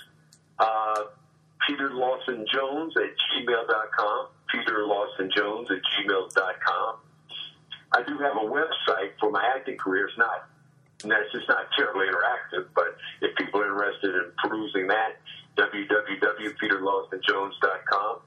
uh, 0.59 1.05
Peter 1.67 1.91
Lawson 1.95 2.45
Jones 2.53 2.93
at 2.97 3.11
gmail.com, 3.31 4.27
Peter 4.53 4.85
Lawson 4.85 5.31
Jones 5.37 5.71
at 5.71 5.79
gmail.com. 5.79 6.97
I 7.93 8.03
do 8.03 8.19
have 8.19 8.37
a 8.37 8.47
website 8.51 9.13
for 9.21 9.31
my 9.31 9.45
acting 9.55 9.79
career. 9.79 10.09
It's 10.09 10.19
not, 10.19 10.49
it's 11.05 11.33
just 11.33 11.49
not 11.49 11.69
terribly 11.79 12.07
interactive, 12.07 12.67
but 12.75 12.97
if 13.23 13.37
people 13.37 13.61
are 13.61 13.69
interested 13.69 14.13
in 14.13 14.33
perusing 14.43 14.89
that, 14.89 15.21
www.peterlawsonjones.com. 15.57 18.19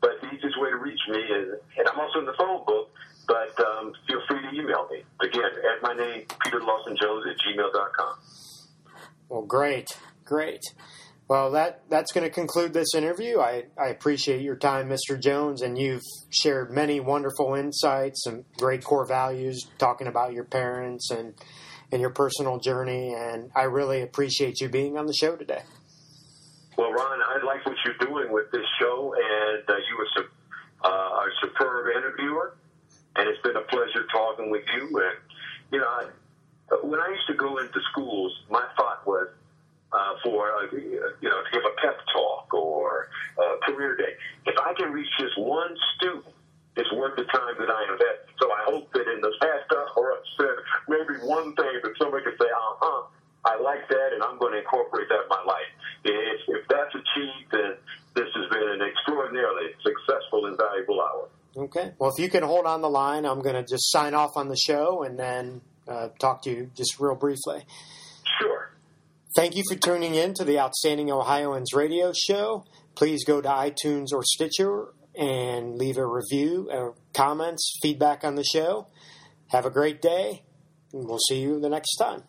But 0.00 0.20
the 0.20 0.28
easiest 0.28 0.56
way 0.60 0.70
to 0.70 0.76
reach 0.76 1.00
me 1.08 1.18
is, 1.18 1.58
and 1.78 1.88
I'm 1.88 1.98
also 1.98 2.20
in 2.20 2.26
the 2.26 2.34
phone 2.38 2.64
book, 2.64 2.90
but 3.32 3.64
um, 3.64 3.94
feel 4.06 4.20
free 4.28 4.42
to 4.42 4.48
email 4.60 4.86
me. 4.90 5.02
Again, 5.22 5.42
at 5.42 5.82
my 5.82 5.94
name, 5.94 6.26
Peter 6.44 6.60
Lawson 6.60 6.94
Jones 7.00 7.24
at 7.26 7.36
gmail.com. 7.38 8.14
Well, 9.30 9.42
great, 9.42 9.88
great. 10.26 10.60
Well, 11.28 11.52
that 11.52 11.80
that's 11.88 12.12
going 12.12 12.24
to 12.24 12.30
conclude 12.30 12.74
this 12.74 12.94
interview. 12.94 13.38
I, 13.38 13.64
I 13.80 13.86
appreciate 13.86 14.42
your 14.42 14.56
time, 14.56 14.90
Mr. 14.90 15.18
Jones, 15.18 15.62
and 15.62 15.78
you've 15.78 16.02
shared 16.28 16.70
many 16.70 17.00
wonderful 17.00 17.54
insights 17.54 18.26
and 18.26 18.44
great 18.58 18.84
core 18.84 19.06
values, 19.06 19.66
talking 19.78 20.08
about 20.08 20.34
your 20.34 20.44
parents 20.44 21.10
and 21.10 21.32
and 21.90 22.02
your 22.02 22.10
personal 22.10 22.58
journey. 22.58 23.14
And 23.14 23.50
I 23.56 23.62
really 23.62 24.02
appreciate 24.02 24.60
you 24.60 24.68
being 24.68 24.98
on 24.98 25.06
the 25.06 25.14
show 25.14 25.36
today. 25.36 25.62
Well, 26.76 26.92
Ron, 26.92 27.20
I 27.22 27.42
like 27.46 27.64
what 27.64 27.76
you're 27.84 28.06
doing 28.06 28.30
with 28.30 28.50
this 28.52 28.66
show, 28.78 29.14
and 29.16 29.64
uh, 29.70 29.72
you 29.88 29.96
were 29.96 30.08
su- 30.14 30.30
uh, 30.84 30.88
a 30.88 31.28
superb 31.40 31.86
interviewer, 31.96 32.56
and 33.16 33.28
it's 33.28 33.42
been 33.42 33.56
a 33.56 33.62
pleasure 33.62 34.06
talking 34.12 34.50
with 34.50 34.64
you. 34.74 34.86
And 34.98 35.16
you 35.70 35.78
know, 35.78 35.86
I, 35.86 36.06
when 36.82 37.00
I 37.00 37.08
used 37.08 37.26
to 37.28 37.34
go 37.34 37.58
into 37.58 37.80
schools, 37.90 38.32
my 38.50 38.64
thought 38.76 39.06
was 39.06 39.28
uh, 39.92 40.14
for 40.22 40.52
uh, 40.52 40.66
you 40.72 41.28
know 41.28 41.42
to 41.42 41.50
give 41.52 41.62
a 41.64 41.74
pep 41.80 41.98
talk 42.12 42.52
or 42.54 43.08
a 43.38 43.70
career 43.70 43.96
day. 43.96 44.14
If 44.46 44.56
I 44.58 44.74
can 44.74 44.92
reach 44.92 45.10
just 45.18 45.38
one 45.38 45.76
student, 45.96 46.34
it's 46.76 46.90
worth 46.92 47.16
the 47.16 47.24
time 47.24 47.54
that 47.58 47.68
I 47.68 47.82
invest. 47.92 48.32
So 48.40 48.50
I 48.50 48.64
hope 48.64 48.92
that 48.94 49.06
in 49.08 49.20
the 49.20 49.32
past 49.40 49.68
hour 49.72 50.16
I've 50.16 50.28
said 50.36 50.56
maybe 50.88 51.20
one 51.24 51.54
thing 51.54 51.80
that 51.82 51.92
somebody 51.98 52.24
could 52.24 52.38
say, 52.40 52.48
uh 52.48 52.74
huh. 52.80 53.08
I 53.44 53.58
like 53.58 53.88
that, 53.88 54.14
and 54.14 54.22
I'm 54.22 54.38
going 54.38 54.52
to 54.52 54.60
incorporate 54.60 55.08
that 55.08 55.26
in 55.26 55.28
my 55.28 55.42
life. 55.42 55.66
If, 56.04 56.40
if 56.46 56.68
that's 56.68 56.94
achieved, 56.94 57.50
then 57.50 57.74
this 58.14 58.30
has 58.38 58.46
been 58.54 58.68
an 58.78 58.82
extraordinarily 58.86 59.74
successful 59.82 60.46
and 60.46 60.56
valuable 60.56 61.02
hour. 61.02 61.26
Okay. 61.56 61.92
Well, 61.98 62.10
if 62.10 62.22
you 62.22 62.30
can 62.30 62.42
hold 62.42 62.66
on 62.66 62.80
the 62.80 62.88
line, 62.88 63.24
I'm 63.24 63.40
going 63.40 63.54
to 63.54 63.62
just 63.62 63.90
sign 63.90 64.14
off 64.14 64.36
on 64.36 64.48
the 64.48 64.56
show 64.56 65.02
and 65.02 65.18
then 65.18 65.60
uh, 65.86 66.08
talk 66.18 66.42
to 66.42 66.50
you 66.50 66.70
just 66.74 66.98
real 66.98 67.14
briefly. 67.14 67.64
Sure. 68.40 68.70
Thank 69.36 69.56
you 69.56 69.62
for 69.68 69.76
tuning 69.76 70.14
in 70.14 70.34
to 70.34 70.44
the 70.44 70.58
Outstanding 70.58 71.10
Ohioans 71.10 71.72
radio 71.72 72.12
show. 72.12 72.64
Please 72.94 73.24
go 73.24 73.40
to 73.40 73.48
iTunes 73.48 74.12
or 74.12 74.22
Stitcher 74.22 74.88
and 75.14 75.76
leave 75.76 75.98
a 75.98 76.06
review, 76.06 76.68
or 76.70 76.94
comments, 77.12 77.78
feedback 77.82 78.24
on 78.24 78.34
the 78.34 78.44
show. 78.44 78.86
Have 79.48 79.66
a 79.66 79.70
great 79.70 80.00
day, 80.00 80.42
and 80.92 81.06
we'll 81.06 81.18
see 81.18 81.40
you 81.40 81.60
the 81.60 81.68
next 81.68 81.96
time. 81.96 82.22